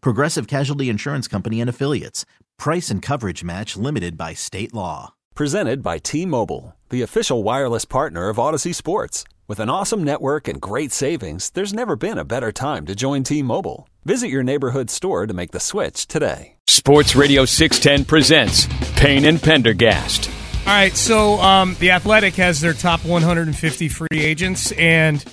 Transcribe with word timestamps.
Progressive 0.00 0.46
Casualty 0.46 0.88
Insurance 0.88 1.28
Company 1.28 1.60
and 1.60 1.70
Affiliates. 1.70 2.24
Price 2.58 2.90
and 2.90 3.02
coverage 3.02 3.44
match 3.44 3.76
limited 3.76 4.16
by 4.16 4.34
state 4.34 4.74
law. 4.74 5.14
Presented 5.34 5.82
by 5.82 5.98
T 5.98 6.26
Mobile, 6.26 6.74
the 6.90 7.02
official 7.02 7.42
wireless 7.42 7.84
partner 7.84 8.28
of 8.28 8.36
Audacy 8.36 8.74
Sports. 8.74 9.24
With 9.48 9.60
an 9.60 9.70
awesome 9.70 10.02
network 10.02 10.48
and 10.48 10.60
great 10.60 10.90
savings, 10.90 11.50
there's 11.50 11.72
never 11.72 11.94
been 11.94 12.18
a 12.18 12.24
better 12.24 12.50
time 12.50 12.86
to 12.86 12.94
join 12.94 13.22
T 13.22 13.42
Mobile. 13.42 13.88
Visit 14.04 14.28
your 14.28 14.42
neighborhood 14.42 14.90
store 14.90 15.26
to 15.26 15.34
make 15.34 15.52
the 15.52 15.60
switch 15.60 16.06
today. 16.06 16.56
Sports 16.66 17.14
Radio 17.14 17.44
610 17.44 18.06
presents 18.06 18.66
Payne 18.96 19.24
and 19.24 19.40
Pendergast. 19.40 20.30
All 20.66 20.72
right, 20.72 20.96
so 20.96 21.34
um, 21.40 21.76
the 21.78 21.92
Athletic 21.92 22.34
has 22.34 22.60
their 22.60 22.72
top 22.72 23.04
150 23.04 23.88
free 23.88 24.08
agents, 24.12 24.72
and 24.72 25.24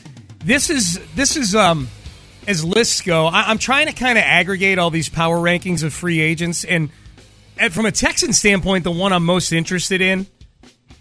this 0.45 0.69
is 0.69 0.99
this 1.15 1.35
is 1.35 1.55
um, 1.55 1.87
as 2.47 2.63
lists 2.63 3.01
go. 3.01 3.27
I, 3.27 3.51
am 3.51 3.57
trying 3.57 3.87
to 3.87 3.93
kind 3.93 4.17
of 4.17 4.23
aggregate 4.23 4.77
all 4.77 4.89
these 4.89 5.09
power 5.09 5.37
rankings 5.37 5.83
of 5.83 5.93
free 5.93 6.19
agents, 6.19 6.63
and, 6.63 6.89
and 7.57 7.73
from 7.73 7.85
a 7.85 7.91
Texan 7.91 8.33
standpoint, 8.33 8.83
the 8.83 8.91
one 8.91 9.13
I'm 9.13 9.25
most 9.25 9.51
interested 9.51 10.01
in 10.01 10.27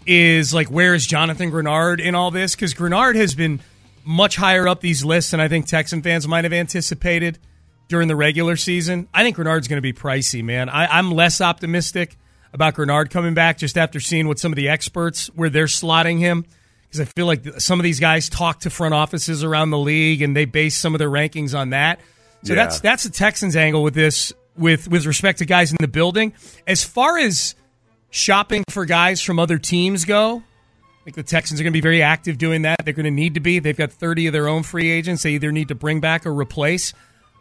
is 0.05 0.53
like 0.53 0.69
where 0.69 0.93
is 0.93 1.05
Jonathan 1.05 1.51
Greenard 1.51 1.99
in 1.99 2.15
all 2.15 2.31
this? 2.31 2.55
Because 2.55 2.73
Greenard 2.73 3.15
has 3.15 3.35
been 3.35 3.61
much 4.05 4.35
higher 4.35 4.67
up 4.67 4.81
these 4.81 5.05
lists 5.05 5.31
than 5.31 5.39
I 5.39 5.47
think 5.47 5.65
Texan 5.65 6.01
fans 6.01 6.27
might 6.27 6.43
have 6.43 6.53
anticipated 6.53 7.39
during 7.87 8.07
the 8.07 8.15
regular 8.15 8.55
season. 8.55 9.07
I 9.13 9.23
think 9.23 9.37
Greenard's 9.37 9.67
going 9.67 9.77
to 9.77 9.81
be 9.81 9.93
pricey, 9.93 10.43
man. 10.43 10.69
I, 10.69 10.87
I'm 10.87 11.11
less 11.11 11.41
optimistic 11.41 12.17
about 12.53 12.75
Greenard 12.75 13.09
coming 13.09 13.33
back 13.33 13.57
just 13.57 13.77
after 13.77 13.99
seeing 13.99 14.27
what 14.27 14.39
some 14.39 14.51
of 14.51 14.55
the 14.55 14.69
experts 14.69 15.27
where 15.35 15.49
they're 15.49 15.65
slotting 15.65 16.19
him. 16.19 16.45
Because 16.93 17.07
I 17.07 17.11
feel 17.11 17.25
like 17.25 17.59
some 17.59 17.79
of 17.79 17.83
these 17.83 17.99
guys 17.99 18.29
talk 18.29 18.59
to 18.61 18.69
front 18.69 18.93
offices 18.93 19.43
around 19.43 19.71
the 19.71 19.79
league 19.79 20.21
and 20.21 20.35
they 20.35 20.45
base 20.45 20.77
some 20.77 20.93
of 20.93 20.99
their 20.99 21.09
rankings 21.09 21.57
on 21.57 21.71
that. 21.71 21.99
So 22.43 22.53
yeah. 22.53 22.63
that's 22.63 22.81
that's 22.81 23.03
the 23.03 23.09
Texans 23.09 23.55
angle 23.55 23.81
with 23.81 23.95
this 23.95 24.31
with 24.55 24.87
with 24.87 25.07
respect 25.07 25.39
to 25.39 25.45
guys 25.45 25.71
in 25.71 25.77
the 25.79 25.87
building. 25.87 26.33
As 26.67 26.83
far 26.83 27.17
as 27.17 27.55
shopping 28.11 28.63
for 28.69 28.85
guys 28.85 29.23
from 29.23 29.39
other 29.39 29.57
teams 29.57 30.05
go, 30.05 30.37
I 30.37 31.03
think 31.03 31.15
the 31.15 31.23
Texans 31.23 31.59
are 31.59 31.63
going 31.63 31.73
to 31.73 31.77
be 31.77 31.81
very 31.81 32.03
active 32.03 32.37
doing 32.37 32.61
that. 32.61 32.85
They're 32.85 32.93
going 32.93 33.05
to 33.05 33.11
need 33.11 33.33
to 33.33 33.39
be. 33.39 33.57
They've 33.57 33.75
got 33.75 33.91
30 33.91 34.27
of 34.27 34.33
their 34.33 34.47
own 34.47 34.61
free 34.61 34.91
agents. 34.91 35.23
They 35.23 35.31
either 35.31 35.51
need 35.51 35.69
to 35.69 35.75
bring 35.75 35.99
back 35.99 36.27
or 36.27 36.31
replace. 36.31 36.93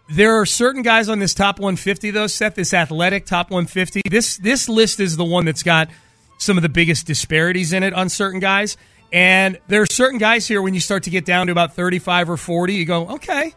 There 0.08 0.40
are 0.40 0.46
certain 0.46 0.80
guys 0.80 1.10
on 1.10 1.18
this 1.18 1.34
top 1.34 1.58
150 1.58 2.10
though, 2.10 2.26
Seth, 2.26 2.54
this 2.54 2.72
athletic 2.72 3.26
top 3.26 3.50
150. 3.50 4.00
This 4.08 4.38
this 4.38 4.66
list 4.66 4.98
is 4.98 5.18
the 5.18 5.26
one 5.26 5.44
that's 5.44 5.62
got 5.62 5.90
some 6.38 6.56
of 6.56 6.62
the 6.62 6.70
biggest 6.70 7.06
disparities 7.06 7.74
in 7.74 7.82
it 7.82 7.92
on 7.92 8.08
certain 8.08 8.40
guys. 8.40 8.78
And 9.12 9.58
there 9.68 9.82
are 9.82 9.86
certain 9.86 10.18
guys 10.18 10.48
here 10.48 10.62
when 10.62 10.74
you 10.74 10.80
start 10.80 11.02
to 11.04 11.10
get 11.10 11.24
down 11.24 11.46
to 11.46 11.52
about 11.52 11.74
35 11.74 12.30
or 12.30 12.36
40, 12.36 12.74
you 12.74 12.84
go, 12.84 13.08
"Okay. 13.08 13.52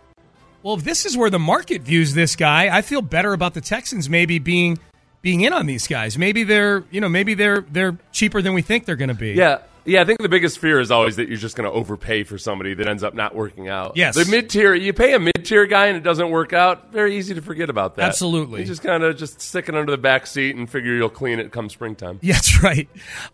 Well, 0.64 0.76
if 0.76 0.84
this 0.84 1.06
is 1.06 1.16
where 1.16 1.30
the 1.30 1.40
market 1.40 1.84
views 1.84 2.14
this 2.14 2.36
guy, 2.36 2.76
I 2.76 2.82
feel 2.82 3.02
better 3.02 3.34
about 3.34 3.54
the 3.54 3.62
Texans 3.62 4.10
maybe 4.10 4.40
being 4.40 4.80
being 5.22 5.42
in 5.42 5.54
on 5.54 5.66
these 5.66 5.88
guys. 5.88 6.18
Maybe 6.18 6.44
they're, 6.44 6.84
you 6.92 7.02
know, 7.02 7.10
maybe 7.10 7.34
they're 7.36 7.62
they're 7.72 7.98
cheaper 8.12 8.42
than 8.42 8.54
we 8.54 8.62
think 8.62 8.86
they're 8.86 8.96
going 8.96 9.10
to 9.10 9.14
be." 9.16 9.34
Yeah. 9.34 9.60
Yeah, 9.88 10.02
I 10.02 10.06
think 10.06 10.20
the 10.20 10.30
biggest 10.30 10.58
fear 10.58 10.80
is 10.80 10.90
always 10.90 11.18
that 11.18 11.28
you're 11.28 11.38
just 11.38 11.56
going 11.56 11.70
to 11.70 11.76
overpay 11.76 12.24
for 12.24 12.40
somebody 12.40 12.74
that 12.74 12.88
ends 12.88 13.04
up 13.04 13.14
not 13.14 13.36
working 13.36 13.70
out. 13.70 13.96
Yes. 13.96 14.16
The 14.16 14.26
mid 14.30 14.50
tier, 14.50 14.74
you 14.74 14.94
pay 14.94 15.14
a 15.14 15.20
mid 15.20 15.46
tier 15.46 15.68
guy 15.68 15.86
and 15.88 15.96
it 15.96 16.02
doesn't 16.02 16.32
work 16.32 16.54
out, 16.54 16.92
very 16.92 17.16
easy 17.16 17.36
to 17.36 17.42
forget 17.44 17.70
about 17.70 17.96
that. 17.98 18.08
Absolutely. 18.08 18.62
You 18.62 18.66
just 18.66 18.82
kind 18.82 19.04
of 19.04 19.16
just 19.16 19.42
stick 19.42 19.70
it 19.70 19.76
under 19.76 19.92
the 19.92 20.00
back 20.00 20.26
seat 20.26 20.56
and 20.56 20.68
figure 20.68 20.94
you'll 20.96 21.10
clean 21.10 21.40
it 21.40 21.52
come 21.52 21.70
springtime. 21.70 22.20
Yeah, 22.26 22.34
that's 22.34 22.64
right. 22.64 22.90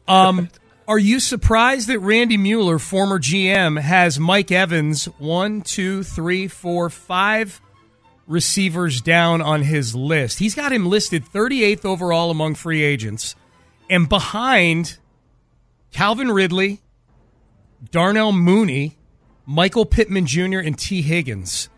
Um, 0.10 0.50
are 0.88 1.00
you 1.00 1.20
surprised 1.20 1.88
that 1.88 2.00
Randy 2.00 2.38
Mueller, 2.38 2.80
former 2.80 3.20
GM, 3.20 3.80
has 3.80 4.20
Mike 4.20 4.52
Evans 4.52 5.06
one, 5.20 5.62
two, 5.62 6.04
three, 6.04 6.48
four, 6.48 6.90
five 6.90 7.62
receivers 8.28 9.02
down 9.02 9.42
on 9.42 9.62
his 9.64 9.96
list? 9.96 10.40
He's 10.40 10.56
got 10.56 10.72
him 10.74 10.88
listed 10.88 11.24
38th 11.26 11.86
overall 11.86 12.32
among 12.32 12.56
free 12.56 12.82
agents 12.84 13.36
and 13.90 14.10
behind 14.10 14.98
Calvin 15.92 16.32
Ridley, 16.32 16.82
Darnell 17.92 18.32
Mooney, 18.32 18.98
Michael 19.46 19.86
Pittman 19.86 20.26
Jr., 20.26 20.60
and 20.60 20.78
Tee 20.78 21.02
Higgins. 21.02 21.70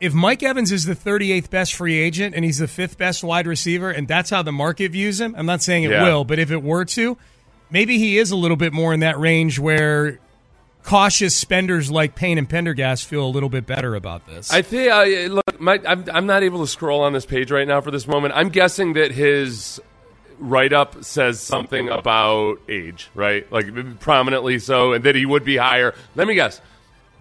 If 0.00 0.12
Mike 0.12 0.42
Evans 0.42 0.72
is 0.72 0.84
the 0.84 0.96
38th 0.96 1.48
best 1.50 1.74
free 1.74 1.98
agent 1.98 2.34
and 2.34 2.44
he's 2.44 2.58
the 2.58 2.66
fifth 2.66 2.98
best 2.98 3.22
wide 3.22 3.46
receiver, 3.46 3.90
and 3.90 4.08
that's 4.08 4.30
how 4.30 4.42
the 4.42 4.50
market 4.52 4.90
views 4.90 5.20
him, 5.20 5.34
I'm 5.36 5.46
not 5.46 5.62
saying 5.62 5.84
it 5.84 5.90
Yeah. 5.92 6.02
will, 6.04 6.24
but 6.24 6.40
if 6.40 6.50
it 6.50 6.62
were 6.62 6.84
to, 6.86 7.16
maybe 7.72 7.98
he 7.98 8.18
is 8.18 8.30
a 8.30 8.36
little 8.36 8.56
bit 8.56 8.72
more 8.72 8.92
in 8.92 9.00
that 9.00 9.18
range 9.18 9.58
where 9.58 10.18
cautious 10.84 11.34
spenders 11.34 11.90
like 11.90 12.14
Payne 12.14 12.38
and 12.38 12.48
Pendergast 12.48 13.06
feel 13.06 13.24
a 13.24 13.28
little 13.28 13.48
bit 13.48 13.66
better 13.66 13.94
about 13.94 14.26
this. 14.26 14.52
I 14.52 14.62
think, 14.62 14.92
uh, 14.92 15.32
look, 15.32 15.60
my, 15.60 15.80
I'm, 15.86 16.04
I'm 16.12 16.26
not 16.26 16.42
able 16.42 16.60
to 16.60 16.66
scroll 16.66 17.00
on 17.02 17.12
this 17.12 17.26
page 17.26 17.50
right 17.50 17.66
now 17.66 17.80
for 17.80 17.90
this 17.90 18.06
moment. 18.06 18.34
I'm 18.36 18.50
guessing 18.50 18.92
that 18.94 19.12
his 19.12 19.80
write 20.38 20.72
up 20.72 21.04
says 21.04 21.40
something 21.40 21.88
about 21.88 22.60
age, 22.68 23.10
right? 23.14 23.50
Like 23.50 24.00
prominently 24.00 24.58
so, 24.58 24.92
and 24.92 25.04
that 25.04 25.14
he 25.14 25.24
would 25.24 25.44
be 25.44 25.56
higher. 25.56 25.94
Let 26.14 26.26
me 26.26 26.34
guess. 26.34 26.60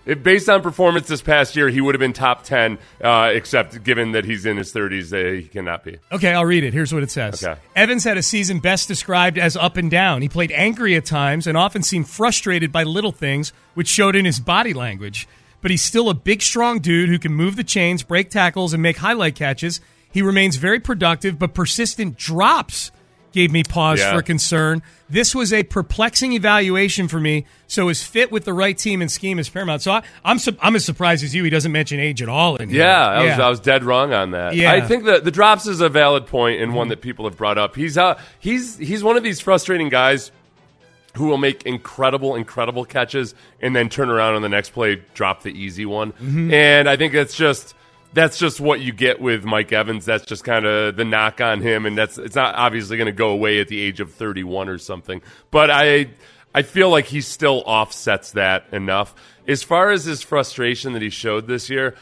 If 0.06 0.24
based 0.24 0.50
on 0.50 0.62
performance 0.62 1.08
this 1.08 1.22
past 1.22 1.56
year, 1.56 1.70
he 1.70 1.80
would 1.80 1.94
have 1.94 2.00
been 2.00 2.14
top 2.14 2.44
10, 2.44 2.80
uh, 3.04 3.32
except 3.34 3.84
given 3.84 4.14
that 4.14 4.26
he's 4.26 4.46
in 4.46 4.58
his 4.58 4.74
30s, 4.74 5.14
uh, 5.14 5.40
he 5.42 5.48
cannot 5.48 5.84
be. 5.84 6.00
Okay, 6.12 6.34
I'll 6.34 6.46
read 6.46 6.64
it. 6.64 6.74
Here's 6.74 6.94
what 6.94 7.04
it 7.04 7.12
says. 7.12 7.44
Okay. 7.44 7.60
Evans 7.76 8.04
had 8.04 8.18
a 8.18 8.24
season 8.24 8.60
best 8.60 8.88
described 8.88 9.38
as 9.38 9.56
up 9.56 9.78
and 9.78 9.92
down. 9.92 10.22
He 10.22 10.30
played 10.30 10.52
angry 10.52 10.96
at 10.96 11.06
times 11.06 11.46
and 11.46 11.56
often 11.56 11.84
seemed 11.84 12.10
frustrated 12.10 12.72
by 12.72 12.84
little 12.84 13.12
things, 13.12 13.54
which 13.76 13.88
showed 13.88 14.16
in 14.16 14.26
his 14.26 14.40
body 14.40 14.74
language. 14.74 15.28
But 15.62 15.70
he's 15.70 15.84
still 15.84 16.10
a 16.10 16.16
big, 16.16 16.42
strong 16.42 16.80
dude 16.80 17.10
who 17.10 17.20
can 17.20 17.34
move 17.34 17.56
the 17.56 17.64
chains, 17.64 18.02
break 18.02 18.32
tackles, 18.32 18.74
and 18.74 18.82
make 18.82 18.98
highlight 18.98 19.36
catches. 19.36 19.82
He 20.12 20.24
remains 20.24 20.56
very 20.56 20.80
productive, 20.80 21.38
but 21.38 21.54
persistent 21.54 22.18
drops 22.18 22.92
gave 23.32 23.52
me 23.52 23.64
pause 23.64 24.00
Yeah. 24.00 24.14
for 24.14 24.22
concern. 24.22 24.82
This 25.10 25.34
was 25.36 25.52
a 25.54 25.64
perplexing 25.64 26.34
evaluation 26.34 27.08
for 27.08 27.20
me. 27.20 27.46
So 27.68 27.88
his 27.90 28.04
fit 28.04 28.32
with 28.32 28.46
the 28.46 28.54
right 28.54 28.78
team 28.78 29.02
and 29.02 29.12
scheme 29.12 29.40
is 29.40 29.50
paramount. 29.50 29.82
So 29.82 29.92
I, 29.94 30.04
I'm 30.24 30.40
su- 30.40 30.56
I'm 30.62 30.76
as 30.76 30.86
surprised 30.86 31.24
as 31.24 31.34
you. 31.36 31.44
He 31.44 31.50
doesn't 31.50 31.72
mention 31.72 32.00
age 32.00 32.22
at 32.22 32.30
all 32.30 32.56
in 32.58 32.70
here. 32.70 32.80
Yeah, 32.80 33.08
I 33.08 33.26
was, 33.26 33.40
I 33.40 33.50
was 33.50 33.60
dead 33.60 33.84
wrong 33.84 34.14
on 34.14 34.32
that. 34.32 34.56
Yeah. 34.56 34.72
I 34.74 34.82
think 34.82 35.06
that 35.06 35.24
the 35.24 35.32
drops 35.32 35.66
is 35.68 35.82
a 35.82 35.90
valid 35.90 36.28
point 36.28 36.62
and 36.62 36.74
one 36.74 36.90
that 36.90 37.02
people 37.02 37.26
have 37.26 37.38
brought 37.38 37.58
up. 37.58 37.76
He's 37.76 37.98
uh, 37.98 38.20
he's 38.40 38.78
he's 38.78 39.04
one 39.04 39.18
of 39.18 39.24
these 39.24 39.40
frustrating 39.40 39.90
guys 39.90 40.32
who 41.16 41.26
will 41.26 41.38
make 41.38 41.64
incredible, 41.66 42.36
incredible 42.36 42.86
catches 42.86 43.36
and 43.62 43.76
then 43.76 43.90
turn 43.90 44.10
around 44.10 44.36
on 44.36 44.42
the 44.42 44.48
next 44.50 44.70
play, 44.70 45.02
drop 45.14 45.44
the 45.44 45.50
easy 45.52 45.86
one. 45.86 46.14
And 46.54 46.88
I 46.88 46.96
think 46.96 47.12
that's 47.12 47.36
just 47.36 47.76
that's 48.14 48.38
just 48.38 48.60
what 48.60 48.82
you 48.82 48.92
get 48.92 49.22
with 49.22 49.46
Mike 49.46 49.72
Evans. 49.72 50.06
That's 50.06 50.26
just 50.26 50.44
kind 50.44 50.66
of 50.66 50.96
the 50.96 51.06
knock 51.06 51.40
on 51.42 51.62
him, 51.62 51.86
and 51.86 51.98
that's 51.98 52.18
it's 52.18 52.36
not 52.36 52.56
obviously 52.56 52.98
going 52.98 53.08
to 53.08 53.12
go 53.12 53.30
away 53.30 53.60
at 53.60 53.68
the 53.68 53.80
age 53.80 54.00
of 54.00 54.14
31 54.14 54.70
or 54.70 54.78
something. 54.78 55.22
But 55.50 55.72
I 55.72 56.08
I 56.54 56.64
feel 56.64 56.90
like 56.90 57.06
he 57.06 57.22
still 57.22 57.64
offsets 57.66 58.32
that 58.32 58.66
enough. 58.72 59.16
As 59.48 59.64
far 59.64 59.92
as 59.92 60.06
his 60.06 60.22
frustration 60.22 60.94
that 60.94 61.02
he 61.02 61.10
showed 61.10 61.48
this 61.48 61.70
year, 61.70 61.96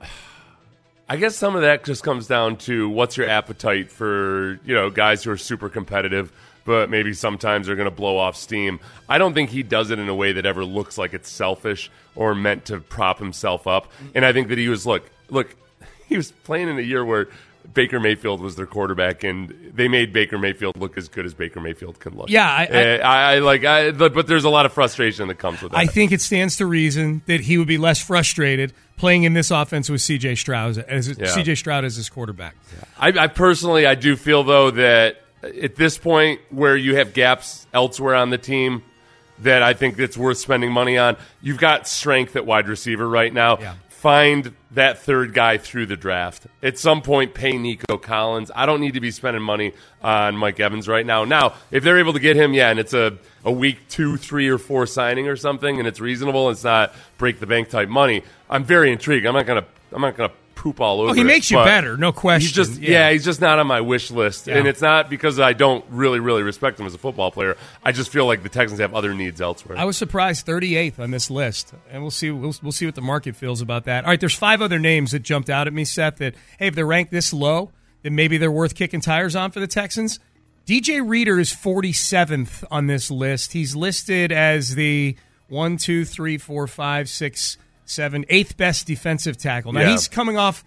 I 1.08 1.16
guess 1.16 1.36
some 1.36 1.54
of 1.54 1.62
that 1.62 1.84
just 1.84 2.02
comes 2.02 2.26
down 2.26 2.56
to 2.58 2.88
what's 2.88 3.16
your 3.16 3.28
appetite 3.28 3.90
for 3.90 4.60
you 4.64 4.74
know 4.74 4.90
guys 4.90 5.24
who 5.24 5.30
are 5.30 5.38
super 5.38 5.68
competitive, 5.70 6.32
but 6.64 6.90
maybe 6.90 7.12
sometimes 7.12 7.66
they're 7.66 7.76
going 7.76 7.88
to 7.88 7.94
blow 7.94 8.16
off 8.18 8.36
steam. 8.36 8.80
I 9.08 9.18
don't 9.18 9.34
think 9.34 9.50
he 9.50 9.62
does 9.62 9.90
it 9.90 9.98
in 9.98 10.08
a 10.08 10.14
way 10.14 10.32
that 10.32 10.46
ever 10.46 10.64
looks 10.64 10.96
like 10.98 11.14
it's 11.14 11.28
selfish 11.30 11.90
or 12.14 12.34
meant 12.34 12.66
to 12.66 12.80
prop 12.80 13.18
himself 13.18 13.66
up. 13.66 13.90
And 14.14 14.24
I 14.24 14.32
think 14.32 14.48
that 14.48 14.58
he 14.58 14.68
was 14.68 14.86
look 14.86 15.08
look 15.30 15.54
he 16.08 16.16
was 16.16 16.32
playing 16.32 16.68
in 16.68 16.78
a 16.78 16.82
year 16.82 17.04
where 17.04 17.28
Baker 17.72 17.98
Mayfield 17.98 18.40
was 18.42 18.56
their 18.56 18.66
quarterback, 18.66 19.24
and 19.24 19.72
they 19.74 19.88
made 19.88 20.12
Baker 20.12 20.36
Mayfield 20.38 20.76
look 20.76 20.98
as 20.98 21.08
good 21.08 21.24
as 21.24 21.32
Baker 21.32 21.60
Mayfield 21.60 21.98
can 21.98 22.14
look. 22.14 22.28
Yeah, 22.28 22.46
I- 22.48 22.64
I- 22.64 22.66
Uh, 22.66 22.98
I, 22.98 23.34
I 23.34 23.38
like, 23.38 23.64
I, 23.64 23.90
but 23.90 24.26
there's 24.26 24.44
a 24.44 24.50
lot 24.50 24.66
of 24.66 24.72
frustration 24.74 25.28
that 25.28 25.36
comes 25.38 25.62
with 25.62 25.72
that. 25.72 25.78
I 25.78 25.86
think 25.86 26.12
it 26.12 26.20
stands 26.20 26.58
to 26.58 26.66
reason 26.66 27.22
that 27.26 27.40
he 27.40 27.56
would 27.56 27.66
be 27.66 27.78
less 27.78 28.00
frustrated 28.04 28.74
playing 28.98 29.22
in 29.24 29.32
this 29.32 29.50
offense 29.50 29.88
with 29.88 30.02
C.J. 30.02 30.34
Stroud 30.34 30.76
as 30.78 31.08
Yeah. 31.18 31.24
C.J. 31.26 31.54
Stroud 31.54 31.86
as 31.86 31.96
his 31.96 32.10
quarterback. 32.10 32.54
I, 32.98 33.08
I 33.08 33.26
personally, 33.28 33.86
I 33.86 33.94
do 33.94 34.14
feel 34.14 34.44
though 34.44 34.70
that 34.72 35.22
at 35.62 35.76
this 35.76 35.98
point 35.98 36.40
where 36.50 36.76
you 36.76 36.96
have 36.96 37.12
gaps 37.12 37.66
elsewhere 37.72 38.14
on 38.14 38.30
the 38.30 38.38
team, 38.38 38.82
that 39.40 39.62
I 39.62 39.74
think 39.74 39.98
it's 39.98 40.16
worth 40.16 40.38
spending 40.38 40.72
money 40.72 40.96
on. 40.98 41.16
You've 41.42 41.58
got 41.58 41.88
strength 41.88 42.36
at 42.36 42.46
wide 42.46 42.68
receiver 42.68 43.08
right 43.08 43.32
now. 43.32 43.58
Yeah. 43.58 43.74
Find 43.88 44.54
that 44.72 44.98
third 44.98 45.32
guy 45.32 45.56
through 45.56 45.86
the 45.86 45.96
draft. 45.96 46.46
At 46.62 46.78
some 46.78 47.00
point, 47.00 47.32
pay 47.32 47.56
Nico 47.56 47.96
Collins. 47.96 48.50
I 48.54 48.66
don't 48.66 48.80
need 48.80 48.94
to 48.94 49.00
be 49.00 49.10
spending 49.10 49.42
money 49.42 49.72
on 50.02 50.36
Mike 50.36 50.60
Evans 50.60 50.86
right 50.88 51.06
now. 51.06 51.24
Now, 51.24 51.54
if 51.70 51.82
they're 51.82 51.98
able 51.98 52.12
to 52.12 52.20
get 52.20 52.36
him, 52.36 52.52
yeah, 52.52 52.68
and 52.68 52.78
it's 52.78 52.92
a, 52.92 53.16
a 53.44 53.50
week 53.50 53.88
two, 53.88 54.18
three, 54.18 54.48
or 54.48 54.58
four 54.58 54.86
signing 54.86 55.26
or 55.26 55.36
something, 55.36 55.78
and 55.78 55.88
it's 55.88 56.00
reasonable, 56.00 56.50
it's 56.50 56.64
not 56.64 56.92
break 57.16 57.40
the 57.40 57.46
bank 57.46 57.70
type 57.70 57.88
money. 57.88 58.22
I'm 58.50 58.64
very 58.64 58.92
intrigued. 58.92 59.24
I'm 59.26 59.34
not 59.34 59.46
gonna. 59.46 59.64
I'm 59.90 60.02
not 60.02 60.16
gonna 60.16 60.32
poop 60.64 60.80
all 60.80 61.02
oh, 61.02 61.04
over. 61.04 61.14
he 61.14 61.20
it, 61.20 61.24
makes 61.24 61.50
you 61.50 61.58
better, 61.58 61.94
no 61.98 62.10
question. 62.10 62.40
He's 62.46 62.52
just 62.52 62.80
Yeah. 62.80 62.90
yeah. 62.90 63.10
he's 63.12 63.24
just 63.24 63.38
not 63.38 63.58
on 63.58 63.66
my 63.66 63.82
wish 63.82 64.10
list, 64.10 64.46
Yeah. 64.46 64.56
and 64.56 64.66
it's 64.66 64.80
not 64.80 65.10
because 65.10 65.38
I 65.38 65.52
don't 65.52 65.84
really, 65.90 66.20
really 66.20 66.42
respect 66.42 66.80
him 66.80 66.86
as 66.86 66.94
a 66.94 66.98
football 66.98 67.30
player. 67.30 67.58
I 67.84 67.92
just 67.92 68.10
feel 68.10 68.24
like 68.24 68.42
the 68.42 68.48
Texans 68.48 68.80
have 68.80 68.94
other 68.94 69.12
needs 69.12 69.42
elsewhere. 69.42 69.76
I 69.76 69.84
was 69.84 69.98
surprised, 69.98 70.46
38th 70.46 70.98
on 70.98 71.10
this 71.10 71.30
list, 71.30 71.74
and 71.90 72.00
we'll 72.00 72.10
see. 72.10 72.30
We'll, 72.30 72.54
we'll 72.62 72.72
see 72.72 72.86
what 72.86 72.94
the 72.94 73.02
market 73.02 73.36
feels 73.36 73.60
about 73.60 73.84
that. 73.84 74.04
All 74.04 74.10
right, 74.10 74.18
there's 74.18 74.34
five 74.34 74.62
other 74.62 74.78
names 74.78 75.10
that 75.10 75.22
jumped 75.22 75.50
out 75.50 75.66
at 75.66 75.74
me, 75.74 75.84
Seth. 75.84 76.16
That 76.16 76.34
hey, 76.58 76.68
if 76.68 76.74
they're 76.74 76.86
ranked 76.86 77.12
this 77.12 77.34
low, 77.34 77.70
then 78.02 78.14
maybe 78.14 78.38
they're 78.38 78.50
worth 78.50 78.74
kicking 78.74 79.02
tires 79.02 79.36
on 79.36 79.50
for 79.50 79.60
the 79.60 79.66
Texans. 79.66 80.18
DJ 80.66 81.06
Reader 81.06 81.38
is 81.38 81.52
47th 81.52 82.64
on 82.70 82.86
this 82.86 83.10
list. 83.10 83.52
He's 83.52 83.76
listed 83.76 84.32
as 84.32 84.76
the 84.76 85.14
one, 85.46 85.76
two, 85.76 86.06
three, 86.06 86.38
four, 86.38 86.66
five, 86.66 87.10
six, 87.10 87.58
seven, 87.84 88.24
eighth 88.28 88.56
best 88.56 88.86
defensive 88.86 89.36
tackle. 89.36 89.72
Now 89.72 89.80
Yeah. 89.80 89.90
he's 89.92 90.08
coming 90.08 90.36
off 90.38 90.64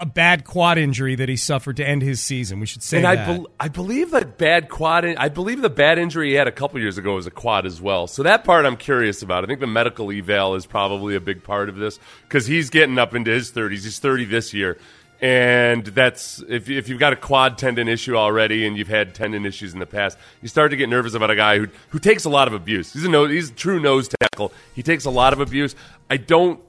a 0.00 0.06
bad 0.06 0.44
quad 0.44 0.76
injury 0.76 1.14
that 1.14 1.28
he 1.28 1.36
suffered 1.36 1.76
to 1.76 1.88
end 1.88 2.02
his 2.02 2.20
season. 2.20 2.58
We 2.58 2.66
should 2.66 2.82
say 2.82 2.96
and 2.98 3.04
that. 3.04 3.18
I, 3.28 3.32
bel 3.32 3.46
I 3.60 3.68
believe 3.68 4.10
that 4.10 4.36
bad 4.36 4.68
quad. 4.68 5.04
I 5.04 5.28
believe 5.28 5.62
the 5.62 5.70
bad 5.70 5.98
injury 5.98 6.30
he 6.30 6.34
had 6.34 6.48
a 6.48 6.52
couple 6.52 6.80
years 6.80 6.98
ago 6.98 7.14
was 7.14 7.26
a 7.28 7.30
quad 7.30 7.64
as 7.64 7.80
well. 7.80 8.06
So 8.08 8.24
that 8.24 8.42
part 8.44 8.66
I'm 8.66 8.76
curious 8.76 9.22
about. 9.22 9.44
I 9.44 9.46
think 9.46 9.60
the 9.60 9.68
medical 9.68 10.10
eval 10.10 10.56
is 10.56 10.66
probably 10.66 11.14
a 11.14 11.20
big 11.20 11.44
part 11.44 11.68
of 11.68 11.76
this 11.76 12.00
because 12.22 12.44
he's 12.46 12.70
getting 12.70 12.98
up 12.98 13.14
into 13.14 13.30
his 13.30 13.52
30s. 13.52 13.84
He's 13.84 13.98
30 14.00 14.24
this 14.24 14.52
year, 14.52 14.78
and 15.24 15.86
that's 15.86 16.44
if 16.50 16.68
if 16.68 16.90
you've 16.90 16.98
got 16.98 17.14
a 17.14 17.16
quad 17.16 17.56
tendon 17.56 17.88
issue 17.88 18.14
already 18.14 18.66
and 18.66 18.76
you've 18.76 18.88
had 18.88 19.14
tendon 19.14 19.46
issues 19.46 19.72
in 19.72 19.78
the 19.78 19.86
past, 19.86 20.18
you 20.42 20.48
start 20.48 20.70
to 20.72 20.76
get 20.76 20.90
nervous 20.90 21.14
about 21.14 21.30
a 21.30 21.34
guy 21.34 21.56
who 21.56 21.68
who 21.88 21.98
takes 21.98 22.26
a 22.26 22.28
lot 22.28 22.46
of 22.46 22.52
abuse. 22.52 22.92
He's 22.92 23.06
a 23.06 23.08
nose, 23.08 23.30
he's 23.30 23.48
a 23.48 23.54
true 23.54 23.80
nose 23.80 24.06
tackle. 24.20 24.52
He 24.74 24.82
takes 24.82 25.06
a 25.06 25.10
lot 25.10 25.32
of 25.32 25.40
abuse. 25.40 25.74
I 26.10 26.18
don't. 26.18 26.60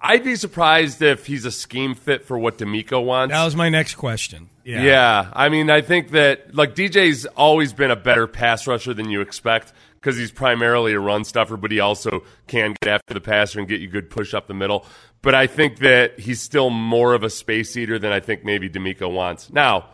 I'd 0.00 0.22
be 0.22 0.36
surprised 0.36 1.02
if 1.02 1.26
he's 1.26 1.44
a 1.44 1.50
scheme 1.50 1.96
fit 1.96 2.24
for 2.24 2.38
what 2.38 2.58
DeMeco 2.58 3.04
wants. 3.04 3.32
that 3.32 3.44
was 3.44 3.56
my 3.56 3.68
next 3.68 3.96
question. 3.96 4.48
Yeah. 4.62 4.82
Yeah, 4.82 5.32
I 5.32 5.48
mean, 5.48 5.68
I 5.68 5.80
think 5.80 6.12
that 6.12 6.54
like 6.54 6.76
DJ's 6.76 7.26
always 7.26 7.72
been 7.72 7.90
a 7.90 7.96
better 7.96 8.28
pass 8.28 8.68
rusher 8.68 8.94
than 8.94 9.10
you 9.10 9.22
expect 9.22 9.72
because 10.00 10.16
he's 10.16 10.30
primarily 10.30 10.92
a 10.92 11.00
run 11.00 11.24
stuffer, 11.24 11.56
but 11.56 11.70
he 11.70 11.80
also 11.80 12.22
can 12.46 12.74
get 12.80 12.92
after 12.92 13.14
the 13.14 13.20
passer 13.20 13.58
and 13.58 13.68
get 13.68 13.80
you 13.80 13.88
good 13.88 14.10
push 14.10 14.34
up 14.34 14.46
the 14.46 14.54
middle. 14.54 14.86
But 15.22 15.34
I 15.34 15.46
think 15.46 15.78
that 15.78 16.20
he's 16.20 16.40
still 16.40 16.70
more 16.70 17.14
of 17.14 17.24
a 17.24 17.30
space 17.30 17.76
eater 17.76 17.98
than 17.98 18.12
I 18.12 18.20
think 18.20 18.44
maybe 18.44 18.68
DeMeco 18.68 19.12
wants. 19.12 19.52
Now, 19.52 19.90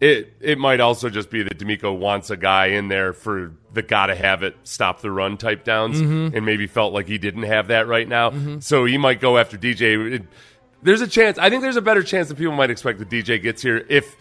it 0.00 0.32
it 0.40 0.58
might 0.58 0.80
also 0.80 1.10
just 1.10 1.30
be 1.30 1.42
that 1.42 1.58
DeMeco 1.58 1.96
wants 1.96 2.30
a 2.30 2.36
guy 2.36 2.66
in 2.66 2.88
there 2.88 3.12
for 3.12 3.52
the 3.72 3.82
gotta 3.82 4.14
have 4.14 4.42
it, 4.42 4.56
stop 4.62 5.00
the 5.00 5.10
run 5.10 5.36
type 5.36 5.64
downs, 5.64 6.00
mm-hmm. 6.00 6.34
and 6.34 6.46
maybe 6.46 6.66
felt 6.66 6.94
like 6.94 7.06
he 7.06 7.18
didn't 7.18 7.42
have 7.42 7.68
that 7.68 7.86
right 7.86 8.08
now. 8.08 8.30
Mm-hmm. 8.30 8.60
So 8.60 8.84
he 8.84 8.96
might 8.96 9.20
go 9.20 9.38
after 9.38 9.58
DJ. 9.58 10.14
It- 10.14 10.26
there's 10.82 11.02
a 11.02 11.06
chance. 11.06 11.36
I 11.36 11.50
think 11.50 11.60
there's 11.60 11.76
a 11.76 11.82
better 11.82 12.02
chance 12.02 12.28
that 12.28 12.38
people 12.38 12.54
might 12.54 12.70
expect 12.70 13.00
that 13.00 13.10
DJ 13.10 13.42
gets 13.42 13.60
here 13.60 13.84
if 13.90 14.16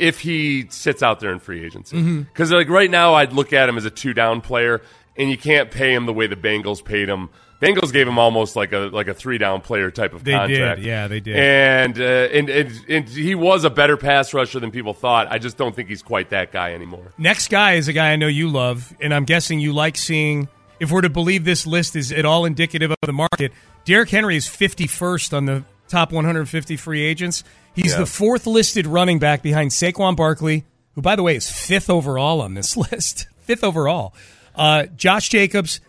if 0.00 0.20
he 0.20 0.66
sits 0.70 1.02
out 1.02 1.20
there 1.20 1.32
in 1.32 1.38
free 1.38 1.64
agency. 1.64 2.00
Because 2.22 2.50
like 2.50 2.68
right 2.68 2.90
now, 2.90 3.14
I'd 3.14 3.32
look 3.32 3.52
at 3.52 3.68
him 3.68 3.76
as 3.76 3.84
a 3.84 3.90
two 3.90 4.14
down 4.14 4.40
player, 4.40 4.80
and 5.16 5.30
you 5.30 5.36
can't 5.38 5.70
pay 5.70 5.92
him 5.94 6.06
the 6.06 6.12
way 6.12 6.26
the 6.26 6.36
Bengals 6.36 6.84
paid 6.84 7.08
him. 7.08 7.28
Bengals 7.60 7.92
gave 7.92 8.08
him 8.08 8.18
almost 8.18 8.56
like 8.56 8.72
a 8.72 8.88
like 8.90 9.06
a 9.08 9.12
three 9.12 9.36
down 9.36 9.60
player 9.60 9.90
type 9.90 10.14
of 10.14 10.24
They 10.24 10.32
did. 10.32 10.38
contract. 10.58 10.80
Yeah, 10.80 11.08
they 11.08 11.20
did. 11.20 11.36
And, 11.36 12.00
uh, 12.00 12.04
and 12.32 12.48
and 12.48 12.72
and 12.88 13.06
he 13.08 13.34
was 13.34 13.64
a 13.64 13.70
better 13.70 13.98
pass 13.98 14.32
rusher 14.32 14.60
than 14.60 14.70
people 14.70 14.94
thought. 14.94 15.28
I 15.30 15.36
just 15.38 15.58
don't 15.58 15.76
think 15.76 15.90
he's 15.90 16.02
quite 16.02 16.30
that 16.30 16.52
guy 16.52 16.72
anymore. 16.72 17.12
Next 17.18 17.48
guy 17.50 17.74
is 17.74 17.86
a 17.86 17.92
guy 17.92 18.12
I 18.12 18.16
know 18.16 18.28
you 18.28 18.48
love, 18.48 18.94
and 19.00 19.12
I'm 19.12 19.24
guessing 19.26 19.60
you 19.60 19.72
like 19.74 19.96
seeing. 19.98 20.48
If 20.80 20.90
we're 20.90 21.02
to 21.02 21.10
believe 21.10 21.44
this 21.44 21.66
list 21.66 21.94
is 21.94 22.10
at 22.10 22.24
all 22.24 22.46
indicative 22.46 22.90
of 22.90 22.96
the 23.02 23.12
market, 23.12 23.52
Derrick 23.84 24.08
Henry 24.08 24.36
is 24.36 24.46
51st 24.46 25.36
on 25.36 25.44
the 25.44 25.62
top 25.90 26.12
150 26.12 26.76
free 26.76 27.02
agents. 27.02 27.44
He's 27.74 27.92
Yeah. 27.92 27.98
the 27.98 28.06
fourth 28.06 28.46
listed 28.46 28.86
running 28.86 29.18
back 29.18 29.42
behind 29.42 29.70
Saquon 29.70 30.16
Barkley, 30.16 30.64
who, 30.94 31.02
by 31.02 31.16
the 31.16 31.22
way, 31.22 31.36
is 31.36 31.50
fifth 31.50 31.90
overall 31.90 32.40
on 32.40 32.54
this 32.54 32.76
list. 32.92 33.26
fifth 33.40 33.62
overall. 33.64 34.14
Uh, 34.54 34.84
Josh 34.96 35.28
Jacobs. 35.28 35.80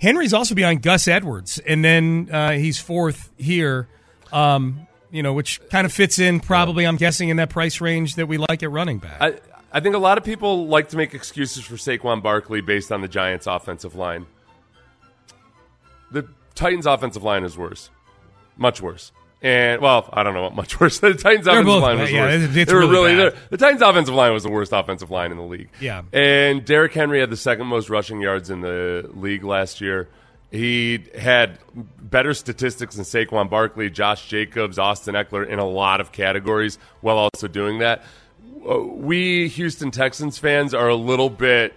Henry's 0.00 0.34
also 0.34 0.54
behind 0.56 0.82
Gus 0.82 1.06
Edwards, 1.06 1.58
and 1.60 1.84
then 1.84 2.28
uh, 2.32 2.50
he's 2.52 2.78
fourth 2.80 3.30
here. 3.36 3.86
Um, 4.32 4.88
you 5.12 5.22
know, 5.22 5.32
which 5.32 5.60
kind 5.70 5.84
of 5.84 5.92
fits 5.92 6.18
in 6.18 6.40
probably, 6.40 6.86
I'm 6.86 6.96
guessing, 6.96 7.28
in 7.28 7.36
that 7.36 7.50
price 7.50 7.80
range 7.80 8.14
that 8.16 8.26
we 8.26 8.38
like 8.38 8.62
at 8.62 8.70
running 8.70 8.98
back. 8.98 9.18
I 9.20 9.34
I 9.72 9.80
think 9.80 9.94
a 9.94 9.98
lot 9.98 10.18
of 10.18 10.24
people 10.24 10.66
like 10.66 10.88
to 10.90 10.96
make 10.96 11.14
excuses 11.14 11.64
for 11.64 11.76
Saquon 11.76 12.22
Barkley 12.22 12.60
based 12.62 12.90
on 12.90 13.00
the 13.00 13.08
Giants' 13.08 13.46
offensive 13.46 13.94
line. 13.94 14.26
The 16.10 16.26
Titans' 16.54 16.86
offensive 16.86 17.22
line 17.22 17.44
is 17.44 17.56
worse, 17.56 17.88
much 18.56 18.80
worse. 18.82 19.12
And 19.42 19.80
well, 19.82 20.08
I 20.12 20.22
don't 20.22 20.34
know 20.34 20.42
what 20.42 20.54
much 20.54 20.78
worse. 20.80 21.00
The 21.00 21.14
Titans' 21.14 21.46
offensive 21.48 21.66
both 21.66 21.82
line 21.82 21.98
was 21.98 22.12
Yeah, 22.12 22.20
worse. 22.26 22.34
it's- 22.34 22.56
it's 22.56 22.70
They 22.70 22.74
were 22.76 22.86
really 22.86 23.14
they're- 23.16 23.34
the 23.50 23.56
Titans' 23.56 23.82
offensive 23.82 24.14
line 24.14 24.32
was 24.32 24.44
the 24.44 24.50
worst 24.50 24.72
offensive 24.72 25.10
line 25.10 25.32
in 25.32 25.36
the 25.36 25.42
league. 25.42 25.68
Yeah. 25.80 26.02
And 26.12 26.64
Derrick 26.64 26.92
Henry 26.94 27.18
had 27.20 27.30
the 27.30 27.36
second 27.36 27.66
most 27.66 27.90
rushing 27.90 28.20
yards 28.20 28.50
in 28.50 28.60
the 28.60 29.10
league 29.14 29.42
last 29.42 29.80
year. 29.80 30.08
He 30.52 31.04
had 31.18 31.58
better 32.00 32.34
statistics 32.34 32.94
than 32.96 33.04
Saquon 33.04 33.48
Barkley, 33.50 33.88
Josh 33.90 34.28
Jacobs, 34.28 34.78
Austin 34.78 35.14
Ekeler 35.14 35.48
in 35.48 35.58
a 35.58 35.66
lot 35.66 36.00
of 36.00 36.12
categories 36.12 36.78
while 37.00 37.16
also 37.16 37.48
doing 37.48 37.78
that. 37.80 38.04
Uh, 38.68 38.78
We 38.80 39.48
Houston 39.48 39.90
Texans 39.90 40.38
fans 40.38 40.72
are 40.74 40.88
a 40.88 40.94
little 40.94 41.30
bit 41.30 41.74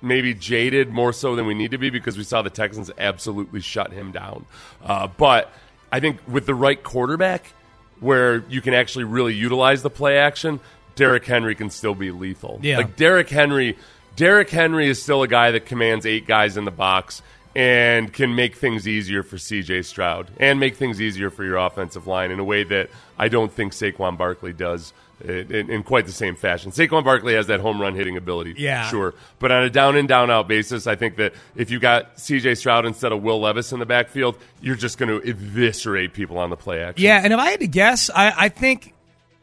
maybe 0.00 0.32
jaded 0.32 0.88
more 0.90 1.12
so 1.12 1.36
than 1.36 1.44
we 1.46 1.54
need 1.54 1.72
to 1.72 1.78
be 1.78 1.90
because 1.90 2.16
we 2.16 2.24
saw 2.24 2.40
the 2.42 2.50
Texans 2.50 2.90
absolutely 2.98 3.60
shut 3.60 3.92
him 3.92 4.10
down. 4.10 4.46
Uh, 4.84 5.06
but 5.16 5.52
I 5.92 6.00
think 6.00 6.18
with 6.26 6.46
the 6.46 6.54
right 6.54 6.82
quarterback, 6.82 7.52
where 8.00 8.42
you 8.48 8.60
can 8.60 8.74
actually 8.74 9.04
really 9.04 9.34
utilize 9.34 9.82
the 9.82 9.90
play 9.90 10.18
action, 10.18 10.58
Derrick 10.96 11.24
Henry 11.24 11.54
can 11.54 11.70
still 11.70 11.94
be 11.94 12.10
lethal. 12.10 12.58
Yeah. 12.62 12.78
Like 12.78 12.96
Derrick 12.96 13.28
Henry, 13.28 13.76
Derrick 14.16 14.50
Henry 14.50 14.88
is 14.88 15.00
still 15.00 15.22
a 15.22 15.28
guy 15.28 15.52
that 15.52 15.66
commands 15.66 16.04
eight 16.04 16.26
guys 16.26 16.56
in 16.56 16.64
the 16.64 16.70
box 16.70 17.22
and 17.54 18.12
can 18.12 18.34
make 18.34 18.56
things 18.56 18.88
easier 18.88 19.22
for 19.22 19.36
CJ 19.36 19.84
Stroud 19.84 20.30
and 20.38 20.58
make 20.58 20.76
things 20.76 21.00
easier 21.00 21.30
for 21.30 21.44
your 21.44 21.58
offensive 21.58 22.06
line 22.06 22.30
in 22.30 22.38
a 22.38 22.44
way 22.44 22.64
that 22.64 22.88
I 23.18 23.28
don't 23.28 23.52
think 23.52 23.72
Saquon 23.72 24.16
Barkley 24.16 24.52
does 24.52 24.92
in, 25.24 25.52
in, 25.54 25.70
in 25.70 25.82
quite 25.82 26.06
the 26.06 26.12
same 26.12 26.36
fashion. 26.36 26.70
Saquon 26.72 27.04
Barkley 27.04 27.34
has 27.34 27.46
that 27.48 27.60
home 27.60 27.80
run 27.80 27.94
hitting 27.94 28.16
ability, 28.16 28.54
Yeah. 28.58 28.88
sure. 28.88 29.14
But 29.38 29.52
on 29.52 29.62
a 29.64 29.70
down 29.70 29.96
in, 29.96 30.06
down 30.06 30.30
out 30.30 30.48
basis, 30.48 30.86
I 30.86 30.96
think 30.96 31.16
that 31.16 31.34
if 31.56 31.70
you 31.70 31.78
got 31.78 32.16
CJ 32.16 32.56
Stroud 32.58 32.86
instead 32.86 33.12
of 33.12 33.22
Will 33.22 33.40
Levis 33.40 33.72
in 33.72 33.78
the 33.78 33.86
backfield, 33.86 34.36
you're 34.60 34.76
just 34.76 34.98
going 34.98 35.08
to 35.08 35.28
eviscerate 35.28 36.12
people 36.12 36.38
on 36.38 36.50
the 36.50 36.56
play 36.56 36.82
action. 36.82 37.04
Yeah, 37.04 37.20
and 37.22 37.32
if 37.32 37.38
I 37.38 37.50
had 37.50 37.60
to 37.60 37.66
guess, 37.68 38.10
I, 38.14 38.32
I 38.36 38.48
think 38.48 38.94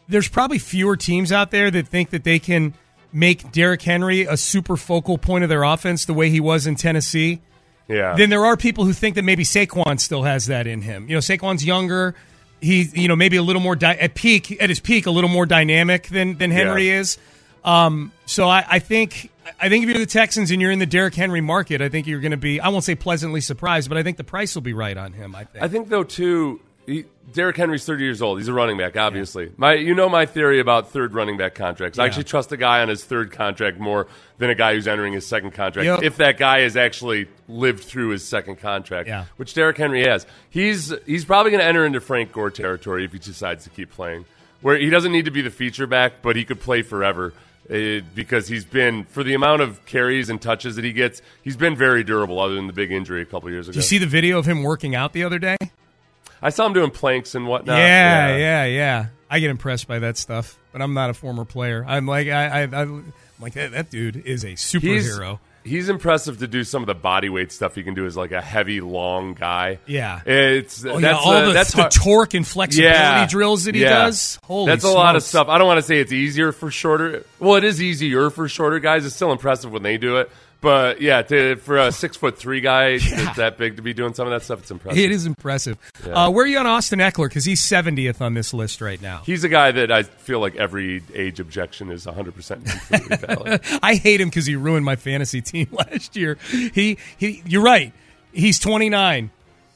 there's 0.07 0.27
probably 0.27 0.59
fewer 0.59 0.97
teams 0.97 1.31
out 1.31 1.51
there 1.51 1.69
that 1.71 1.87
think 1.87 2.09
that 2.11 2.23
they 2.23 2.39
can 2.39 2.73
make 3.13 3.51
Derrick 3.51 3.81
Henry 3.81 4.21
a 4.21 4.37
super 4.37 4.77
focal 4.77 5.17
point 5.17 5.43
of 5.43 5.49
their 5.49 5.63
offense 5.63 6.05
the 6.05 6.13
way 6.13 6.29
he 6.29 6.39
was 6.39 6.67
in 6.67 6.75
Tennessee. 6.75 7.41
yeah. 7.87 8.15
Then 8.15 8.29
there 8.29 8.45
are 8.45 8.55
people 8.57 8.85
who 8.85 8.93
think 8.93 9.15
that 9.15 9.23
maybe 9.23 9.43
Saquon 9.43 9.99
still 9.99 10.23
has 10.23 10.45
that 10.47 10.67
in 10.67 10.81
him. 10.81 11.07
You 11.09 11.15
know, 11.15 11.19
Saquon's 11.19 11.65
younger. 11.65 12.15
He, 12.61 12.83
you 12.93 13.07
know, 13.07 13.15
maybe 13.15 13.37
a 13.37 13.43
little 13.43 13.61
more 13.61 13.75
di- 13.75 13.95
at 13.95 14.15
peak 14.15 14.61
at 14.61 14.69
his 14.69 14.79
peak, 14.79 15.05
a 15.05 15.11
little 15.11 15.29
more 15.29 15.45
dynamic 15.45 16.07
than 16.07 16.37
than 16.37 16.51
Henry 16.51 16.87
Yeah. 16.89 16.99
is. 16.99 17.17
Um, 17.63 18.11
so 18.25 18.47
I, 18.49 18.65
I 18.69 18.79
think 18.79 19.31
I 19.61 19.69
think 19.69 19.83
if 19.83 19.89
you're 19.89 19.99
the 19.99 20.05
Texans 20.05 20.51
and 20.51 20.61
you're 20.61 20.71
in 20.71 20.79
the 20.79 20.85
Derrick 20.85 21.15
Henry 21.15 21.41
market, 21.41 21.81
I 21.81 21.89
think 21.89 22.07
you're 22.07 22.19
going 22.21 22.31
to 22.31 22.37
be 22.37 22.59
I 22.59 22.69
won't 22.69 22.83
say 22.83 22.95
pleasantly 22.95 23.41
surprised, 23.41 23.89
but 23.89 23.97
I 23.97 24.03
think 24.03 24.17
the 24.17 24.23
price 24.23 24.55
will 24.55 24.61
be 24.61 24.73
right 24.73 24.95
on 24.97 25.13
him. 25.13 25.35
I 25.35 25.43
think. 25.45 25.63
I 25.63 25.67
think 25.67 25.89
though 25.89 26.03
too, 26.03 26.61
he, 26.89 27.05
Derrick 27.33 27.55
Henry's 27.57 27.85
thirty 27.85 28.03
years 28.03 28.21
old. 28.21 28.39
He's 28.39 28.47
a 28.47 28.53
running 28.53 28.77
back, 28.77 28.97
obviously. 28.97 29.51
My, 29.57 29.73
you 29.75 29.93
know 29.93 30.09
my 30.09 30.25
theory 30.25 30.59
about 30.59 30.89
third 30.91 31.13
running 31.13 31.37
back 31.37 31.53
contracts. 31.55 31.99
I 31.99 32.05
actually 32.05 32.23
trust 32.23 32.51
a 32.51 32.57
guy 32.57 32.81
on 32.81 32.89
his 32.89 33.03
third 33.05 33.31
contract 33.31 33.79
more 33.79 34.07
than 34.39 34.49
a 34.49 34.55
guy 34.55 34.73
who's 34.73 34.87
entering 34.87 35.13
his 35.13 35.27
second 35.27 35.51
contract. 35.51 35.85
Yep. 35.85 36.03
If 36.03 36.17
that 36.17 36.37
guy 36.37 36.61
has 36.61 36.75
actually 36.75 37.27
lived 37.47 37.83
through 37.83 38.09
his 38.09 38.27
second 38.27 38.55
contract, 38.57 39.07
Yeah. 39.07 39.25
which 39.37 39.53
Derrick 39.53 39.77
Henry 39.77 40.05
has, 40.07 40.25
he's 40.49 40.91
he's 41.05 41.23
probably 41.25 41.51
going 41.51 41.61
to 41.61 41.67
enter 41.67 41.85
into 41.85 42.01
Frank 42.01 42.31
Gore 42.31 42.49
territory 42.51 43.05
if 43.05 43.13
he 43.13 43.19
decides 43.19 43.63
to 43.65 43.69
keep 43.69 43.91
playing. 43.91 44.25
where 44.61 44.77
he 44.77 44.89
doesn't 44.89 45.11
need 45.11 45.25
to 45.25 45.31
be 45.31 45.41
the 45.41 45.51
feature 45.51 45.87
back, 45.87 46.21
but 46.21 46.35
he 46.35 46.43
could 46.43 46.59
play 46.59 46.81
forever. 46.81 47.31
uh, 47.71 47.99
because 48.15 48.47
he's 48.47 48.65
been 48.65 49.03
for 49.03 49.23
the 49.23 49.35
amount 49.35 49.61
of 49.61 49.85
carries 49.85 50.29
and 50.31 50.41
touches 50.41 50.75
that 50.75 50.83
he 50.83 50.91
gets, 50.91 51.21
he's 51.43 51.55
been 51.55 51.75
very 51.75 52.03
durable. 52.03 52.39
Other 52.39 52.55
than 52.55 52.65
the 52.65 52.73
big 52.73 52.91
injury 52.91 53.21
a 53.21 53.25
couple 53.25 53.47
years 53.51 53.67
ago, 53.67 53.73
Did 53.73 53.77
you 53.77 53.83
see 53.83 53.99
the 53.99 54.07
video 54.07 54.39
of 54.39 54.47
him 54.47 54.63
working 54.63 54.95
out 54.95 55.13
the 55.13 55.23
other 55.23 55.37
day? 55.37 55.55
I 56.41 56.49
saw 56.49 56.65
him 56.65 56.73
doing 56.73 56.91
planks 56.91 57.35
and 57.35 57.47
whatnot. 57.47 57.77
yeah, 57.77 58.35
yeah, 58.37 58.65
yeah. 58.65 59.05
I 59.29 59.39
get 59.39 59.49
impressed 59.49 59.87
by 59.87 59.99
that 59.99 60.17
stuff, 60.17 60.57
but 60.71 60.81
I'm 60.81 60.93
not 60.93 61.09
a 61.09 61.13
former 61.13 61.45
player. 61.45 61.85
I'm 61.87 62.05
like, 62.07 62.27
I, 62.27 62.47
I, 62.47 62.61
I 62.63 62.81
I'm 62.81 63.13
like 63.39 63.53
that, 63.53 63.71
that 63.73 63.89
dude 63.91 64.15
is 64.25 64.43
a 64.43 64.53
superhero. 64.53 65.39
he's 65.63 65.87
impressive 65.89 66.39
to 66.39 66.47
do 66.47 66.63
some 66.63 66.81
of 66.81 66.87
the 66.87 66.95
body 66.95 67.29
weight 67.29 67.51
stuff 67.51 67.75
he 67.75 67.83
can 67.83 67.93
do 67.93 68.05
as 68.05 68.17
like 68.17 68.31
a 68.31 68.41
heavy, 68.41 68.81
long 68.81 69.33
guy. 69.35 69.77
Yeah. 69.85 70.21
it's 70.25 70.83
Oh, 70.83 70.99
that's 70.99 71.03
yeah, 71.03 71.13
all 71.15 71.31
uh, 71.33 71.45
the, 71.47 71.51
that's 71.53 71.73
the 71.73 71.81
hard- 71.81 71.91
torque 71.91 72.33
and 72.33 72.47
flexibility 72.47 72.95
yeah. 72.97 73.27
drills 73.27 73.65
that 73.65 73.75
he 73.75 73.81
Yeah. 73.81 73.89
does. 74.05 74.39
Holy 74.45 74.65
That's 74.71 74.83
a 74.83 74.89
lot 74.89 75.15
of 75.15 75.21
stuff. 75.23 75.47
I 75.47 75.57
don't 75.57 75.67
want 75.67 75.77
to 75.77 75.83
say 75.83 75.99
it's 75.99 76.11
easier 76.11 76.51
for 76.51 76.71
shorter. 76.71 77.23
Well, 77.39 77.55
it 77.55 77.63
is 77.63 77.81
easier 77.83 78.29
for 78.31 78.47
shorter 78.49 78.79
guys. 78.79 79.05
It's 79.05 79.15
still 79.15 79.31
impressive 79.31 79.71
when 79.71 79.83
they 79.83 79.97
do 79.97 80.17
it. 80.17 80.31
But 80.61 80.99
yeah, 81.01 81.21
to, 81.21 81.55
for 81.55 81.77
a 81.77 81.91
six 81.91 82.17
foot 82.17 82.37
three 82.37 82.59
guy 82.59 82.97
that's 83.15 83.37
that 83.37 83.57
big 83.57 83.77
to 83.77 83.81
be 83.81 83.93
doing 83.93 84.13
some 84.13 84.27
of 84.27 84.31
that 84.31 84.43
stuff, 84.43 84.59
it's 84.59 84.71
impressive. 84.71 84.99
It 85.01 85.11
is 85.11 85.25
impressive. 85.25 85.77
Uh, 86.05 86.29
where 86.31 86.43
are 86.43 86.47
you 86.47 86.57
on 86.59 86.67
Austin 86.67 86.99
Ekeler? 86.99 87.29
Because 87.29 87.45
he's 87.45 87.61
70th 87.61 88.19
on 88.19 88.33
this 88.33 88.53
list 88.53 88.81
right 88.81 89.01
now. 89.01 89.21
He's 89.25 89.45
a 89.45 89.49
guy 89.49 89.71
that 89.71 89.89
I 89.91 90.03
feel 90.03 90.41
like 90.41 90.57
every 90.57 91.01
age 91.13 91.39
objection 91.39 91.89
is 91.91 92.05
100% 92.05 92.57
valid. 93.27 93.61
I 93.81 93.95
hate 93.95 94.19
him 94.19 94.27
because 94.29 94.45
he 94.45 94.57
ruined 94.57 94.83
my 94.85 94.97
fantasy 94.97 95.41
team 95.41 95.69
last 95.71 96.17
year. 96.17 96.37
He, 96.51 96.97
he, 97.17 97.41
you're 97.45 97.63
right. 97.63 97.93
He's 98.33 98.59
29. 98.59 99.31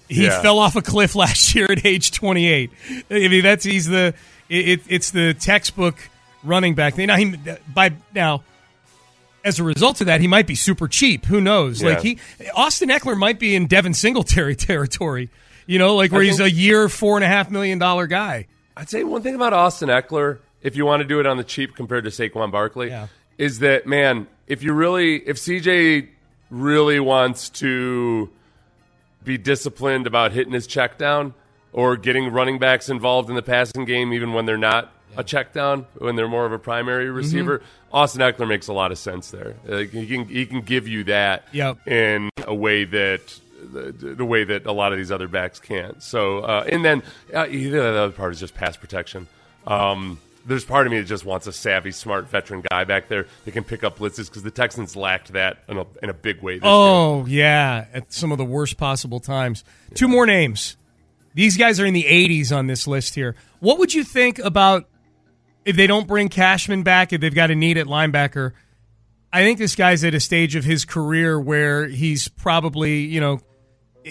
He 0.09 0.25
Yeah. 0.25 0.41
fell 0.41 0.59
off 0.59 0.75
a 0.75 0.81
cliff 0.81 1.15
last 1.15 1.55
year 1.55 1.67
at 1.71 1.85
age 1.85 2.11
28. 2.11 2.71
I 3.09 3.13
mean, 3.29 3.41
that's 3.41 3.63
he's 3.63 3.87
the 3.87 4.13
it, 4.49 4.67
it, 4.67 4.81
it's 4.89 5.11
the 5.11 5.33
textbook 5.33 5.95
running 6.43 6.75
back. 6.75 6.97
Now 6.97 7.15
he 7.15 7.35
by 7.73 7.93
now. 8.13 8.43
As 9.43 9.59
a 9.59 9.63
result 9.63 9.99
of 10.01 10.07
that, 10.07 10.21
he 10.21 10.27
might 10.27 10.47
be 10.47 10.55
super 10.55 10.87
cheap. 10.87 11.25
Who 11.25 11.41
knows? 11.41 11.81
Yeah. 11.81 11.89
Like 11.89 12.01
he, 12.01 12.17
Austin 12.55 12.89
Ekeler 12.89 13.17
might 13.17 13.39
be 13.39 13.55
in 13.55 13.67
Devin 13.67 13.93
Singletary 13.93 14.55
territory. 14.57 15.29
You 15.67 15.79
know, 15.79 15.95
like 15.95 16.11
where 16.11 16.21
I 16.21 16.25
he's 16.25 16.37
think- 16.37 16.51
a 16.51 16.55
year 16.55 16.87
four 16.89 17.17
and 17.17 17.23
a 17.23 17.27
half 17.27 17.49
million 17.51 17.77
dollar 17.79 18.07
guy. 18.07 18.47
I'd 18.75 18.89
say 18.89 19.03
one 19.03 19.21
thing 19.21 19.35
about 19.35 19.53
Austin 19.53 19.89
Ekeler, 19.89 20.39
if 20.61 20.75
you 20.75 20.85
want 20.85 21.01
to 21.01 21.07
do 21.07 21.19
it 21.19 21.25
on 21.25 21.37
the 21.37 21.43
cheap 21.43 21.75
compared 21.75 22.05
to 22.05 22.09
Saquon 22.09 22.51
Barkley, 22.51 22.87
Yeah. 22.89 23.07
is 23.37 23.59
that 23.59 23.85
man, 23.85 24.27
if 24.47 24.63
you 24.63 24.73
really, 24.73 25.17
if 25.17 25.37
CJ 25.37 26.07
really 26.49 26.99
wants 26.99 27.49
to 27.49 28.29
be 29.23 29.37
disciplined 29.37 30.07
about 30.07 30.31
hitting 30.31 30.53
his 30.53 30.67
check 30.67 30.97
down 30.97 31.33
or 31.71 31.95
getting 31.97 32.31
running 32.31 32.59
backs 32.59 32.89
involved 32.89 33.29
in 33.29 33.35
the 33.35 33.41
passing 33.41 33.85
game, 33.85 34.13
even 34.13 34.33
when 34.33 34.45
they're 34.45 34.57
not 34.57 34.91
a 35.17 35.23
check 35.23 35.53
down, 35.53 35.85
when 35.97 36.15
they're 36.15 36.27
more 36.27 36.45
of 36.45 36.51
a 36.51 36.59
primary 36.59 37.05
Mm-hmm. 37.07 37.15
receiver, 37.15 37.61
Austin 37.91 38.21
Ekeler 38.21 38.47
makes 38.47 38.67
a 38.67 38.73
lot 38.73 38.91
of 38.91 38.97
sense 38.97 39.31
there. 39.31 39.55
Like, 39.65 39.91
he 39.91 40.05
can 40.07 40.25
he 40.27 40.45
can 40.45 40.61
give 40.61 40.87
you 40.87 41.03
that 41.05 41.45
Yep. 41.51 41.87
in 41.87 42.29
a 42.47 42.53
way 42.55 42.83
that 42.85 43.39
the, 43.71 43.91
the 43.91 44.25
way 44.25 44.43
that 44.43 44.65
a 44.65 44.71
lot 44.71 44.91
of 44.91 44.97
these 44.97 45.11
other 45.11 45.27
backs 45.27 45.59
can't. 45.59 46.01
So, 46.03 46.39
uh, 46.39 46.65
and 46.69 46.83
then 46.83 47.01
uh, 47.33 47.45
the 47.45 47.79
other 47.79 48.11
part 48.11 48.33
is 48.33 48.39
just 48.39 48.55
pass 48.55 48.75
protection. 48.75 49.27
Um, 49.65 50.19
there's 50.45 50.65
part 50.65 50.85
of 50.85 50.91
me 50.91 50.99
that 50.99 51.07
just 51.07 51.23
wants 51.23 51.47
a 51.47 51.53
savvy, 51.53 51.91
smart 51.91 52.27
veteran 52.27 52.63
guy 52.69 52.83
back 52.83 53.07
there 53.07 53.27
that 53.45 53.51
can 53.51 53.63
pick 53.63 53.85
up 53.85 53.99
blitzes 53.99 54.27
because 54.27 54.43
the 54.43 54.51
Texans 54.51 54.95
lacked 54.97 55.31
that 55.31 55.59
in 55.69 55.77
a, 55.77 55.85
in 56.01 56.09
a 56.09 56.13
big 56.13 56.41
way. 56.41 56.55
This 56.55 56.63
year. 56.65 56.71
Oh 56.73 57.25
yeah, 57.25 57.85
at 57.93 58.11
some 58.11 58.33
of 58.33 58.37
the 58.37 58.43
worst 58.43 58.75
possible 58.77 59.21
times. 59.21 59.63
Two 59.93 60.09
more 60.09 60.25
names. 60.25 60.75
These 61.33 61.55
guys 61.57 61.79
are 61.79 61.85
in 61.85 61.93
the 61.93 62.03
80s 62.03 62.55
on 62.55 62.67
this 62.67 62.85
list 62.87 63.15
here. 63.15 63.35
What 63.61 63.79
would 63.79 63.93
you 63.93 64.03
think 64.03 64.37
about 64.39 64.87
if 65.65 65.75
they 65.75 65.87
don't 65.87 66.07
bring 66.07 66.29
Cashman 66.29 66.83
back? 66.83 67.13
If 67.13 67.21
they've 67.21 67.33
got 67.33 67.51
a 67.51 67.55
need 67.55 67.77
at 67.77 67.87
linebacker, 67.87 68.53
I 69.31 69.43
think 69.43 69.57
this 69.57 69.75
guy's 69.75 70.03
at 70.03 70.13
a 70.13 70.19
stage 70.19 70.55
of 70.55 70.63
his 70.63 70.85
career 70.85 71.39
where 71.39 71.87
he's 71.87 72.27
probably 72.27 72.99
you 73.01 73.21
know 73.21 73.39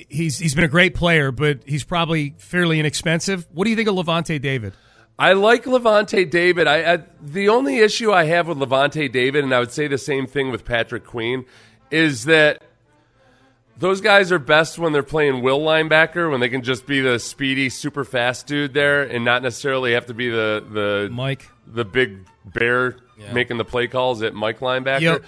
he's 0.09 0.39
he's 0.39 0.55
been 0.55 0.65
a 0.65 0.69
great 0.69 0.95
player, 0.95 1.31
but 1.31 1.61
he's 1.67 1.85
probably 1.85 2.35
fairly 2.39 2.81
inexpensive. 2.81 3.47
What 3.53 3.65
do 3.65 3.71
you 3.71 3.77
think 3.77 3.89
of 3.89 3.95
Lavonte 3.95 4.41
David? 4.41 4.75
I 5.19 5.35
like 5.35 5.65
Lavonte 5.65 6.29
David. 6.31 6.67
I, 6.67 6.95
I 6.95 6.99
the 7.21 7.49
only 7.49 7.79
issue 7.79 8.13
I 8.13 8.25
have 8.25 8.49
with 8.49 8.59
Lavonte 8.59 9.11
David, 9.13 9.45
and 9.45 9.55
I 9.55 9.61
would 9.61 9.73
say 9.73 9.87
the 9.87 9.99
same 9.99 10.27
thing 10.27 10.51
with 10.51 10.65
Patrick 10.65 11.05
Queen, 11.05 11.45
is 11.91 12.25
that 12.25 12.63
those 13.79 14.01
guys 14.01 14.31
are 14.31 14.39
best 14.39 14.79
when 14.79 14.93
they're 14.93 15.03
playing 15.03 15.43
will 15.43 15.61
linebacker, 15.61 16.31
when 16.31 16.41
they 16.41 16.49
can 16.49 16.63
just 16.63 16.87
be 16.87 17.01
the 17.01 17.19
speedy, 17.19 17.69
super 17.69 18.05
fast 18.05 18.47
dude 18.47 18.75
there, 18.75 19.03
and 19.03 19.25
not 19.25 19.43
necessarily 19.43 19.93
have 19.93 20.07
to 20.07 20.15
be 20.15 20.29
the 20.29 20.65
the 20.71 21.09
Mike. 21.13 21.49
the 21.67 21.85
big 21.85 22.27
bear 22.45 22.97
making 23.33 23.57
the 23.57 23.65
play 23.65 23.87
calls 23.87 24.23
at 24.23 24.35
Mike 24.35 24.61
linebacker. 24.61 25.01
Yep. 25.01 25.25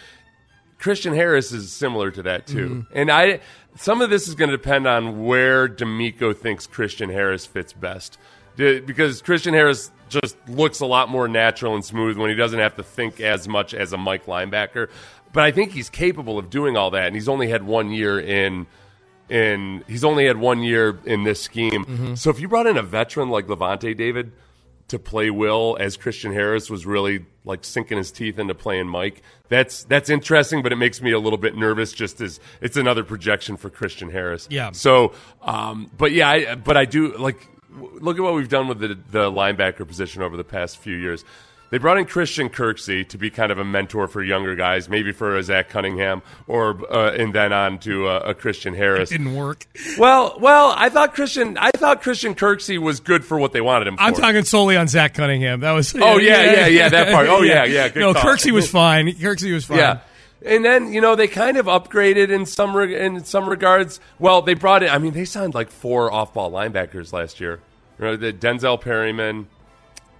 Christian 0.78 1.14
Harris 1.14 1.52
is 1.52 1.72
similar 1.72 2.10
to 2.10 2.22
that 2.22 2.46
too, 2.46 2.68
mm-hmm. 2.68 2.98
and 2.98 3.10
I 3.10 3.40
some 3.76 4.02
of 4.02 4.10
this 4.10 4.28
is 4.28 4.34
going 4.34 4.50
to 4.50 4.56
depend 4.56 4.86
on 4.86 5.24
where 5.24 5.68
DeMeco 5.68 6.36
thinks 6.36 6.66
Christian 6.66 7.08
Harris 7.08 7.46
fits 7.46 7.72
best, 7.72 8.18
because 8.56 9.22
Christian 9.22 9.54
Harris 9.54 9.90
just 10.08 10.36
looks 10.48 10.80
a 10.80 10.86
lot 10.86 11.08
more 11.08 11.26
natural 11.26 11.74
and 11.74 11.84
smooth 11.84 12.16
when 12.18 12.30
he 12.30 12.36
doesn't 12.36 12.60
have 12.60 12.76
to 12.76 12.82
think 12.82 13.20
as 13.20 13.48
much 13.48 13.74
as 13.74 13.92
a 13.92 13.96
Mike 13.96 14.26
linebacker. 14.26 14.88
But 15.34 15.44
I 15.44 15.50
think 15.50 15.72
he's 15.72 15.90
capable 15.90 16.38
of 16.38 16.48
doing 16.48 16.78
all 16.78 16.90
that, 16.92 17.06
and 17.08 17.14
he's 17.14 17.28
only 17.28 17.48
had 17.50 17.64
one 17.64 17.90
year 17.90 18.18
in. 18.18 18.66
In 19.30 19.82
he's 19.88 20.04
only 20.04 20.26
had 20.26 20.36
one 20.36 20.62
year 20.62 20.98
in 21.06 21.24
this 21.24 21.40
scheme, 21.40 22.14
so 22.14 22.28
if 22.28 22.40
you 22.40 22.46
brought 22.46 22.66
in 22.66 22.76
a 22.76 22.82
veteran 22.82 23.30
like 23.30 23.46
Lavonte 23.46 23.96
David, 23.96 24.32
to 24.88 24.98
play 24.98 25.30
Will 25.30 25.76
as 25.80 25.96
Christian 25.96 26.32
Harris 26.32 26.68
was 26.68 26.84
really 26.84 27.24
like 27.44 27.64
sinking 27.64 27.98
his 27.98 28.10
teeth 28.10 28.38
into 28.38 28.54
playing 28.54 28.86
Mike. 28.86 29.22
That's 29.48 29.84
that's 29.84 30.10
interesting, 30.10 30.62
but 30.62 30.72
it 30.72 30.76
makes 30.76 31.00
me 31.00 31.12
a 31.12 31.18
little 31.18 31.38
bit 31.38 31.56
nervous. 31.56 31.92
Just 31.92 32.20
as 32.20 32.40
it's 32.60 32.76
another 32.76 33.04
projection 33.04 33.56
for 33.56 33.70
Christian 33.70 34.10
Harris. 34.10 34.46
Yeah. 34.50 34.72
So, 34.72 35.12
um, 35.42 35.90
but 35.96 36.12
yeah, 36.12 36.28
I, 36.28 36.54
but 36.54 36.76
I 36.76 36.84
do 36.84 37.16
like 37.16 37.48
look 37.70 38.16
at 38.18 38.22
what 38.22 38.34
we've 38.34 38.48
done 38.48 38.68
with 38.68 38.80
the 38.80 38.98
the 39.10 39.30
linebacker 39.30 39.86
position 39.86 40.22
over 40.22 40.36
the 40.36 40.44
past 40.44 40.78
few 40.78 40.96
years. 40.96 41.24
They 41.70 41.78
brought 41.78 41.98
in 41.98 42.04
Christian 42.04 42.50
Kirksey 42.50 43.08
to 43.08 43.18
be 43.18 43.30
kind 43.30 43.50
of 43.50 43.58
a 43.58 43.64
mentor 43.64 44.06
for 44.06 44.22
younger 44.22 44.54
guys, 44.54 44.88
maybe 44.88 45.10
for 45.12 45.36
a 45.36 45.42
Zach 45.42 45.70
Cunningham, 45.70 46.22
or 46.46 46.78
uh, 46.92 47.12
and 47.12 47.34
then 47.34 47.52
on 47.52 47.78
to 47.80 48.06
uh, 48.06 48.20
a 48.26 48.34
Christian 48.34 48.74
Harris. 48.74 49.10
Didn't 49.10 49.34
work. 49.34 49.66
Well, 49.98 50.36
well, 50.38 50.72
I 50.76 50.88
thought 50.88 51.14
Christian, 51.14 51.58
I 51.58 51.70
thought 51.72 52.02
Christian 52.02 52.34
Kirksey 52.34 52.78
was 52.78 53.00
good 53.00 53.24
for 53.24 53.38
what 53.38 53.52
they 53.52 53.60
wanted 53.60 53.88
him 53.88 53.96
for. 53.96 54.02
I'm 54.02 54.14
talking 54.14 54.44
solely 54.44 54.76
on 54.76 54.86
Zach 54.88 55.14
Cunningham. 55.14 55.60
That 55.60 55.72
was. 55.72 55.94
Oh, 55.96 56.18
yeah, 56.18 56.42
yeah, 56.44 56.66
yeah, 56.66 56.88
that 56.90 57.10
part. 57.12 57.28
Oh, 57.34 57.42
yeah, 57.42 57.64
yeah, 57.64 57.88
good 57.88 58.00
no. 58.00 58.14
Kirksey 58.14 58.52
was 58.52 58.70
fine. 58.70 59.08
Kirksey 59.08 59.52
was 59.52 59.64
fine. 59.64 59.78
Yeah. 59.78 60.00
And 60.46 60.64
then 60.64 60.92
you 60.92 61.00
know 61.00 61.16
they 61.16 61.26
kind 61.26 61.56
of 61.56 61.66
upgraded 61.66 62.28
in 62.28 62.44
some 62.44 62.76
reg- 62.76 62.92
in 62.92 63.24
some 63.24 63.48
regards. 63.48 63.98
Well, 64.18 64.42
they 64.42 64.54
brought 64.54 64.82
in. 64.82 64.90
I 64.90 64.98
mean, 64.98 65.12
they 65.12 65.24
signed 65.24 65.54
like 65.54 65.70
four 65.70 66.12
off-ball 66.12 66.52
linebackers 66.52 67.12
last 67.12 67.40
year. 67.40 67.60
You 67.98 68.04
know, 68.04 68.16
the 68.16 68.32
Denzel 68.32 68.78
Perryman. 68.80 69.48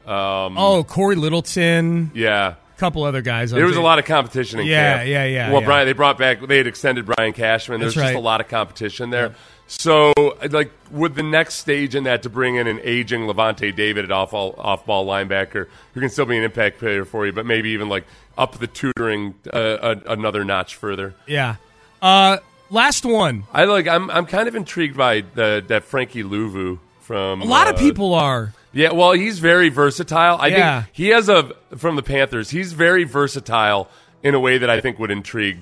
Um, 0.06 0.56
Oh, 0.58 0.84
Cory 0.84 1.16
Littleton, 1.16 2.11
yeah. 2.14 2.54
a 2.76 2.78
couple 2.78 3.04
other 3.04 3.23
guys. 3.23 3.52
on 3.52 3.58
There 3.58 3.66
was 3.66 3.76
a 3.76 3.80
lot 3.82 3.99
of 3.99 4.04
competition 4.04 4.61
in 4.61 4.66
Yeah, 4.66 4.99
camp. 4.99 5.08
yeah, 5.08 5.25
yeah, 5.25 5.50
Well, 5.52 5.61
yeah. 5.62 5.66
Brian, 5.66 5.87
they 5.87 5.92
brought 5.92 6.18
back. 6.18 6.40
They 6.46 6.58
had 6.58 6.66
extended 6.66 7.06
Brian 7.06 7.32
Cashman. 7.32 7.80
There's 7.80 7.94
That's 7.94 8.08
just 8.08 8.16
a 8.16 8.20
lot 8.20 8.40
of 8.40 8.49
competition 8.49 9.11
there. 9.11 9.34
So, 9.66 10.12
like, 10.50 10.70
would 10.90 11.14
the 11.14 11.23
next 11.23 11.54
stage 11.54 11.94
in 11.94 12.04
that 12.04 12.23
to 12.25 12.28
bring 12.28 12.56
in 12.56 12.66
an 12.66 12.80
aging 12.82 13.23
Lavonte 13.23 13.75
David 13.75 14.04
at 14.04 14.12
off 14.12 14.34
off 14.34 14.84
ball 14.84 15.06
linebacker 15.06 15.68
who 15.94 16.00
can 16.00 16.11
still 16.11 16.26
be 16.26 16.37
an 16.37 16.44
impact 16.44 16.78
player 16.78 17.06
for 17.06 17.25
you, 17.25 17.32
but 17.32 17.46
maybe 17.46 17.70
even 17.70 17.88
like 17.88 18.04
up 18.37 18.58
the 18.58 18.66
tutoring 18.66 19.34
uh, 19.52 19.94
a, 20.06 20.12
another 20.12 20.44
notch 20.44 20.75
further. 20.76 21.14
Yeah. 21.26 21.56
Uh, 22.02 22.38
last 22.68 23.06
one. 23.06 23.44
I 23.54 23.64
like. 23.64 23.88
I'm 23.88 24.11
I'm 24.11 24.26
kind 24.26 24.49
of 24.49 24.54
intrigued 24.54 24.99
by 24.99 25.23
the 25.34 25.64
that 25.68 25.84
Frankie 25.84 26.23
Luvu 26.25 26.78
from 27.00 27.40
A 27.40 27.44
lot 27.46 27.66
of 27.68 27.76
uh, 27.76 27.78
people 27.78 28.12
are. 28.12 28.52
Yeah, 28.75 28.93
well, 28.93 29.12
he's 29.12 29.38
very 29.38 29.69
versatile. 29.69 30.37
I 30.40 30.49
Yeah. 30.49 30.83
think 30.83 30.95
he 30.95 31.09
has 31.09 31.28
a 31.28 31.54
from 31.76 31.97
the 31.97 32.02
Panthers. 32.02 32.50
He's 32.50 32.73
very 32.73 33.04
versatile 33.04 33.88
in 34.23 34.35
a 34.35 34.40
way 34.40 34.59
that 34.59 34.69
I 34.71 34.81
think 34.81 34.99
would 34.99 35.11
intrigue 35.11 35.59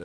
uh, 0.00 0.04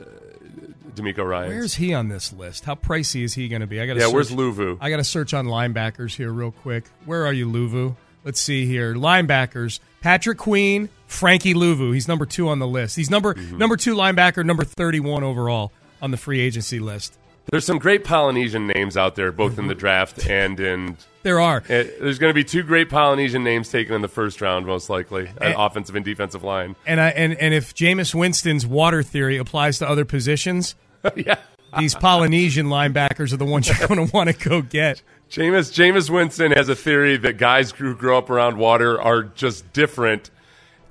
DeMeco 0.94 1.26
Ryan. 1.28 1.48
Where's 1.50 1.74
he 1.74 1.92
on 1.94 2.08
this 2.08 2.32
list? 2.32 2.64
How 2.64 2.74
pricey 2.74 3.24
is 3.24 3.34
he 3.34 3.48
going 3.48 3.60
to 3.60 3.66
be? 3.66 3.80
I 3.80 3.86
got 3.86 3.96
yeah, 3.96 4.06
where's 4.08 4.30
Luvu? 4.30 4.78
I 4.80 4.90
got 4.90 4.98
to 4.98 5.04
search 5.04 5.34
on 5.34 5.46
linebackers 5.46 6.14
here 6.16 6.30
real 6.30 6.52
quick. 6.52 6.84
Where 7.04 7.26
are 7.26 7.32
you, 7.32 7.46
Luvu? 7.50 7.96
Let's 8.24 8.40
see 8.40 8.66
here. 8.66 8.94
Linebackers: 8.94 9.80
Patrick 10.00 10.38
Queen, 10.38 10.88
Frankie 11.08 11.54
Luvu. 11.54 11.92
He's 11.92 12.06
number 12.06 12.24
two 12.26 12.48
on 12.48 12.60
the 12.60 12.66
list. 12.68 12.94
He's 12.96 13.10
number 13.10 13.34
Mm-hmm. 13.34 13.58
number 13.58 13.76
two 13.76 13.96
linebacker, 13.96 14.44
number 14.44 14.62
thirty-one 14.64 15.24
overall 15.24 15.72
on 16.00 16.10
the 16.12 16.16
free 16.16 16.40
agency 16.40 16.78
list. 16.78 17.18
There's 17.50 17.64
some 17.66 17.78
great 17.78 18.04
Polynesian 18.04 18.66
names 18.66 18.96
out 18.96 19.14
there, 19.16 19.32
both 19.32 19.58
in 19.58 19.66
the 19.66 19.74
draft 19.74 20.26
and 20.28 20.58
in. 20.60 20.96
There 21.22 21.40
are. 21.40 21.58
uh, 21.58 21.62
there's 21.68 22.18
going 22.18 22.30
to 22.30 22.34
be 22.34 22.44
two 22.44 22.62
great 22.62 22.88
Polynesian 22.88 23.44
names 23.44 23.68
taken 23.68 23.94
in 23.94 24.00
the 24.02 24.08
first 24.08 24.40
round, 24.40 24.64
most 24.66 24.88
likely, 24.88 25.28
And- 25.40 25.54
offensive 25.56 25.94
and 25.96 26.04
defensive 26.04 26.42
line. 26.44 26.76
And 26.86 27.00
I 27.00 27.08
and, 27.10 27.34
and 27.34 27.52
if 27.52 27.74
Jameis 27.74 28.14
Winston's 28.14 28.66
water 28.66 29.02
theory 29.02 29.36
applies 29.38 29.78
to 29.80 29.88
other 29.88 30.04
positions, 30.04 30.74
yeah, 31.16 31.36
these 31.78 31.94
Polynesian 31.94 32.66
linebackers 32.66 33.32
are 33.32 33.36
the 33.38 33.44
ones 33.44 33.68
you're 33.68 33.86
going 33.88 34.06
to 34.08 34.12
want 34.14 34.30
to 34.30 34.48
go 34.48 34.62
get. 34.62 35.02
Jameis 35.30 35.72
Jameis 35.72 36.10
Winston 36.10 36.52
has 36.52 36.68
a 36.68 36.76
theory 36.76 37.16
that 37.18 37.38
guys 37.38 37.70
who 37.72 37.94
grow 37.94 38.18
up 38.18 38.30
around 38.30 38.56
water 38.58 39.00
are 39.00 39.22
just 39.24 39.72
different. 39.72 40.30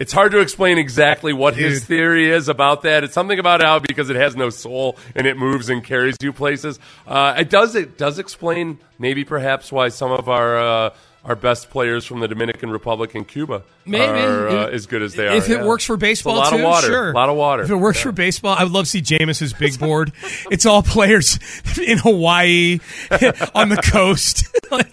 It's 0.01 0.13
hard 0.13 0.31
to 0.31 0.39
explain 0.39 0.79
exactly 0.79 1.31
what 1.31 1.55
his 1.55 1.85
theory 1.85 2.31
is 2.31 2.49
about 2.49 2.81
that. 2.81 3.03
It's 3.03 3.13
something 3.13 3.37
about 3.37 3.61
how 3.61 3.77
because 3.77 4.09
it 4.09 4.15
has 4.15 4.35
no 4.35 4.49
soul 4.49 4.97
and 5.13 5.27
it 5.27 5.37
moves 5.37 5.69
and 5.69 5.83
carries 5.83 6.15
you 6.23 6.33
places. 6.33 6.79
Uh, 7.05 7.35
it 7.37 7.51
does 7.51 7.75
it 7.75 7.99
does 7.99 8.17
explain 8.17 8.79
maybe 8.97 9.23
perhaps 9.23 9.71
why 9.71 9.89
some 9.89 10.11
of 10.11 10.27
our 10.27 10.57
uh, 10.57 10.89
our 11.23 11.35
best 11.35 11.69
players 11.69 12.03
from 12.03 12.19
the 12.19 12.27
Dominican 12.27 12.71
Republic 12.71 13.13
and 13.13 13.27
Cuba 13.27 13.61
Maybe. 13.85 14.03
are 14.03 14.47
uh, 14.49 14.65
If- 14.67 14.73
as 14.73 14.85
good 14.87 15.03
as 15.03 15.13
they 15.13 15.27
are. 15.27 15.35
If 15.35 15.49
it 15.49 15.59
yeah. 15.59 15.65
works 15.65 15.85
for 15.85 15.95
baseball, 15.95 16.41
It's 16.41 16.51
a 16.51 16.55
lot 16.55 16.57
too, 16.57 16.63
of 16.63 16.63
water. 16.63 16.87
sure. 16.87 17.11
A 17.11 17.13
lot 17.13 17.29
of 17.29 17.35
water. 17.35 17.63
If 17.63 17.69
it 17.69 17.75
works 17.75 17.99
for 18.01 18.11
baseball, 18.11 18.55
I 18.57 18.63
would 18.63 18.73
love 18.73 18.85
to 18.85 18.89
see 18.89 19.01
Jameis's 19.01 19.53
big 19.53 19.77
board. 19.79 20.13
it's 20.49 20.65
all 20.65 20.81
players 20.81 21.37
in 21.79 21.99
Hawaii 21.99 22.79
on 23.53 23.69
the 23.69 23.81
coast. 23.91 24.47
like, 24.71 24.91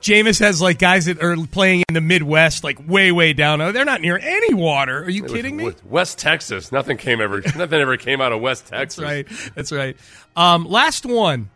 Jameis 0.00 0.38
has 0.40 0.60
like 0.60 0.78
guys 0.78 1.06
that 1.06 1.22
are 1.22 1.36
playing 1.46 1.82
in 1.88 1.94
the 1.94 2.00
Midwest, 2.02 2.62
like 2.64 2.86
way, 2.86 3.10
way 3.12 3.32
down. 3.32 3.58
They're 3.72 3.84
not 3.86 4.00
near 4.02 4.18
any 4.18 4.52
water. 4.54 5.02
Are 5.04 5.10
you 5.10 5.24
kidding 5.24 5.56
me? 5.56 5.72
West 5.84 6.18
Texas, 6.18 6.72
nothing 6.72 6.96
came 6.98 7.20
ever. 7.20 7.40
nothing 7.56 7.80
ever 7.80 7.96
came 7.96 8.20
out 8.20 8.32
of 8.32 8.40
West 8.40 8.66
Texas. 8.66 8.96
That's 8.98 8.98
right. 8.98 9.52
That's 9.54 9.72
right. 9.72 9.96
Um, 10.36 10.66
last 10.66 11.06
one. 11.06 11.50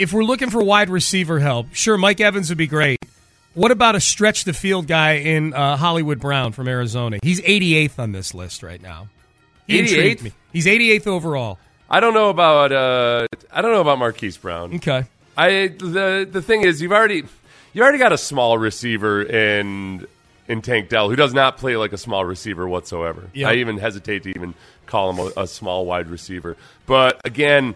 If 0.00 0.14
we're 0.14 0.24
looking 0.24 0.48
for 0.48 0.64
wide 0.64 0.88
receiver 0.88 1.38
help, 1.38 1.74
sure, 1.74 1.98
Mike 1.98 2.22
Evans 2.22 2.48
would 2.48 2.56
be 2.56 2.66
great. 2.66 2.98
What 3.52 3.70
about 3.70 3.96
a 3.96 4.00
stretch 4.00 4.44
the 4.44 4.54
field 4.54 4.86
guy 4.86 5.16
in 5.16 5.52
uh, 5.52 5.76
Hollywood 5.76 6.18
Brown 6.20 6.52
from 6.52 6.68
Arizona? 6.68 7.18
He's 7.22 7.38
88th 7.42 7.98
on 7.98 8.12
this 8.12 8.32
list 8.32 8.62
right 8.62 8.80
now. 8.80 9.08
He 9.66 9.78
intrigued 9.78 10.20
88th? 10.20 10.24
me. 10.24 10.32
He's 10.54 10.64
88th 10.64 11.06
overall. 11.06 11.58
I 11.90 12.00
don't 12.00 12.14
know 12.14 12.30
about. 12.30 12.72
Uh, 12.72 13.26
I 13.52 13.60
don't 13.60 13.72
know 13.72 13.82
about 13.82 13.98
Marquise 13.98 14.38
Brown. 14.38 14.76
Okay. 14.76 15.04
I 15.36 15.68
the 15.68 16.26
the 16.30 16.40
thing 16.40 16.62
is, 16.62 16.80
you've 16.80 16.92
already 16.92 17.24
you 17.74 17.82
already 17.82 17.98
got 17.98 18.12
a 18.12 18.18
small 18.18 18.56
receiver 18.56 19.22
in 19.22 20.06
in 20.48 20.62
Tank 20.62 20.88
Dell 20.88 21.10
who 21.10 21.16
does 21.16 21.34
not 21.34 21.58
play 21.58 21.76
like 21.76 21.92
a 21.92 21.98
small 21.98 22.24
receiver 22.24 22.66
whatsoever. 22.66 23.28
Yeah. 23.34 23.50
I 23.50 23.56
even 23.56 23.76
hesitate 23.76 24.22
to 24.22 24.30
even 24.30 24.54
call 24.86 25.10
him 25.10 25.18
a, 25.36 25.42
a 25.42 25.46
small 25.46 25.84
wide 25.84 26.08
receiver. 26.08 26.56
But 26.86 27.20
again, 27.24 27.74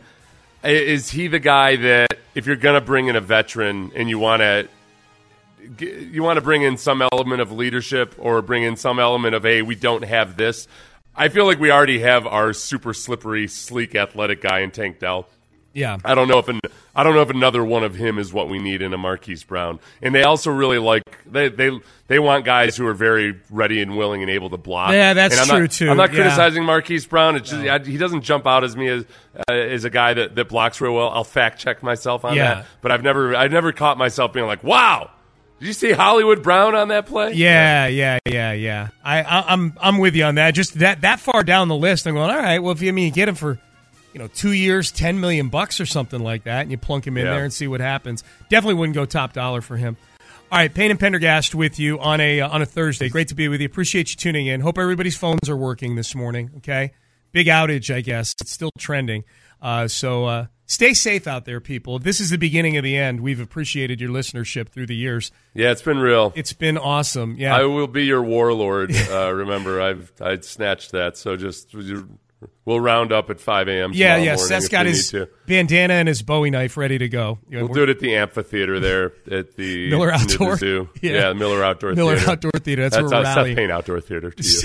is 0.65 1.11
he 1.11 1.29
the 1.29 1.39
guy 1.39 1.77
that 1.77 2.19
if 2.35 2.47
you're 2.47 2.57
going 2.57 2.75
to 2.75 2.85
bring 2.85 3.09
in 3.09 3.17
a 3.17 3.21
veteran 3.21 3.93
and 3.95 4.09
you 4.09 4.19
want 4.19 4.41
to 4.41 4.69
you 5.79 6.23
want 6.23 6.37
to 6.37 6.43
bring 6.43 6.63
in 6.63 6.77
some 6.77 7.01
element 7.01 7.41
of 7.41 7.51
leadership 7.51 8.15
or 8.19 8.43
bring 8.43 8.63
in 8.63 8.77
some 8.77 8.99
element 8.99 9.35
of 9.35 9.45
hey 9.45 9.63
we 9.63 9.75
don't 9.75 10.05
have 10.05 10.37
this 10.37 10.69
i 11.17 11.29
feel 11.29 11.47
like 11.47 11.59
we 11.59 11.71
already 11.71 12.01
have 12.01 12.27
our 12.27 12.53
super 12.53 12.93
slippery 12.93 13.49
sleek 13.49 13.95
athletic 13.95 14.43
guy 14.43 14.61
in 14.61 14.71
tank 14.71 14.99
dell 14.99 15.27
Yeah. 15.75 15.99
I 16.05 16.15
don't 16.15 16.29
know 16.29 16.39
if 16.39 16.49
an, 16.49 16.61
I 16.95 17.03
don't 17.03 17.15
know 17.15 17.23
if 17.23 17.31
another 17.31 17.65
one 17.65 17.83
of 17.85 17.95
him 17.97 18.19
is 18.19 18.33
what 18.33 18.49
we 18.49 18.59
need 18.61 18.81
in 18.81 18.95
a 18.95 18.99
Marquise 18.99 19.43
Brown. 19.45 19.81
And 20.01 20.15
they 20.15 20.23
also 20.23 20.51
really 20.51 20.79
like 20.79 21.03
they 21.27 21.49
they 21.49 21.71
they 22.07 22.19
want 22.21 22.45
guys 22.45 22.77
who 22.77 22.87
are 22.87 22.95
very 22.95 23.41
ready 23.51 23.83
and 23.83 23.97
willing 23.97 24.23
and 24.23 24.31
able 24.31 24.51
to 24.51 24.57
block. 24.57 24.93
Yeah, 24.93 25.13
that's 25.15 25.47
true, 25.49 25.63
not, 25.63 25.71
too. 25.73 25.91
I'm 25.91 25.97
not 25.97 26.11
Yeah. 26.13 26.21
criticizing 26.21 26.65
Marquise 26.65 27.07
Brown. 27.07 27.37
It's 27.37 27.51
just, 27.51 27.63
I, 27.67 27.79
he 27.81 27.97
doesn't 27.97 28.23
jump 28.23 28.47
out 28.47 28.63
as 28.63 28.77
me 28.77 28.89
as 28.89 29.05
uh, 29.49 29.53
as 29.53 29.85
a 29.85 29.91
guy 29.91 30.15
that, 30.15 30.37
that 30.37 30.49
blocks 30.49 30.81
real 30.81 30.95
well. 30.95 31.11
I'll 31.11 31.25
fact 31.25 31.59
check 31.59 31.83
myself 31.83 32.25
on 32.25 32.35
Yeah. 32.37 32.55
that. 32.55 32.67
But 32.81 32.93
I've 32.93 33.03
never 33.03 33.35
I've 33.35 33.53
never 33.53 33.73
caught 33.73 33.99
myself 33.99 34.33
being 34.33 34.47
like, 34.47 34.63
wow. 34.63 35.11
Did 35.61 35.67
you 35.69 35.73
see 35.73 35.93
Hollywood 35.93 36.43
Brown 36.43 36.75
on 36.75 36.89
that 36.89 37.07
play? 37.07 37.33
Yeah, 37.33 37.87
yeah, 37.87 38.19
yeah, 38.27 38.53
yeah. 38.53 38.89
I, 39.05 39.23
I, 39.23 39.53
I'm, 39.53 39.73
I'm 39.81 39.99
with 39.99 40.15
you 40.17 40.25
on 40.25 40.35
that. 40.35 40.51
Just 40.51 40.81
that, 40.81 41.03
that 41.03 41.21
far 41.21 41.45
down 41.45 41.69
the 41.69 41.77
list, 41.77 42.07
I'm 42.07 42.15
going. 42.15 42.29
All 42.29 42.37
right. 42.37 42.59
Well, 42.59 42.73
if 42.73 42.83
you 42.83 42.89
I 42.89 42.93
mean 42.93 43.07
you 43.07 43.13
get 43.13 43.29
him 43.29 43.37
for, 43.37 43.61
you 44.15 44.21
know, 44.21 44.29
two 44.29 44.53
years, 44.53 44.91
ten 44.93 45.21
million 45.21 45.49
bucks 45.49 45.81
or 45.81 45.87
something 45.87 46.21
like 46.21 46.45
that, 46.45 46.63
and 46.63 46.71
you 46.71 46.79
plunk 46.79 47.07
him 47.07 47.17
in 47.19 47.27
Yeah. 47.27 47.35
there 47.35 47.45
and 47.45 47.53
see 47.53 47.67
what 47.67 47.81
happens. 47.81 48.25
Definitely 48.49 48.75
wouldn't 48.75 48.95
go 48.95 49.05
top 49.05 49.33
dollar 49.35 49.61
for 49.61 49.77
him. 49.77 49.97
All 50.53 50.59
right, 50.59 50.73
Payne 50.73 50.93
and 50.93 51.01
Pendergast 51.01 51.55
with 51.55 51.79
you 51.81 51.99
on 51.99 52.21
a 52.21 52.41
uh, 52.41 52.49
on 52.49 52.63
a 52.63 52.67
Thursday. 52.67 53.09
Great 53.09 53.29
to 53.29 53.35
be 53.35 53.49
with 53.49 53.61
you. 53.61 53.67
Appreciate 53.67 54.11
you 54.11 54.17
tuning 54.17 54.47
in. 54.47 54.61
Hope 54.61 54.79
everybody's 54.79 55.17
phones 55.17 55.49
are 55.51 55.57
working 55.57 55.97
this 55.97 56.15
morning. 56.15 56.51
Okay, 56.59 56.93
big 57.33 57.49
outage, 57.49 57.93
I 57.93 58.01
guess. 58.03 58.35
It's 58.41 58.53
still 58.53 58.71
trending. 58.79 59.25
Uh, 59.61 59.89
so 59.89 60.27
uh, 60.27 60.47
stay 60.67 60.93
safe 60.93 61.27
out 61.27 61.47
there, 61.47 61.59
people. 61.61 61.99
This 61.99 62.21
is 62.21 62.29
the 62.31 62.37
beginning 62.37 62.77
of 62.77 62.85
the 62.85 62.97
end. 62.97 63.21
We've 63.21 63.41
appreciated 63.41 64.01
your 64.01 64.11
listenership 64.11 64.69
through 64.69 64.87
the 64.87 64.95
years. 64.95 65.33
Yeah, 65.55 65.71
it's 65.71 65.81
been 65.83 65.99
real. 65.99 66.33
It's 66.37 66.53
been 66.53 66.77
awesome. 66.79 67.37
Yeah, 67.39 67.57
I 67.57 67.65
will 67.65 67.87
be 67.89 68.05
your 68.05 68.23
warlord. 68.23 68.95
Uh, 69.11 69.33
remember, 69.35 69.81
I've 69.81 70.13
I 70.21 70.39
snatched 70.41 70.93
that. 70.93 71.17
So 71.17 71.37
just 71.37 71.71
we'll 72.65 72.81
round 72.81 73.13
up 73.13 73.31
at 73.31 73.41
5 73.41 73.69
a.m. 73.69 73.93
Yeah, 73.95 74.17
tomorrow 74.17 74.25
yeah. 74.25 74.37
Seth's 74.37 74.69
got 74.69 74.87
his 74.87 75.15
bandana 75.47 75.95
and 75.95 76.09
his 76.09 76.23
Bowie 76.23 76.51
knife 76.51 76.77
ready 76.77 76.99
to 76.99 77.09
go. 77.09 77.39
You 77.49 77.59
know, 77.59 77.65
We'll 77.67 77.75
do 77.75 77.83
it 77.85 77.89
at 77.89 78.01
the 78.01 78.17
amphitheater 78.17 78.81
there 78.81 79.13
at 79.31 79.57
the 79.57 79.91
Miller 79.91 80.11
Outdoor. 80.13 80.57
Zoo. 80.57 80.89
Yeah. 81.03 81.13
Yeah, 81.13 81.29
the 81.31 81.35
Miller 81.35 81.63
Outdoor 81.63 81.95
Miller 81.95 82.17
Theater. 82.17 82.31
Outdoor 82.31 82.51
Theater. 82.53 82.83
That's, 82.83 82.97
That's 82.97 83.11
where 83.11 83.21
we're 83.21 83.35
Seth. 83.35 83.57
Payne 83.57 83.71
Outdoor 83.71 84.01
Theater 84.01 84.31
to 84.31 84.43
you. 84.43 84.61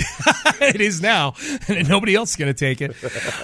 it 0.66 0.80
is 0.80 1.02
now, 1.02 1.34
and 1.68 1.88
nobody 1.88 2.14
else 2.14 2.30
is 2.30 2.36
going 2.36 2.52
to 2.52 2.58
take 2.58 2.80
it. 2.80 2.94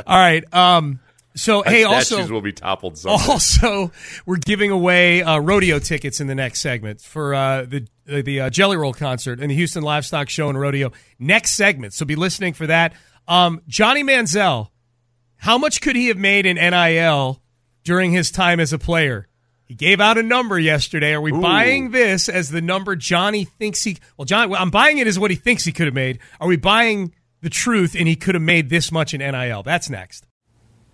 All 0.07 0.17
right. 0.17 0.45
Um. 0.55 1.01
So 1.35 1.63
hey, 1.63 1.83
Statues 1.83 2.13
also, 2.13 2.33
will 2.33 2.41
be 2.41 2.53
toppled 2.53 2.97
someday. 2.97 3.23
also, 3.31 3.93
we're 4.25 4.37
giving 4.37 4.71
away 4.71 5.23
uh, 5.23 5.39
rodeo 5.39 5.79
tickets 5.79 6.19
in 6.19 6.29
the 6.29 6.35
next 6.35 6.63
segment 6.63 7.03
for 7.03 7.35
uh, 7.35 7.67
the 7.67 7.87
the 8.07 8.41
uh, 8.41 8.51
Jelly 8.51 8.79
Roll 8.79 8.95
concert 8.95 9.39
and 9.41 9.51
the 9.51 9.55
Houston 9.55 9.83
Livestock 9.83 10.31
Show 10.31 10.49
and 10.49 10.59
Rodeo. 10.59 10.93
Next 11.19 11.51
segment, 11.53 11.93
so 11.93 12.07
be 12.07 12.17
listening 12.17 12.55
for 12.55 12.67
that. 12.69 12.95
Um, 13.29 13.63
Johnny 13.67 14.03
Manziel, 14.03 14.69
how 15.39 15.59
much 15.59 15.81
could 15.81 15.97
he 15.97 16.09
have 16.09 16.17
made 16.17 16.47
in 16.47 16.57
NIL 16.57 17.43
during 17.85 18.13
his 18.13 18.31
time 18.31 18.61
as 18.61 18.73
a 18.73 18.79
player? 18.79 19.29
He 19.65 19.75
gave 19.75 20.01
out 20.01 20.17
a 20.17 20.23
number 20.23 20.59
yesterday. 20.61 21.13
Are 21.13 21.21
we 21.21 21.33
buying 21.33 21.91
this 21.91 22.29
as 22.29 22.51
the 22.51 22.61
number 22.61 22.95
Johnny 22.95 23.45
thinks 23.45 23.83
he? 23.83 23.99
Well, 24.17 24.25
John, 24.25 24.55
I'm 24.55 24.71
buying 24.71 24.99
it 24.99 25.09
as 25.09 25.19
what 25.19 25.33
he 25.33 25.37
thinks 25.37 25.65
he 25.65 25.73
could 25.73 25.87
have 25.87 25.95
made. 25.95 26.21
Are 26.41 26.47
we 26.47 26.57
buying 26.57 27.13
the 27.41 27.51
truth 27.51 27.97
and 27.99 28.07
he 28.07 28.15
could 28.15 28.37
have 28.37 28.43
made 28.43 28.69
this 28.69 28.93
much 28.93 29.13
in 29.13 29.19
NIL? 29.19 29.65
That's 29.65 29.91
next. 29.91 30.27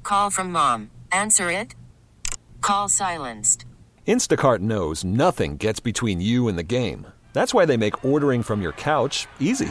Call 0.03 0.31
from 0.31 0.51
mom. 0.51 0.91
Answer 1.13 1.51
it. 1.51 1.75
Call 2.63 2.89
silenced. 2.89 3.67
Instacart 4.09 4.61
knows 4.61 5.05
nothing 5.05 5.59
gets 5.59 5.79
between 5.79 6.21
you 6.21 6.49
and 6.49 6.57
the 6.59 6.63
game. 6.63 7.07
That's 7.35 7.53
why 7.53 7.67
they 7.67 7.77
make 7.77 8.05
ordering 8.05 8.43
from 8.43 8.63
your 8.63 8.73
couch 8.73 9.27
easy. 9.39 9.71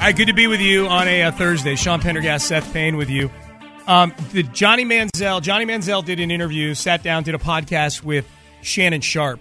All 0.00 0.06
right, 0.06 0.16
good 0.16 0.28
to 0.28 0.32
be 0.32 0.46
with 0.46 0.62
you 0.62 0.86
on 0.86 1.08
a, 1.08 1.24
uh 1.24 1.30
Thursday. 1.30 1.76
Sean 1.76 2.00
Pendergast, 2.00 2.48
Seth 2.48 2.72
Payne 2.72 2.96
with 2.96 3.10
you. 3.10 3.30
Um, 3.86 4.14
the 4.32 4.42
Johnny 4.42 4.86
Manziel, 4.86 5.42
Johnny 5.42 5.66
Manziel 5.66 6.02
did 6.02 6.20
an 6.20 6.30
interview, 6.30 6.72
sat 6.72 7.02
down, 7.02 7.22
did 7.22 7.34
a 7.34 7.38
podcast 7.38 8.02
with 8.02 8.26
Shannon 8.62 9.02
Sharpe, 9.02 9.40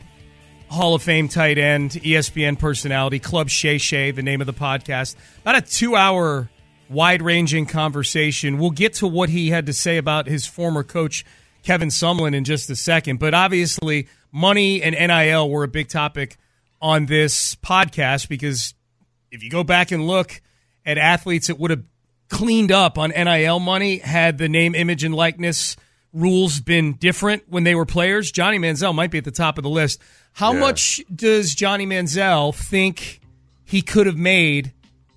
Hall 0.69 0.95
of 0.95 1.01
Fame 1.01 1.29
tight 1.29 1.57
end, 1.57 1.91
ESPN 1.91 2.59
personality, 2.59 3.19
Club 3.19 3.47
Shay 3.47 3.77
Shay, 3.77 4.11
the 4.11 4.21
name 4.21 4.41
of 4.41 4.47
the 4.47 4.53
podcast. 4.53 5.15
About 5.43 5.55
a 5.55 5.61
two 5.61 5.95
hour, 5.95 6.49
wide 6.89 7.21
ranging 7.21 7.65
conversation. 7.65 8.57
We'll 8.57 8.71
get 8.71 8.95
to 8.95 9.07
what 9.07 9.29
he 9.29 9.51
had 9.51 9.65
to 9.67 9.73
say 9.73 9.95
about 9.95 10.27
his 10.27 10.45
former 10.45 10.83
coach, 10.83 11.23
Kevin 11.63 11.87
Sumlin, 11.87 12.35
in 12.35 12.43
just 12.43 12.69
a 12.69 12.75
second. 12.75 13.17
But 13.17 13.33
obviously, 13.33 14.09
money 14.33 14.83
and 14.83 14.93
NIL 14.93 15.49
were 15.49 15.63
a 15.63 15.69
big 15.69 15.87
topic 15.87 16.35
on 16.81 17.05
this 17.05 17.55
podcast 17.55 18.27
because 18.27 18.73
if 19.31 19.41
you 19.41 19.49
go 19.49 19.63
back 19.63 19.91
and 19.91 20.05
look 20.05 20.41
at 20.89 20.97
athletes 20.97 21.47
that 21.47 21.59
would 21.59 21.69
have 21.71 21.83
cleaned 22.29 22.71
up 22.71 22.97
on 22.97 23.11
NIL 23.11 23.59
money 23.59 23.97
had 23.99 24.37
the 24.39 24.49
name, 24.49 24.73
image, 24.75 25.03
and 25.03 25.13
likeness 25.13 25.77
rules 26.13 26.59
been 26.59 26.93
different 26.93 27.43
when 27.47 27.63
they 27.63 27.75
were 27.75 27.85
players, 27.85 28.31
Johnny 28.31 28.57
Manziel 28.57 28.95
might 28.95 29.11
be 29.11 29.19
at 29.19 29.23
the 29.23 29.31
top 29.31 29.57
of 29.59 29.63
the 29.63 29.69
list. 29.69 29.99
How 30.33 30.53
Yeah. 30.53 30.59
much 30.59 31.01
does 31.13 31.53
Johnny 31.53 31.85
Manziel 31.85 32.53
think 32.55 33.19
he 33.65 33.81
could 33.83 34.07
have 34.07 34.17
made 34.17 34.71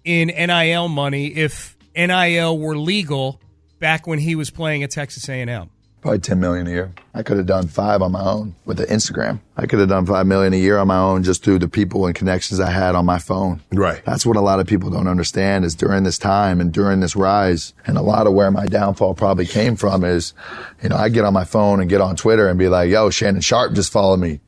in 0.04 0.28
NIL 0.28 0.88
money 0.88 1.28
if 1.28 1.76
NIL 1.96 2.58
were 2.58 2.76
legal 2.76 3.40
back 3.78 4.06
when 4.06 4.18
he 4.18 4.35
was 4.35 4.50
playing 4.50 4.82
at 4.82 4.90
Texas 4.90 5.28
A&M? 5.28 5.70
Probably 6.02 6.18
10 6.18 6.40
million 6.40 6.66
a 6.66 6.70
year. 6.70 6.92
I 7.14 7.22
could 7.22 7.36
have 7.36 7.46
done 7.46 7.68
five 7.68 8.02
on 8.02 8.10
my 8.10 8.24
own 8.24 8.56
with 8.64 8.76
the 8.76 8.86
Instagram. 8.86 9.38
I 9.56 9.66
could 9.66 9.78
have 9.78 9.88
done 9.88 10.04
five 10.04 10.26
million 10.26 10.52
a 10.52 10.56
year 10.56 10.78
on 10.78 10.88
my 10.88 10.98
own 10.98 11.22
just 11.22 11.44
through 11.44 11.60
the 11.60 11.68
people 11.68 12.06
and 12.06 12.14
connections 12.14 12.58
I 12.58 12.70
had 12.70 12.96
on 12.96 13.06
my 13.06 13.20
phone. 13.20 13.60
Right. 13.72 14.04
That's 14.04 14.26
what 14.26 14.36
a 14.36 14.40
lot 14.40 14.58
of 14.58 14.66
people 14.66 14.90
don't 14.90 15.06
understand 15.06 15.64
is 15.64 15.76
during 15.76 16.02
this 16.02 16.18
time 16.18 16.60
and 16.60 16.72
during 16.72 16.98
this 16.98 17.14
rise, 17.14 17.72
and 17.86 17.96
a 17.96 18.02
lot 18.02 18.26
of 18.26 18.32
where 18.32 18.50
my 18.50 18.66
downfall 18.66 19.14
probably 19.14 19.46
came 19.46 19.76
from 19.76 20.02
is, 20.02 20.34
you 20.82 20.88
know, 20.88 20.96
I 20.96 21.08
get 21.08 21.24
on 21.24 21.32
my 21.32 21.44
phone 21.44 21.80
and 21.80 21.88
get 21.88 22.00
on 22.00 22.16
Twitter 22.16 22.48
and 22.48 22.58
be 22.58 22.68
like, 22.68 22.90
yo, 22.90 23.10
Shannon 23.10 23.40
Sharpe 23.40 23.74
just 23.74 23.92
followed 23.92 24.18
me. 24.18 24.40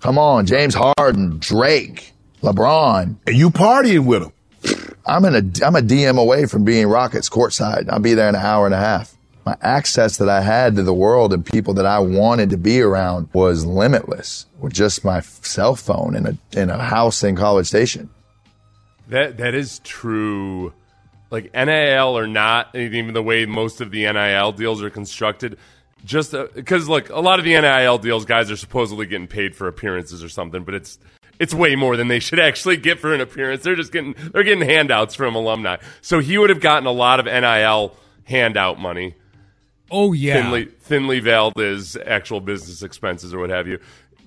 Come 0.00 0.16
on, 0.16 0.46
James 0.46 0.74
Harden, 0.74 1.38
Drake, 1.38 2.14
LeBron. 2.42 3.16
And 3.26 3.36
you 3.36 3.50
partying 3.50 4.06
with 4.06 4.22
them. 4.22 4.32
I'm 5.04 5.26
in 5.26 5.34
a 5.34 5.66
I'm 5.66 5.76
a 5.76 5.80
DM 5.80 6.18
away 6.18 6.46
from 6.46 6.64
being 6.64 6.86
Rockets 6.86 7.28
courtside. 7.28 7.90
I'll 7.90 7.98
be 7.98 8.14
there 8.14 8.30
in 8.30 8.34
an 8.34 8.40
hour 8.42 8.64
and 8.64 8.74
a 8.74 8.78
half. 8.78 9.17
My 9.48 9.56
access 9.62 10.18
that 10.18 10.28
I 10.28 10.42
had 10.42 10.76
to 10.76 10.82
the 10.82 10.92
world 10.92 11.32
and 11.32 11.42
people 11.42 11.72
that 11.72 11.86
I 11.86 12.00
wanted 12.00 12.50
to 12.50 12.58
be 12.58 12.82
around 12.82 13.30
was 13.32 13.64
limitless 13.64 14.44
with 14.60 14.74
just 14.74 15.06
my 15.06 15.20
cell 15.20 15.74
phone 15.74 16.14
in 16.14 16.26
a 16.26 16.36
in 16.52 16.68
a 16.68 16.76
house 16.76 17.24
in 17.24 17.34
College 17.34 17.66
Station. 17.66 18.10
That 19.08 19.38
that 19.38 19.54
is 19.54 19.78
true. 19.84 20.74
Like 21.30 21.54
NIL 21.54 22.18
or 22.18 22.26
not, 22.26 22.74
even 22.74 23.14
the 23.14 23.22
way 23.22 23.46
most 23.46 23.80
of 23.80 23.90
the 23.90 24.02
NIL 24.12 24.52
deals 24.52 24.82
are 24.82 24.90
constructed, 24.90 25.56
just 26.04 26.34
uh, 26.34 26.48
because 26.54 26.86
look, 26.86 27.08
a 27.08 27.20
lot 27.20 27.38
of 27.38 27.46
the 27.46 27.58
NIL 27.58 27.96
deals, 27.96 28.26
guys 28.26 28.50
are 28.50 28.56
supposedly 28.56 29.06
getting 29.06 29.28
paid 29.28 29.56
for 29.56 29.66
appearances 29.66 30.22
or 30.22 30.28
something, 30.28 30.62
but 30.62 30.74
it's 30.74 30.98
it's 31.38 31.54
way 31.54 31.74
more 31.74 31.96
than 31.96 32.08
they 32.08 32.18
should 32.18 32.38
actually 32.48 32.76
get 32.76 32.98
for 32.98 33.14
an 33.14 33.22
appearance. 33.22 33.62
They're 33.62 33.76
just 33.76 33.92
getting 33.92 34.14
they're 34.30 34.42
getting 34.42 34.68
handouts 34.68 35.14
from 35.14 35.34
alumni. 35.34 35.78
So 36.02 36.18
he 36.18 36.36
would 36.36 36.50
have 36.50 36.60
gotten 36.60 36.86
a 36.86 36.92
lot 36.92 37.18
of 37.18 37.24
NIL 37.24 37.96
handout 38.24 38.78
money 38.78 39.14
Oh, 39.90 40.12
yeah. 40.12 40.34
thinly 40.42 40.64
thinly 40.66 41.20
veiled 41.20 41.60
as 41.60 41.96
actual 42.06 42.40
business 42.40 42.82
expenses 42.82 43.32
or 43.34 43.38
what 43.38 43.50
have 43.50 43.66
you. 43.68 43.78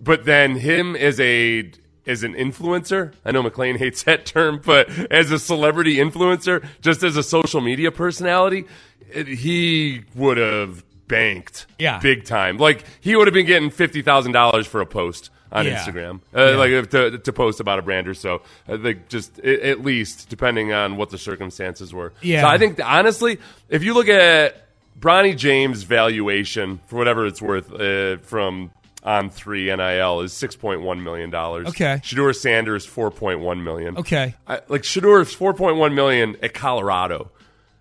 But 0.02 0.26
then 0.26 0.56
him 0.56 0.96
as 0.96 1.20
a 1.20 1.72
as 2.08 2.24
an 2.24 2.34
influencer, 2.34 3.14
I 3.24 3.32
know 3.32 3.44
McLean 3.44 3.78
hates 3.80 4.04
that 4.04 4.26
term, 4.26 4.60
but 4.66 4.90
as 5.12 5.32
a 5.32 5.38
celebrity 5.40 5.98
influencer, 5.98 6.66
just 6.82 7.04
as 7.04 7.16
a 7.18 7.24
social 7.24 7.62
media 7.62 7.92
personality, 7.92 8.66
it- 9.14 9.28
he 9.28 10.02
would 10.16 10.38
have 10.38 10.84
banked 11.08 11.68
Yeah. 11.78 12.00
big 12.00 12.24
time. 12.26 12.58
Like 12.58 12.86
he 13.02 13.16
would 13.16 13.28
have 13.28 13.34
been 13.34 13.46
getting 13.46 13.70
fifty 13.70 14.02
thousand 14.02 14.32
dollars 14.32 14.66
for 14.66 14.82
a 14.82 14.86
post 14.86 15.30
on 15.52 15.66
Yeah. 15.66 15.78
Instagram, 15.78 16.22
uh, 16.34 16.58
like 16.58 16.90
to, 16.92 17.18
to 17.20 17.34
post 17.34 17.60
about 17.60 17.78
a 17.78 17.82
brand 17.82 18.08
or 18.08 18.14
so. 18.14 18.42
I 18.70 18.78
think 18.78 19.10
just 19.10 19.38
at 19.40 19.82
least 19.84 20.30
depending 20.30 20.72
on 20.72 20.96
what 20.96 21.10
the 21.10 21.18
circumstances 21.18 21.94
were. 21.94 22.14
Yeah. 22.22 22.42
So 22.44 22.48
I 22.48 22.58
think 22.58 22.80
honestly, 22.84 23.38
if 23.70 23.84
you 23.84 23.94
look 23.94 24.08
at 24.08 24.66
Bronny 25.00 25.36
James' 25.36 25.84
valuation 25.84 26.80
for 26.88 26.98
whatever 26.98 27.26
it's 27.26 27.42
worth 27.42 27.72
uh, 27.74 28.18
from 28.18 28.72
on 29.04 29.30
three 29.32 29.74
NIL 29.76 30.22
is 30.22 30.32
six 30.34 30.56
point 30.56 30.82
one 30.82 31.04
million 31.04 31.30
dollars. 31.32 31.68
Okay. 31.70 32.02
Shedeur 32.04 32.36
Sanders 32.36 32.86
four 32.86 33.10
point 33.10 33.40
one 33.40 33.64
million. 33.64 33.98
Okay. 33.98 34.36
I, 34.48 34.62
like 34.68 34.84
Shedeur's 34.84 35.34
four 35.34 35.54
point 35.56 35.78
one 35.78 35.96
million 35.96 36.38
at 36.44 36.54
Colorado. 36.54 37.32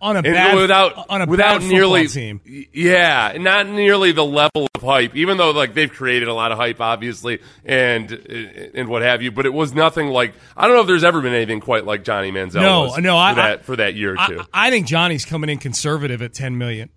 On 0.03 0.17
a 0.17 0.21
And 0.21 0.33
bad, 0.33 0.57
without 0.57 1.11
on 1.11 1.21
a 1.21 1.27
without 1.27 1.61
bad 1.61 1.69
nearly 1.69 2.09
team. 2.09 2.41
yeah, 2.73 3.37
not 3.39 3.69
nearly 3.69 4.13
the 4.13 4.25
level 4.25 4.67
of 4.75 4.81
hype. 4.83 5.15
Even 5.15 5.37
though 5.37 5.51
like 5.51 5.75
they've 5.75 5.93
created 5.93 6.27
a 6.27 6.33
lot 6.33 6.53
of 6.53 6.57
hype, 6.59 6.81
obviously, 6.81 7.41
and 7.67 8.11
and 8.11 8.89
what 8.89 9.03
have 9.03 9.21
you, 9.21 9.31
but 9.31 9.45
it 9.45 9.53
was 9.53 9.75
nothing 9.75 10.07
like 10.09 10.33
I 10.57 10.67
don't 10.67 10.75
know 10.77 10.81
if 10.81 10.87
there's 10.87 11.05
ever 11.05 11.21
been 11.21 11.35
anything 11.35 11.61
quite 11.61 11.85
like 11.85 12.03
Johnny 12.03 12.33
Manziel. 12.33 12.63
No, 12.63 12.81
was 12.85 12.99
no, 12.99 13.13
for 13.13 13.19
I- 13.19 13.35
that 13.35 13.59
I- 13.59 13.63
for 13.63 13.77
that 13.77 13.95
year 13.95 14.15
or 14.15 14.27
two. 14.27 14.41
I, 14.55 14.69
I 14.69 14.71
think 14.71 14.87
Johnny's 14.87 15.27
coming 15.27 15.51
in 15.51 15.59
conservative 15.59 16.23
at 16.23 16.33
10 16.33 16.57
million. 16.57 16.89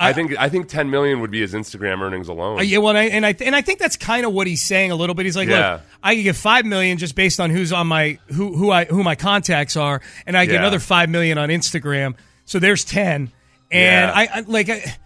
I, 0.00 0.12
think 0.12 0.38
I 0.38 0.48
think 0.48 0.68
ten 0.68 0.90
million 0.90 1.20
would 1.20 1.30
be 1.30 1.40
his 1.40 1.54
Instagram 1.54 2.00
earnings 2.00 2.28
alone. 2.28 2.58
Uh, 2.58 2.62
yeah, 2.62 2.78
well, 2.78 2.90
and 2.90 2.98
I, 2.98 3.04
and 3.04 3.26
I 3.26 3.34
and 3.44 3.56
I 3.56 3.62
think 3.62 3.78
that's 3.78 3.96
kind 3.96 4.24
of 4.24 4.32
what 4.32 4.46
he's 4.46 4.62
saying 4.62 4.90
a 4.90 4.94
little 4.96 5.14
bit. 5.14 5.26
He's 5.26 5.36
like, 5.36 5.48
Yeah. 5.48 5.72
look, 5.74 5.82
I 6.02 6.14
can 6.14 6.24
get 6.24 6.36
five 6.36 6.64
million 6.64 6.98
just 6.98 7.14
based 7.14 7.40
on 7.40 7.50
who's 7.50 7.72
on 7.72 7.86
my 7.86 8.18
who 8.32 8.56
who 8.56 8.70
I 8.70 8.84
who 8.84 9.02
my 9.02 9.14
contacts 9.14 9.76
are, 9.76 10.00
and 10.26 10.36
I 10.36 10.46
get 10.46 10.52
Yeah. 10.54 10.58
another 10.60 10.78
five 10.78 11.08
million 11.08 11.38
on 11.38 11.48
Instagram. 11.48 12.14
So 12.44 12.58
there's 12.58 12.84
ten, 12.84 13.32
and 13.70 14.10
Yeah. 14.10 14.12
I, 14.14 14.28
I 14.38 14.40
like 14.46 14.68
I, 14.70 14.96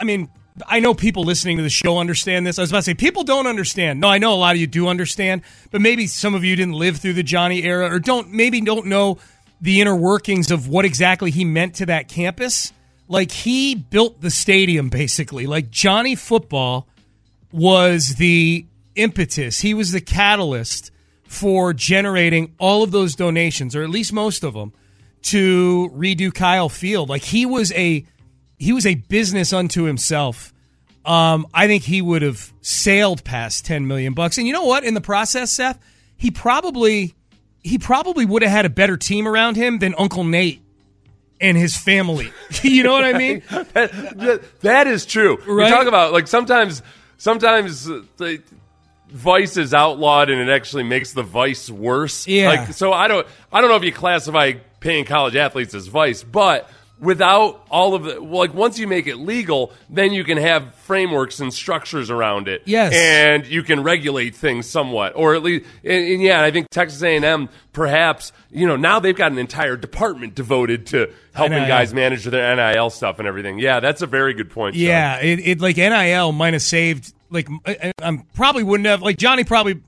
I 0.00 0.04
mean. 0.04 0.28
I 0.66 0.80
know 0.80 0.92
people 0.92 1.24
listening 1.24 1.56
to 1.56 1.62
the 1.62 1.70
show 1.70 1.96
understand 1.96 2.46
this. 2.46 2.58
I 2.58 2.62
was 2.62 2.70
about 2.70 2.80
to 2.80 2.82
say 2.82 2.92
people 2.94 3.24
don't 3.24 3.46
understand. 3.46 4.00
No, 4.00 4.08
I 4.08 4.18
know 4.18 4.34
a 4.34 4.36
lot 4.36 4.54
of 4.54 4.60
you 4.60 4.66
do 4.66 4.86
understand, 4.86 5.40
but 5.70 5.80
maybe 5.80 6.06
some 6.06 6.34
of 6.34 6.44
you 6.44 6.54
didn't 6.56 6.74
live 6.74 6.98
through 6.98 7.14
the 7.14 7.22
Johnny 7.22 7.62
era 7.62 7.90
or 7.90 7.98
don't 7.98 8.30
maybe 8.32 8.60
don't 8.60 8.84
know 8.84 9.16
the 9.62 9.80
inner 9.80 9.96
workings 9.96 10.50
of 10.50 10.68
what 10.68 10.84
exactly 10.84 11.30
he 11.30 11.46
meant 11.46 11.76
to 11.76 11.86
that 11.86 12.06
campus. 12.06 12.70
Like 13.08 13.30
he 13.30 13.74
built 13.74 14.20
the 14.20 14.30
stadium 14.30 14.88
basically. 14.88 15.46
Like 15.46 15.70
Johnny 15.70 16.14
football 16.14 16.88
was 17.52 18.14
the 18.16 18.66
impetus. 18.94 19.60
He 19.60 19.74
was 19.74 19.92
the 19.92 20.00
catalyst 20.00 20.90
for 21.24 21.72
generating 21.72 22.54
all 22.58 22.82
of 22.82 22.90
those 22.90 23.14
donations, 23.14 23.74
or 23.74 23.82
at 23.82 23.90
least 23.90 24.12
most 24.12 24.44
of 24.44 24.54
them, 24.54 24.72
to 25.22 25.90
redo 25.94 26.32
Kyle 26.32 26.68
Field. 26.68 27.08
Like 27.08 27.22
he 27.22 27.46
was 27.46 27.72
a 27.72 28.06
he 28.58 28.72
was 28.72 28.86
a 28.86 28.94
business 28.94 29.52
unto 29.52 29.84
himself. 29.84 30.52
Um, 31.04 31.46
I 31.52 31.66
think 31.66 31.82
he 31.82 32.00
would 32.00 32.22
have 32.22 32.52
sailed 32.60 33.24
past 33.24 33.64
ten 33.64 33.86
million 33.86 34.14
bucks. 34.14 34.38
And 34.38 34.46
you 34.46 34.52
know 34.52 34.64
what? 34.64 34.84
In 34.84 34.94
the 34.94 35.00
process, 35.00 35.50
Seth, 35.50 35.78
he 36.16 36.30
probably 36.30 37.14
he 37.62 37.78
probably 37.78 38.24
would 38.24 38.42
have 38.42 38.52
had 38.52 38.66
a 38.66 38.70
better 38.70 38.96
team 38.96 39.26
around 39.26 39.56
him 39.56 39.78
than 39.78 39.94
Uncle 39.96 40.24
Nate 40.24 40.60
and 41.42 41.58
his 41.58 41.76
family. 41.76 42.32
you 42.62 42.82
know 42.84 42.92
what 42.92 43.04
I 43.04 43.12
mean? 43.12 43.42
that, 43.50 44.42
that 44.60 44.86
is 44.86 45.04
true. 45.04 45.36
Right? 45.38 45.64
We 45.64 45.70
talk 45.70 45.86
about 45.86 46.12
like 46.12 46.28
sometimes 46.28 46.82
sometimes 47.18 47.90
uh, 47.90 48.02
the 48.16 48.40
vice 49.08 49.58
is 49.58 49.74
outlawed 49.74 50.30
and 50.30 50.40
it 50.40 50.50
actually 50.50 50.84
makes 50.84 51.12
the 51.12 51.22
vice 51.22 51.68
worse. 51.68 52.26
Yeah. 52.26 52.48
Like 52.48 52.72
so 52.72 52.92
I 52.92 53.08
don't 53.08 53.26
I 53.52 53.60
don't 53.60 53.68
know 53.68 53.76
if 53.76 53.84
you 53.84 53.92
classify 53.92 54.52
paying 54.80 55.04
college 55.04 55.36
athletes 55.36 55.74
as 55.74 55.88
vice, 55.88 56.22
but 56.22 56.70
without 57.02 57.66
all 57.68 57.94
of 57.94 58.04
the 58.04 58.20
like 58.20 58.54
once 58.54 58.78
you 58.78 58.86
make 58.86 59.06
it 59.08 59.16
legal, 59.16 59.72
then 59.90 60.12
you 60.12 60.22
can 60.22 60.38
have 60.38 60.74
frameworks 60.76 61.40
and 61.40 61.52
structures 61.52 62.10
around 62.10 62.46
it. 62.46 62.62
Yes. 62.64 62.94
And 62.94 63.44
you 63.44 63.64
can 63.64 63.82
regulate 63.82 64.36
things 64.36 64.70
somewhat. 64.70 65.14
Or 65.16 65.34
at 65.34 65.42
least 65.42 65.66
and, 65.84 66.06
and 66.06 66.22
yeah, 66.22 66.42
I 66.42 66.50
think 66.52 66.70
Texas 66.70 67.02
A&M 67.02 67.48
perhaps, 67.72 68.32
you 68.50 68.66
know, 68.66 68.76
now 68.76 69.00
they've 69.00 69.16
got 69.16 69.32
an 69.32 69.38
entire 69.38 69.76
department 69.76 70.34
devoted 70.34 70.86
to 70.86 71.12
helping 71.34 71.58
NIL. 71.58 71.68
guys 71.68 71.92
manage 71.92 72.24
their 72.24 72.54
NIL 72.54 72.88
stuff 72.90 73.18
and 73.18 73.26
everything. 73.26 73.58
Yeah, 73.58 73.80
that's 73.80 74.02
a 74.02 74.06
very 74.06 74.32
good 74.32 74.50
point. 74.50 74.76
Yeah, 74.76 75.20
it, 75.20 75.40
it 75.40 75.60
like 75.60 75.76
NIL 75.76 76.32
might 76.32 76.52
have 76.52 76.62
saved. 76.62 77.12
Like 77.30 77.48
I, 77.66 77.76
I 77.82 77.92
I'm 78.00 78.20
probably 78.34 78.62
wouldn't 78.62 78.86
have. 78.86 79.02
Like 79.02 79.16
Johnny 79.16 79.42
probably 79.42 79.80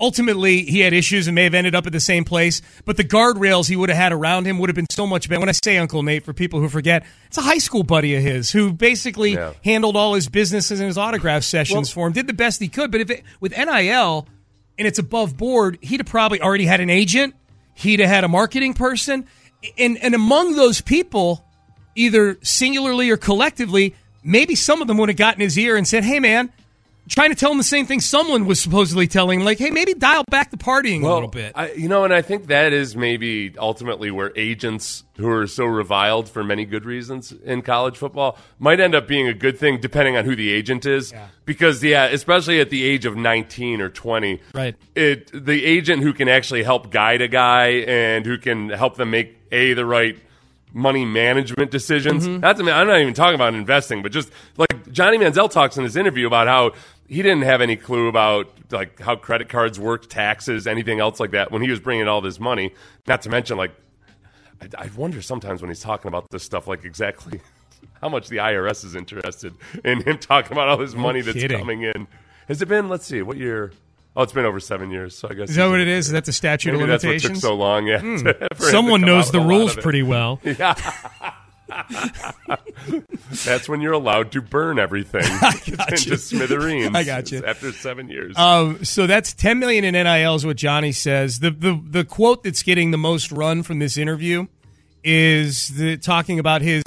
ultimately 0.00 0.62
he 0.62 0.80
had 0.80 0.92
issues 0.92 1.26
and 1.26 1.34
may 1.34 1.44
have 1.44 1.54
ended 1.54 1.74
up 1.74 1.86
at 1.86 1.92
the 1.92 2.00
same 2.00 2.24
place. 2.24 2.60
But 2.84 2.96
the 2.96 3.04
guardrails 3.04 3.68
he 3.68 3.76
would 3.76 3.88
have 3.88 3.98
had 3.98 4.12
around 4.12 4.46
him 4.46 4.58
would 4.58 4.68
have 4.68 4.74
been 4.76 4.86
so 4.90 5.06
much 5.06 5.28
better. 5.28 5.40
When 5.40 5.48
I 5.48 5.52
say 5.52 5.78
Uncle 5.78 6.02
Nate, 6.02 6.24
for 6.24 6.32
people 6.32 6.60
who 6.60 6.68
forget, 6.68 7.04
it's 7.26 7.38
a 7.38 7.42
high 7.42 7.58
school 7.58 7.82
buddy 7.82 8.14
of 8.14 8.22
his 8.22 8.50
who 8.50 8.72
basically 8.72 9.32
Yeah. 9.34 9.52
handled 9.64 9.96
all 9.96 10.14
his 10.14 10.28
businesses 10.28 10.80
and 10.80 10.86
his 10.86 10.98
autograph 10.98 11.42
sessions 11.44 11.90
for 11.90 12.06
him. 12.06 12.12
Did 12.12 12.26
the 12.26 12.32
best 12.34 12.60
he 12.60 12.68
could. 12.68 12.90
But 12.90 13.00
if 13.00 13.10
it 13.10 13.22
with 13.40 13.52
NIL 13.56 14.26
and 14.78 14.86
it's 14.86 14.98
above 14.98 15.36
board, 15.36 15.78
he'd 15.80 16.00
have 16.00 16.06
probably 16.06 16.40
already 16.40 16.66
had 16.66 16.80
an 16.80 16.90
agent. 16.90 17.34
He'd 17.74 18.00
have 18.00 18.08
had 18.08 18.24
a 18.24 18.28
marketing 18.28 18.74
person, 18.74 19.26
and 19.78 19.98
and 19.98 20.14
among 20.14 20.56
those 20.56 20.80
people 20.80 21.44
either 21.94 22.38
singularly 22.42 23.08
or 23.10 23.16
collectively, 23.16 23.94
maybe 24.22 24.54
some 24.54 24.82
of 24.82 24.88
them 24.88 24.98
would 24.98 25.08
have 25.08 25.16
gotten 25.16 25.40
his 25.40 25.58
ear 25.58 25.76
and 25.76 25.86
said, 25.88 26.04
"Hey, 26.04 26.20
man, 26.20 26.50
trying 27.08 27.30
to 27.30 27.36
tell 27.36 27.52
him 27.52 27.58
the 27.58 27.64
same 27.64 27.86
thing 27.86 28.00
someone 28.00 28.46
was 28.46 28.60
supposedly 28.60 29.06
telling 29.06 29.40
him, 29.40 29.46
like, 29.46 29.58
hey, 29.58 29.70
maybe 29.70 29.94
dial 29.94 30.24
back 30.30 30.50
the 30.50 30.56
partying 30.56 31.02
a 31.02 31.12
little 31.12 31.28
bit. 31.28 31.52
I, 31.54 31.72
you 31.72 31.88
know, 31.88 32.04
and 32.04 32.12
I 32.12 32.22
think 32.22 32.46
that 32.46 32.72
is 32.72 32.96
maybe 32.96 33.54
ultimately 33.58 34.10
where 34.10 34.32
agents 34.36 35.04
who 35.16 35.30
are 35.30 35.46
so 35.46 35.64
reviled 35.64 36.28
for 36.28 36.44
many 36.44 36.64
good 36.64 36.84
reasons 36.84 37.32
in 37.32 37.62
college 37.62 37.96
football 37.96 38.38
might 38.58 38.80
end 38.80 38.94
up 38.94 39.06
being 39.08 39.28
a 39.28 39.34
good 39.34 39.58
thing, 39.58 39.80
depending 39.80 40.16
on 40.16 40.24
who 40.24 40.36
the 40.36 40.50
agent 40.52 40.84
is. 40.86 41.12
Yeah. 41.12 41.28
Because 41.44 41.82
yeah, 41.82 42.06
especially 42.06 42.60
at 42.60 42.70
the 42.70 42.84
age 42.84 43.06
of 43.06 43.16
nineteen 43.16 43.80
or 43.80 43.88
twenty, 43.88 44.40
Right. 44.52 44.74
It 44.94 45.30
the 45.32 45.64
agent 45.64 46.02
who 46.02 46.12
can 46.12 46.28
actually 46.28 46.64
help 46.64 46.90
guide 46.90 47.22
a 47.22 47.28
guy 47.28 47.68
and 47.86 48.26
who 48.26 48.36
can 48.38 48.68
help 48.70 48.96
them 48.96 49.10
make 49.10 49.38
a 49.52 49.74
the 49.74 49.86
right 49.86 50.18
money 50.76 51.06
management 51.06 51.70
decisions. 51.70 52.28
Mm-hmm. 52.28 52.40
That's 52.40 52.60
I 52.60 52.62
mean, 52.62 52.74
I'm 52.74 52.86
not 52.86 53.00
even 53.00 53.14
talking 53.14 53.34
about 53.34 53.54
investing, 53.54 54.02
but 54.02 54.12
just 54.12 54.30
like 54.58 54.92
Johnny 54.92 55.18
Manziel 55.18 55.50
talks 55.50 55.76
in 55.78 55.84
his 55.84 55.96
interview 55.96 56.26
about 56.26 56.46
how 56.46 56.72
he 57.08 57.22
didn't 57.22 57.42
have 57.42 57.60
any 57.60 57.76
clue 57.76 58.08
about 58.08 58.48
like 58.70 59.00
how 59.00 59.16
credit 59.16 59.48
cards 59.48 59.78
work, 59.78 60.08
taxes, 60.08 60.66
anything 60.66 61.00
else 61.00 61.20
like 61.20 61.30
that 61.32 61.52
when 61.52 61.62
he 61.62 61.70
was 61.70 61.80
bringing 61.80 62.08
all 62.08 62.20
this 62.20 62.40
money. 62.40 62.72
Not 63.06 63.22
to 63.22 63.30
mention 63.30 63.56
like 63.56 63.72
I, 64.60 64.84
I 64.84 64.90
wonder 64.96 65.22
sometimes 65.22 65.60
when 65.60 65.70
he's 65.70 65.80
talking 65.80 66.08
about 66.08 66.30
this 66.30 66.42
stuff, 66.42 66.66
like 66.66 66.84
exactly 66.84 67.40
how 68.00 68.08
much 68.08 68.28
the 68.28 68.38
IRS 68.38 68.84
is 68.84 68.94
interested 68.94 69.54
in 69.84 70.02
him 70.02 70.18
talking 70.18 70.52
about 70.52 70.68
all 70.68 70.76
this 70.76 70.94
money 70.94 71.20
that's 71.20 71.44
coming 71.52 71.82
in. 71.82 72.06
Has 72.48 72.62
it 72.62 72.68
been? 72.68 72.88
Let's 72.88 73.06
see, 73.06 73.22
what 73.22 73.36
year? 73.36 73.72
Oh, 74.14 74.22
it's 74.22 74.32
been 74.32 74.46
over 74.46 74.60
seven 74.60 74.90
years. 74.90 75.14
So 75.14 75.28
I 75.28 75.34
guess 75.34 75.50
Is 75.50 75.56
that 75.56 75.66
what 75.68 75.80
it 75.80 75.88
is? 75.88 76.06
Is 76.06 76.12
that 76.12 76.24
the 76.24 76.32
statute 76.32 76.74
of 76.74 76.80
that's 76.80 77.04
what 77.04 77.10
limitations? 77.10 77.40
took 77.40 77.50
so 77.50 77.54
long. 77.54 77.86
Yeah, 77.86 77.98
to 77.98 78.32
hmm. 78.32 78.62
Someone 78.70 79.02
knows 79.02 79.30
the 79.30 79.38
with 79.38 79.46
a 79.46 79.52
lot 79.52 79.58
rules 79.58 79.76
pretty 79.76 80.02
well. 80.02 80.40
That's 83.44 83.68
when 83.68 83.80
you're 83.80 83.92
allowed 83.92 84.32
to 84.32 84.42
burn 84.42 84.78
everything 84.78 85.22
into 85.66 86.16
smithereens. 86.16 86.94
I 86.94 87.04
got 87.04 87.30
you. 87.32 87.44
After 87.44 87.72
seven 87.72 88.08
years. 88.08 88.36
Um, 88.36 88.84
so 88.84 89.06
that's 89.06 89.32
10 89.34 89.58
million 89.58 89.84
in 89.84 89.94
NIL 89.94 90.34
is 90.34 90.46
what 90.46 90.56
Johnny 90.56 90.92
says. 90.92 91.40
The, 91.40 91.50
the 91.50 91.80
the 91.84 92.04
quote 92.04 92.42
that's 92.44 92.62
getting 92.62 92.90
the 92.90 92.98
most 92.98 93.32
run 93.32 93.62
from 93.62 93.78
this 93.78 93.96
interview 93.96 94.46
is 95.02 95.68
the 95.76 95.96
talking 95.96 96.38
about 96.38 96.62
his 96.62 96.82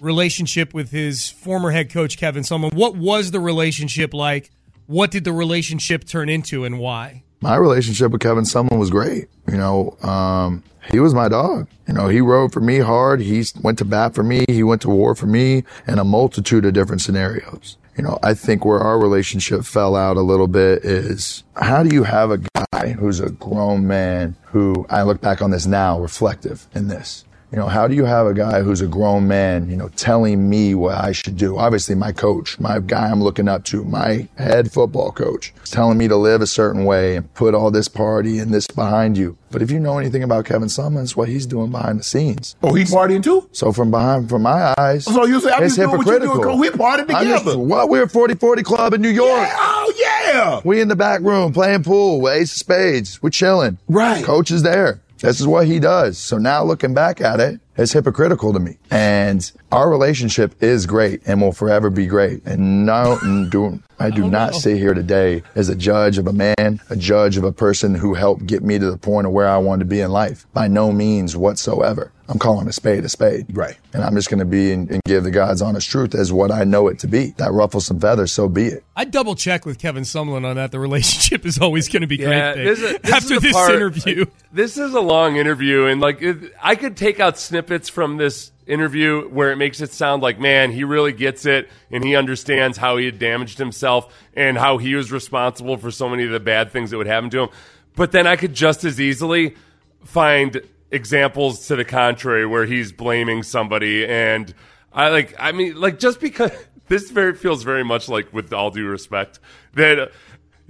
relationship 0.00 0.74
with 0.74 0.90
his 0.90 1.28
former 1.28 1.70
head 1.70 1.90
coach 1.90 2.16
Kevin 2.16 2.42
Sumlin. 2.42 2.72
What 2.72 2.96
was 2.96 3.30
the 3.30 3.40
relationship 3.40 4.14
like? 4.14 4.50
What 4.86 5.10
did 5.10 5.24
the 5.24 5.32
relationship 5.32 6.04
turn 6.04 6.28
into 6.28 6.64
and 6.64 6.78
why? 6.78 7.24
My 7.40 7.56
relationship 7.56 8.12
with 8.12 8.20
Kevin 8.20 8.44
Sumlin 8.44 8.78
was 8.78 8.90
great. 8.90 9.28
You 9.48 9.56
know, 9.56 9.96
um, 10.02 10.62
he 10.90 11.00
was 11.00 11.14
my 11.14 11.28
dog. 11.28 11.68
You 11.86 11.94
know, 11.94 12.08
he 12.08 12.20
rode 12.20 12.52
for 12.52 12.60
me 12.60 12.78
hard. 12.78 13.20
He 13.20 13.44
went 13.62 13.78
to 13.78 13.84
bat 13.84 14.14
for 14.14 14.22
me. 14.22 14.44
He 14.48 14.62
went 14.62 14.82
to 14.82 14.90
war 14.90 15.14
for 15.14 15.26
me 15.26 15.64
in 15.86 15.98
a 15.98 16.04
multitude 16.04 16.64
of 16.64 16.72
different 16.72 17.00
scenarios. 17.00 17.76
You 17.96 18.04
know, 18.04 18.18
I 18.22 18.34
think 18.34 18.64
where 18.64 18.78
our 18.78 18.98
relationship 18.98 19.64
fell 19.64 19.94
out 19.96 20.16
a 20.16 20.22
little 20.22 20.46
bit 20.46 20.84
is 20.84 21.42
how 21.56 21.82
do 21.82 21.94
you 21.94 22.04
have 22.04 22.30
a 22.30 22.38
guy 22.38 22.92
who's 22.92 23.20
a 23.20 23.30
grown 23.30 23.86
man 23.86 24.36
who 24.44 24.86
I 24.88 25.02
look 25.02 25.20
back 25.20 25.42
on 25.42 25.50
this 25.50 25.66
now 25.66 26.00
reflective 26.00 26.66
in 26.74 26.88
this? 26.88 27.24
You 27.52 27.58
know, 27.58 27.66
how 27.66 27.88
do 27.88 27.96
you 27.96 28.04
have 28.04 28.28
a 28.28 28.34
guy 28.34 28.62
who's 28.62 28.80
a 28.80 28.86
grown 28.86 29.26
man, 29.26 29.68
you 29.68 29.76
know, 29.76 29.88
telling 29.96 30.48
me 30.48 30.76
what 30.76 30.94
I 30.96 31.10
should 31.10 31.36
do? 31.36 31.58
Obviously, 31.58 31.96
my 31.96 32.12
coach, 32.12 32.60
my 32.60 32.78
guy 32.78 33.10
I'm 33.10 33.20
looking 33.20 33.48
up 33.48 33.64
to, 33.64 33.82
my 33.82 34.28
head 34.38 34.70
football 34.70 35.10
coach, 35.10 35.52
is 35.64 35.70
telling 35.70 35.98
me 35.98 36.06
to 36.06 36.16
live 36.16 36.42
a 36.42 36.46
certain 36.46 36.84
way 36.84 37.16
and 37.16 37.32
put 37.34 37.52
all 37.52 37.72
this 37.72 37.88
party 37.88 38.38
and 38.38 38.54
this 38.54 38.68
behind 38.68 39.18
you. 39.18 39.36
But 39.50 39.62
if 39.62 39.70
you 39.72 39.80
know 39.80 39.98
anything 39.98 40.22
about 40.22 40.44
Kevin 40.44 40.68
Sumlin, 40.68 41.02
it's 41.02 41.16
what 41.16 41.28
he's 41.28 41.44
doing 41.44 41.72
behind 41.72 41.98
the 41.98 42.04
scenes. 42.04 42.54
Oh, 42.62 42.72
he's 42.72 42.92
partying 42.94 43.20
too? 43.22 43.48
So 43.50 43.72
from 43.72 43.90
behind, 43.90 44.28
from 44.28 44.42
my 44.42 44.72
eyes, 44.78 45.04
So 45.06 45.24
you 45.26 45.40
say, 45.40 45.50
I'm 45.50 45.64
it's 45.64 45.74
just 45.74 45.90
doing 45.90 45.98
what 45.98 46.06
you're 46.06 46.20
doing, 46.20 46.30
hypocritical. 46.30 46.58
We 46.58 46.68
partied 46.70 47.12
I 47.12 47.24
just- 47.24 47.44
together. 47.46 47.58
What? 47.58 47.88
We're 47.88 48.06
40-40 48.06 48.62
club 48.64 48.94
in 48.94 49.02
New 49.02 49.08
York. 49.08 49.28
Yeah, 49.28 49.56
oh, 49.58 49.92
yeah. 49.98 50.60
We 50.62 50.80
in 50.80 50.86
the 50.86 50.94
back 50.94 51.20
room 51.22 51.52
playing 51.52 51.82
pool 51.82 52.20
with 52.20 52.32
Ace 52.34 52.52
of 52.52 52.58
Spades. 52.58 53.20
We're 53.20 53.30
chilling. 53.30 53.78
Right. 53.88 54.24
Coach 54.24 54.52
is 54.52 54.62
there. 54.62 55.00
This 55.20 55.40
is 55.40 55.46
what 55.46 55.66
he 55.66 55.78
does. 55.78 56.18
So 56.18 56.38
now 56.38 56.64
looking 56.64 56.94
back 56.94 57.20
at 57.20 57.40
it, 57.40 57.60
it's 57.76 57.92
hypocritical 57.92 58.52
to 58.52 58.60
me. 58.60 58.76
And 58.90 59.50
our 59.72 59.88
relationship 59.90 60.62
is 60.62 60.86
great 60.86 61.22
and 61.26 61.40
will 61.40 61.52
forever 61.52 61.90
be 61.90 62.06
great. 62.06 62.44
And 62.44 62.84
no, 62.86 63.18
do, 63.50 63.80
I 63.98 64.10
do 64.10 64.28
not 64.28 64.54
sit 64.54 64.76
here 64.76 64.94
today 64.94 65.42
as 65.54 65.68
a 65.68 65.76
judge 65.76 66.18
of 66.18 66.26
a 66.26 66.32
man, 66.32 66.80
a 66.90 66.96
judge 66.96 67.36
of 67.36 67.44
a 67.44 67.52
person 67.52 67.94
who 67.94 68.14
helped 68.14 68.46
get 68.46 68.62
me 68.62 68.78
to 68.78 68.90
the 68.90 68.98
point 68.98 69.26
of 69.26 69.32
where 69.32 69.48
I 69.48 69.58
wanted 69.58 69.80
to 69.80 69.84
be 69.90 70.00
in 70.00 70.10
life. 70.10 70.46
By 70.52 70.68
no 70.68 70.92
means 70.92 71.36
whatsoever. 71.36 72.12
I'm 72.28 72.38
calling 72.38 72.68
a 72.68 72.72
spade 72.72 73.04
a 73.04 73.08
spade. 73.08 73.46
Right. 73.56 73.76
And 73.92 74.04
I'm 74.04 74.14
just 74.14 74.30
going 74.30 74.38
to 74.38 74.44
be 74.44 74.70
and, 74.70 74.88
and 74.88 75.02
give 75.04 75.24
the 75.24 75.32
God's 75.32 75.60
honest 75.62 75.90
truth 75.90 76.14
as 76.14 76.32
what 76.32 76.52
I 76.52 76.62
know 76.62 76.86
it 76.86 77.00
to 77.00 77.08
be. 77.08 77.30
That 77.38 77.50
ruffles 77.50 77.86
some 77.86 77.98
feathers, 77.98 78.30
so 78.30 78.48
be 78.48 78.66
it. 78.66 78.84
I 78.94 79.04
double 79.04 79.34
check 79.34 79.66
with 79.66 79.80
Kevin 79.80 80.04
Sumlin 80.04 80.44
on 80.44 80.54
that. 80.54 80.70
The 80.70 80.78
relationship 80.78 81.44
is 81.44 81.58
always 81.58 81.88
going 81.88 82.02
to 82.02 82.06
be 82.06 82.18
great. 82.18 82.28
Yeah, 82.30 82.54
thing. 82.54 82.64
this 82.64 82.78
is- 82.80 82.98
this 83.00 83.12
After 83.12 83.34
is 83.34 83.42
this 83.42 83.52
part- 83.52 83.74
interview, 83.74 84.26
This 84.52 84.76
is 84.78 84.94
a 84.94 85.00
long 85.00 85.36
interview, 85.36 85.86
and 85.86 86.00
like 86.00 86.22
it, 86.22 86.52
I 86.62 86.74
could 86.76 86.96
take 86.96 87.18
out 87.20 87.36
snippets 87.38 87.59
from 87.88 88.16
this 88.16 88.52
interview 88.66 89.28
where 89.28 89.52
it 89.52 89.56
makes 89.56 89.80
it 89.80 89.92
sound 89.92 90.22
like, 90.22 90.38
man, 90.38 90.70
he 90.70 90.84
really 90.84 91.12
gets 91.12 91.44
it, 91.44 91.68
and 91.90 92.04
he 92.04 92.16
understands 92.16 92.78
how 92.78 92.96
he 92.96 93.06
had 93.06 93.18
damaged 93.18 93.58
himself 93.58 94.14
and 94.34 94.56
how 94.56 94.78
he 94.78 94.94
was 94.94 95.10
responsible 95.10 95.76
for 95.76 95.90
so 95.90 96.08
many 96.08 96.24
of 96.24 96.30
the 96.30 96.40
bad 96.40 96.70
things 96.70 96.90
that 96.90 96.96
would 96.96 97.06
happen 97.06 97.30
to 97.30 97.42
him. 97.42 97.48
But 97.96 98.12
then 98.12 98.26
I 98.26 98.36
could 98.36 98.54
just 98.54 98.84
as 98.84 99.00
easily 99.00 99.56
find 100.04 100.62
examples 100.90 101.66
to 101.66 101.76
the 101.76 101.84
contrary 101.84 102.46
where 102.46 102.66
he's 102.66 102.92
blaming 102.92 103.42
somebody, 103.42 104.06
and 104.06 104.54
I 104.92 105.08
like, 105.08 105.34
I 105.38 105.52
mean, 105.52 105.78
like 105.80 105.98
just 105.98 106.20
because 106.20 106.52
this 106.88 107.10
very 107.10 107.34
feels 107.34 107.62
very 107.62 107.84
much 107.84 108.08
like, 108.08 108.32
with 108.32 108.52
all 108.52 108.70
due 108.70 108.86
respect, 108.86 109.40
that. 109.74 110.12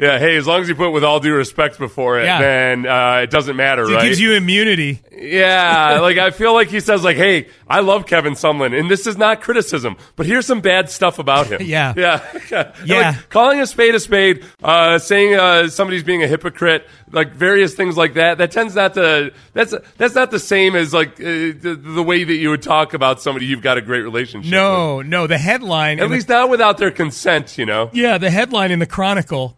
Yeah, 0.00 0.18
hey, 0.18 0.36
as 0.36 0.46
long 0.46 0.62
as 0.62 0.68
you 0.68 0.74
put 0.74 0.90
with 0.92 1.04
all 1.04 1.20
due 1.20 1.34
respect 1.34 1.78
before 1.78 2.20
it, 2.20 2.24
Yeah. 2.24 2.40
then 2.40 2.86
uh, 2.86 3.20
it 3.24 3.30
doesn't 3.30 3.56
matter, 3.56 3.82
right? 3.84 3.90
it 3.92 3.94
right? 3.96 4.04
gives 4.04 4.20
you 4.20 4.32
immunity. 4.32 5.02
yeah, 5.12 6.00
like 6.00 6.16
I 6.18 6.30
feel 6.30 6.54
like 6.54 6.68
he 6.68 6.80
says, 6.80 7.04
like, 7.04 7.16
hey, 7.16 7.48
I 7.68 7.80
love 7.80 8.06
Kevin 8.06 8.32
Sumlin, 8.34 8.78
and 8.78 8.90
this 8.90 9.06
is 9.06 9.16
not 9.18 9.40
criticism, 9.42 9.96
but 10.16 10.26
here's 10.26 10.46
some 10.46 10.60
bad 10.60 10.88
stuff 10.90 11.18
about 11.18 11.46
him. 11.48 11.60
Yeah. 11.70 11.92
yeah, 11.96 12.22
Yeah. 12.84 13.10
like, 13.10 13.28
calling 13.28 13.60
a 13.60 13.66
spade 13.66 13.94
a 13.94 14.00
spade, 14.00 14.44
uh, 14.62 14.98
saying 14.98 15.34
uh, 15.34 15.68
somebody's 15.68 16.02
being 16.02 16.22
a 16.22 16.26
hypocrite, 16.26 16.88
like 17.12 17.34
various 17.34 17.74
things 17.74 17.96
like 17.96 18.14
that. 18.14 18.38
That 18.38 18.50
tends 18.52 18.74
not 18.74 18.94
to. 18.94 19.32
That's 19.52 19.74
that's 19.98 20.14
not 20.14 20.30
the 20.30 20.38
same 20.38 20.74
as 20.76 20.94
like 20.94 21.20
uh, 21.20 21.24
the, 21.60 21.78
the 21.80 22.02
way 22.02 22.24
that 22.24 22.34
you 22.34 22.50
would 22.50 22.62
talk 22.62 22.94
about 22.94 23.20
somebody 23.20 23.46
you've 23.46 23.62
got 23.62 23.76
a 23.78 23.82
great 23.82 24.00
relationship. 24.02 24.46
with. 24.46 24.52
No, 24.52 25.02
no. 25.02 25.26
The 25.26 25.38
headline, 25.38 25.98
at 26.00 26.08
the- 26.08 26.14
least 26.14 26.28
not 26.28 26.48
without 26.48 26.78
their 26.78 26.90
consent. 26.90 27.58
You 27.58 27.66
know. 27.66 27.90
yeah, 27.92 28.16
the 28.18 28.30
headline 28.30 28.70
in 28.70 28.78
the 28.78 28.86
Chronicle: 28.86 29.56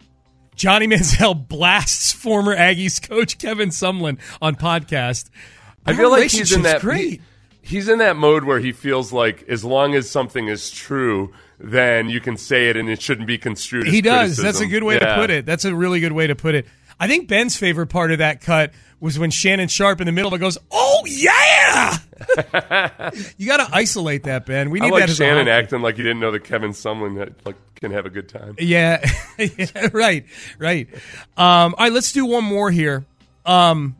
Johnny 0.57 0.87
Manziel 0.87 1.49
blasts 1.49 2.13
former 2.13 2.55
Aggies 2.57 3.01
coach 3.07 3.39
Kevin 3.39 3.71
Sumlin 3.71 4.19
on 4.41 4.55
podcast. 4.57 5.31
I 5.87 5.95
feel 5.95 6.11
like 6.11 6.31
he's 6.31 6.53
in 6.53 6.63
that 6.63 6.81
great. 6.81 7.11
he- 7.11 7.21
he's 7.63 7.89
in 7.89 7.99
that 7.99 8.17
mode 8.17 8.45
where 8.45 8.59
he 8.61 8.73
feels 8.73 9.13
like 9.13 9.45
as 9.49 9.65
long 9.65 9.95
as 9.95 10.09
something 10.11 10.49
is 10.49 10.71
true, 10.71 11.33
then 11.59 12.09
you 12.09 12.21
can 12.21 12.37
say 12.37 12.69
it 12.71 12.77
and 12.77 12.89
it 12.89 13.01
shouldn't 13.01 13.27
be 13.27 13.39
construed. 13.39 13.87
as 13.87 13.93
He 13.93 14.01
does. 14.01 14.37
That's 14.37 14.61
a 14.61 14.67
good 14.67 14.83
way 14.85 14.95
Yeah. 14.95 15.15
to 15.15 15.21
put 15.21 15.31
it. 15.31 15.47
That's 15.47 15.65
a 15.65 15.75
really 15.75 16.01
good 16.01 16.13
way 16.13 16.27
to 16.27 16.35
put 16.35 16.55
it. 16.55 16.67
I 17.01 17.09
think 17.09 17.29
Ben's 17.29 17.57
favorite 17.57 17.87
part 17.89 18.13
of 18.13 18.19
that 18.19 18.41
cut 18.41 18.73
was 19.03 19.19
when 19.19 19.33
Shannon 19.33 19.67
Sharpe 19.67 20.01
in 20.01 20.07
the 20.07 20.13
middle 20.13 20.33
of 20.33 20.35
it 20.35 20.39
goes, 20.39 20.57
"Oh 20.71 21.03
yeah!" 21.07 21.99
you 23.37 23.47
got 23.47 23.57
to 23.57 23.69
isolate 23.73 24.23
that, 24.23 24.47
Ben. 24.47 24.71
We 24.71 24.81
I 24.81 24.85
need 24.85 24.93
like 24.93 25.01
that 25.03 25.11
as 25.11 25.17
Shannon 25.17 25.49
acting 25.49 25.83
like 25.83 25.97
he 25.97 26.05
didn't 26.05 26.21
know 26.21 26.31
that 26.31 26.45
Kevin 26.45 26.71
Sumlin 26.71 27.19
had, 27.19 27.35
like 27.45 27.57
can 27.75 27.91
have 27.91 28.07
a 28.07 28.11
good 28.11 28.29
time. 28.29 28.55
Yeah, 28.59 29.05
Yeah, 29.39 29.89
right, 29.93 30.25
right. 30.57 30.89
Um, 31.37 31.75
all 31.77 31.85
right, 31.87 31.93
let's 31.93 32.13
do 32.13 32.25
one 32.25 32.45
more 32.45 32.71
here. 32.71 33.05
Um, 33.45 33.97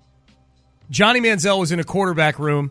Johnny 0.89 1.21
Manziel 1.21 1.59
was 1.59 1.73
in 1.73 1.81
a 1.81 1.85
quarterback 1.85 2.39
room 2.39 2.71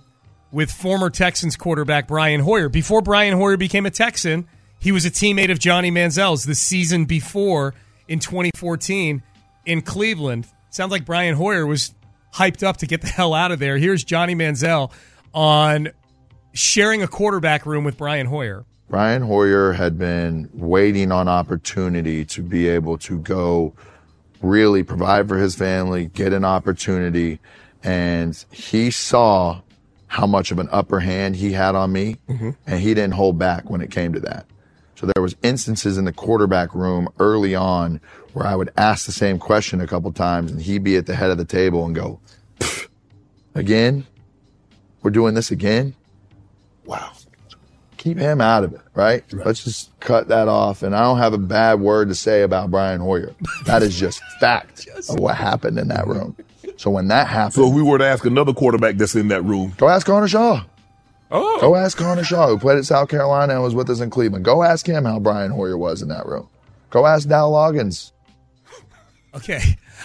with 0.54 0.72
former 0.72 1.10
Texans 1.10 1.58
quarterback 1.58 2.08
Brian 2.08 2.40
Hoyer. 2.40 2.70
Before 2.70 3.02
Brian 3.02 3.36
Hoyer 3.36 3.58
became 3.58 3.86
a 3.86 3.92
Texan, 3.92 4.48
he 4.80 4.94
was 4.94 5.06
a 5.06 5.12
teammate 5.12 5.52
of 5.52 5.60
Johnny 5.60 5.92
Manziel's 5.92 6.46
the 6.46 6.56
season 6.56 7.04
before 7.04 7.74
in 8.08 8.20
2014 8.20 9.22
in 9.66 9.82
Cleveland. 9.82 10.48
Sounds 10.70 10.92
like 10.92 11.04
Brian 11.04 11.36
Hoyer 11.36 11.68
was 11.68 11.94
hyped 12.34 12.64
up 12.64 12.78
to 12.78 12.88
get 12.88 13.02
the 13.02 13.08
hell 13.08 13.34
out 13.34 13.52
of 13.52 13.60
there. 13.60 13.78
Here's 13.78 14.04
Johnny 14.04 14.36
Manziel 14.36 14.92
on 15.34 15.90
sharing 16.54 17.02
a 17.02 17.08
quarterback 17.08 17.66
room 17.66 17.84
with 17.84 17.98
Brian 17.98 18.28
Hoyer. 18.28 18.66
Brian 18.90 19.22
Hoyer 19.22 19.72
had 19.72 19.98
been 19.98 20.50
waiting 20.54 21.12
on 21.12 21.28
opportunity 21.30 22.26
to 22.26 22.42
be 22.42 22.68
able 22.68 22.98
to 23.00 23.20
go 23.20 23.74
really 24.42 24.84
provide 24.84 25.30
for 25.30 25.38
his 25.38 25.56
family, 25.56 26.08
get 26.08 26.34
an 26.34 26.44
opportunity. 26.44 27.40
And 27.84 28.44
he 28.52 28.92
saw 28.92 29.62
how 30.08 30.28
much 30.28 30.52
of 30.52 30.60
an 30.60 30.68
upper 30.72 31.00
hand 31.00 31.38
he 31.38 31.54
had 31.54 31.74
on 31.74 31.94
me 31.94 32.18
mm-hmm. 32.28 32.50
and 32.68 32.82
he 32.82 32.94
didn't 32.94 33.14
hold 33.14 33.40
back 33.40 33.70
when 33.70 33.80
it 33.80 33.92
came 33.92 34.12
to 34.12 34.20
that. 34.20 34.46
So 35.02 35.08
there 35.16 35.24
was 35.24 35.36
instances 35.42 35.98
in 35.98 36.06
the 36.06 36.14
quarterback 36.14 36.76
room 36.76 37.10
early 37.18 37.56
on 37.56 38.00
where 38.34 38.46
I 38.46 38.56
would 38.56 38.70
ask 38.78 39.08
the 39.08 39.12
same 39.12 39.40
question 39.40 39.82
a 39.82 39.88
couple 39.88 40.12
times 40.12 40.52
and 40.52 40.62
he'd 40.62 40.84
be 40.84 40.96
at 40.96 41.08
the 41.08 41.16
head 41.16 41.32
of 41.32 41.40
the 41.40 41.46
table 41.46 41.84
and 41.84 41.96
go, 41.96 42.20
again? 43.56 44.06
We're 45.02 45.10
doing 45.10 45.34
this 45.34 45.50
again? 45.50 45.96
Wow. 46.86 47.14
keep 47.98 48.20
him 48.20 48.42
out 48.42 48.64
of 48.64 48.74
it, 48.74 48.82
right? 48.94 49.24
Let's 49.34 49.64
just 49.64 50.00
cut 50.02 50.28
that 50.28 50.48
off. 50.48 50.84
And 50.84 50.96
I 50.96 51.02
don't 51.02 51.18
have 51.18 51.34
a 51.34 51.40
bad 51.40 51.80
word 51.80 52.10
to 52.10 52.16
say 52.16 52.44
about 52.44 52.70
Brian 52.70 53.02
Hoyer. 53.02 53.34
That 53.66 53.82
is 53.82 54.00
just 54.00 54.22
fact 54.40 54.88
of 55.10 55.18
what 55.18 55.36
happened 55.36 55.80
in 55.80 55.88
that 55.88 56.06
room. 56.06 56.38
So 56.78 56.92
when 56.92 57.08
that 57.08 57.26
happened, 57.26 57.56
So 57.56 57.68
if 57.68 57.74
we 57.74 57.82
were 57.82 57.98
to 57.98 58.06
ask 58.06 58.24
another 58.26 58.54
quarterback 58.54 58.98
that's 58.98 59.16
in 59.16 59.30
that 59.30 59.44
room, 59.44 59.74
go 59.78 59.90
ask 59.90 60.06
Connor 60.06 60.28
Shaw. 60.28 60.64
Oh, 61.32 61.62
Go 61.62 61.76
ask 61.76 61.98
Connor 61.98 62.24
Shaw, 62.24 62.48
who 62.48 62.58
played 62.60 62.78
at 62.78 62.86
South 62.86 63.08
Carolina 63.10 63.54
and 63.54 63.64
was 63.64 63.74
with 63.74 63.90
us 63.90 64.02
in 64.02 64.10
Cleveland. 64.10 64.44
Go 64.44 64.64
ask 64.64 64.86
him 64.86 65.06
how 65.06 65.20
Brian 65.20 65.52
Hoyer 65.52 65.78
was 65.78 66.02
in 66.02 66.10
that 66.10 66.26
room. 66.26 66.50
Go 66.90 67.06
ask 67.06 67.28
Dow 67.28 67.50
Loggins. 67.50 68.12
Okay, 69.34 69.62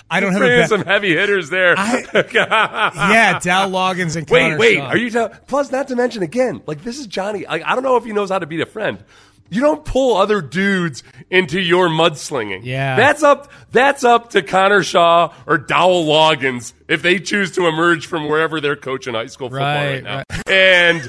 I 0.09 0.21
don't 0.21 0.33
have 0.35 0.41
a 0.41 0.45
bringing 0.45 0.67
some 0.69 0.85
heavy 0.85 1.09
hitters 1.17 1.51
there. 1.51 1.75
yeah, 1.77 3.41
Dow 3.41 3.69
Loggins 3.69 4.15
and 4.15 4.29
Wait, 4.31 4.41
Connor 4.41 4.57
wait. 4.57 4.77
Shaw. 4.77 4.87
Are 4.87 4.97
you 4.97 5.11
tell- 5.11 5.31
plus 5.49 5.73
not 5.73 5.89
to 5.89 5.97
mention 5.97 6.23
again? 6.23 6.63
Like 6.65 6.85
this 6.85 7.01
is 7.01 7.09
Johnny. 7.09 7.45
Like, 7.45 7.65
I 7.65 7.75
don't 7.75 7.83
know 7.83 7.97
if 7.97 8.05
he 8.05 8.13
knows 8.13 8.31
how 8.31 8.39
to 8.39 8.47
beat 8.47 8.61
a 8.61 8.67
friend. 8.67 9.03
You 9.49 9.61
don't 9.61 9.85
pull 9.85 10.17
other 10.17 10.41
dudes 10.41 11.03
into 11.31 11.61
your 11.61 11.89
mudslinging. 11.89 12.61
Yeah. 12.65 12.97
that's 12.97 13.23
up. 13.23 13.51
That's 13.73 14.05
up 14.05 14.31
to 14.31 14.43
Connor 14.43 14.83
Shaw 14.83 15.33
or 15.47 15.59
Dowell 15.59 16.05
Loggins 16.07 16.73
if 16.89 17.03
they 17.03 17.19
choose 17.19 17.53
to 17.53 17.67
emerge 17.67 18.07
from 18.07 18.29
wherever 18.29 18.61
they're 18.61 18.77
coaching 18.77 19.15
high 19.15 19.27
school 19.27 19.49
football 19.49 19.67
right, 19.67 20.05
Right, 20.05 20.25
now, 20.29 20.43
and 20.47 21.09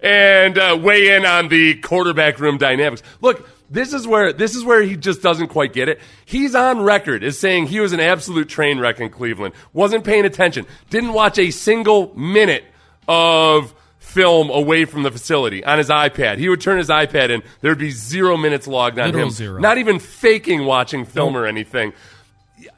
and 0.00 0.58
uh, 0.58 0.78
weigh 0.80 1.14
in 1.14 1.24
on 1.24 1.48
the 1.48 1.74
quarterback 1.76 2.40
room 2.40 2.58
dynamics. 2.58 3.02
Look, 3.20 3.48
this 3.70 3.92
is 3.92 4.06
where 4.06 4.32
this 4.32 4.54
is 4.54 4.64
where 4.64 4.82
he 4.82 4.96
just 4.96 5.22
doesn't 5.22 5.48
quite 5.48 5.72
get 5.72 5.88
it. 5.88 6.00
He's 6.24 6.54
on 6.54 6.82
record 6.82 7.24
as 7.24 7.38
saying 7.38 7.68
he 7.68 7.80
was 7.80 7.92
an 7.92 8.00
absolute 8.00 8.48
train 8.48 8.78
wreck 8.78 9.00
in 9.00 9.08
Cleveland. 9.10 9.54
Wasn't 9.72 10.04
paying 10.04 10.24
attention. 10.24 10.66
Didn't 10.90 11.12
watch 11.12 11.38
a 11.38 11.50
single 11.50 12.14
minute 12.16 12.64
of 13.08 13.74
film 14.12 14.50
away 14.50 14.84
from 14.84 15.02
the 15.02 15.10
facility 15.10 15.64
on 15.64 15.78
his 15.78 15.88
iPad. 15.88 16.38
He 16.38 16.48
would 16.48 16.60
turn 16.60 16.78
his 16.78 16.88
iPad 16.88 17.30
in. 17.30 17.42
There'd 17.60 17.78
be 17.78 17.90
zero 17.90 18.36
minutes 18.36 18.66
logged 18.66 18.98
on 18.98 19.06
Literal 19.06 19.24
him. 19.26 19.30
zero. 19.30 19.60
Not 19.60 19.78
even 19.78 19.98
faking 19.98 20.64
watching 20.64 21.04
film 21.04 21.36
or 21.36 21.46
anything. 21.46 21.92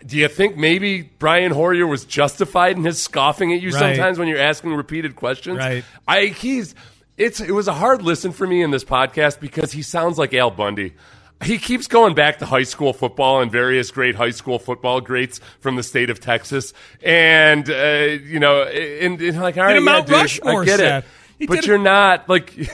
Do 0.06 0.16
you 0.16 0.28
think 0.28 0.56
maybe 0.56 1.02
Brian 1.02 1.52
Hoyer 1.52 1.86
was 1.86 2.04
justified 2.04 2.76
in 2.76 2.84
his 2.84 3.02
scoffing 3.02 3.52
at 3.52 3.60
you 3.60 3.70
Right. 3.70 3.78
sometimes 3.96 4.18
when 4.18 4.28
you're 4.28 4.38
asking 4.38 4.72
repeated 4.74 5.16
questions? 5.16 5.58
Right. 5.58 5.84
I 6.08 6.26
he's 6.26 6.74
it's 7.16 7.40
it 7.40 7.50
was 7.52 7.68
a 7.68 7.72
hard 7.74 8.02
listen 8.02 8.32
for 8.32 8.46
me 8.46 8.62
in 8.62 8.70
this 8.70 8.84
podcast 8.84 9.40
because 9.40 9.72
he 9.72 9.82
sounds 9.82 10.16
like 10.18 10.32
Al 10.34 10.50
Bundy. 10.50 10.94
He 11.42 11.58
keeps 11.58 11.86
going 11.88 12.14
back 12.14 12.38
to 12.38 12.46
high 12.46 12.62
school 12.62 12.92
football 12.94 13.42
and 13.42 13.50
various 13.52 13.90
great 13.90 14.14
high 14.14 14.30
school 14.30 14.58
football 14.58 15.00
greats 15.02 15.40
from 15.60 15.76
the 15.76 15.82
state 15.82 16.08
of 16.08 16.18
Texas, 16.18 16.72
and 17.02 17.68
uh, 17.68 17.74
you 18.24 18.38
know, 18.38 18.62
and, 18.62 19.20
and 19.20 19.40
like, 19.40 19.58
all 19.58 19.64
right, 19.64 19.74
yeah, 19.74 19.80
Mount 19.80 20.06
dude, 20.06 20.16
Rushmore 20.16 20.62
I 20.62 20.64
get 20.64 20.80
it, 20.80 21.04
He 21.38 21.46
but 21.46 21.66
you're 21.66 21.78
not 21.78 22.28
like. 22.28 22.54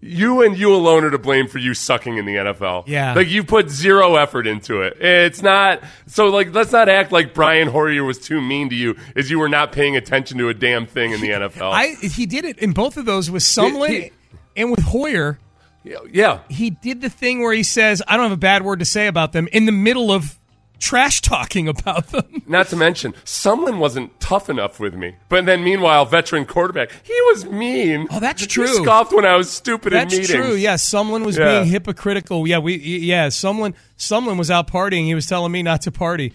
You 0.00 0.42
and 0.42 0.56
you 0.56 0.72
alone 0.74 1.04
are 1.04 1.10
to 1.10 1.18
blame 1.18 1.48
for 1.48 1.58
you 1.58 1.74
sucking 1.74 2.18
in 2.18 2.24
the 2.24 2.36
NFL. 2.36 2.84
Yeah. 2.86 3.14
Like 3.14 3.28
you 3.28 3.42
put 3.42 3.68
zero 3.68 4.14
effort 4.14 4.46
into 4.46 4.80
it. 4.82 4.96
It's 5.00 5.42
not 5.42 5.82
so 6.06 6.28
like 6.28 6.54
let's 6.54 6.70
not 6.70 6.88
act 6.88 7.10
like 7.10 7.34
Brian 7.34 7.66
Hoyer 7.66 8.04
was 8.04 8.18
too 8.20 8.40
mean 8.40 8.70
to 8.70 8.76
you 8.76 8.96
as 9.16 9.28
you 9.28 9.40
were 9.40 9.48
not 9.48 9.72
paying 9.72 9.96
attention 9.96 10.38
to 10.38 10.48
a 10.48 10.54
damn 10.54 10.86
thing 10.86 11.10
in 11.10 11.20
the 11.20 11.30
NFL. 11.30 11.72
I 11.72 11.94
he 12.00 12.26
did 12.26 12.44
it 12.44 12.58
in 12.58 12.72
both 12.72 12.96
of 12.96 13.06
those 13.06 13.28
with 13.28 13.42
Sumlin 13.42 14.12
and 14.56 14.70
with 14.70 14.80
Hoyer. 14.80 15.40
yeah. 15.82 16.40
He 16.48 16.70
did 16.70 17.00
the 17.00 17.10
thing 17.10 17.40
where 17.40 17.52
he 17.52 17.64
says, 17.64 18.00
"I 18.06 18.16
don't 18.16 18.26
have 18.26 18.32
a 18.32 18.36
bad 18.36 18.62
word 18.62 18.78
to 18.78 18.84
say 18.84 19.08
about 19.08 19.32
them" 19.32 19.48
in 19.52 19.66
the 19.66 19.72
middle 19.72 20.12
of 20.12 20.37
trash 20.78 21.20
talking 21.20 21.68
about 21.68 22.08
them. 22.08 22.42
Not 22.46 22.68
to 22.68 22.76
mention, 22.76 23.12
Sumlin 23.24 23.78
wasn't 23.78 24.18
tough 24.20 24.48
enough 24.48 24.78
with 24.80 24.94
me. 24.94 25.16
But 25.28 25.46
then, 25.46 25.62
meanwhile, 25.64 26.04
veteran 26.04 26.44
quarterback, 26.46 26.90
he 27.02 27.14
was 27.32 27.44
mean. 27.46 28.06
Oh, 28.10 28.20
that's 28.20 28.42
He 28.42 28.46
true. 28.46 28.66
scoffed 28.82 29.12
when 29.12 29.24
I 29.26 29.36
was 29.36 29.50
stupid 29.50 29.92
That's 29.92 30.14
in 30.14 30.20
meetings. 30.20 30.38
true. 30.46 30.54
Yeah, 30.54 30.74
Sumlin 30.74 31.24
was 31.24 31.36
Yeah. 31.36 31.60
being 31.60 31.66
hypocritical. 31.72 32.46
Yeah, 32.46 32.58
we 32.58 32.76
yeah, 32.76 33.28
Sumlin 33.28 33.74
Sumlin 33.98 34.38
was 34.38 34.50
out 34.50 34.70
partying. 34.70 35.04
He 35.06 35.14
was 35.14 35.26
telling 35.26 35.52
me 35.52 35.62
not 35.62 35.82
to 35.82 35.90
party. 35.90 36.32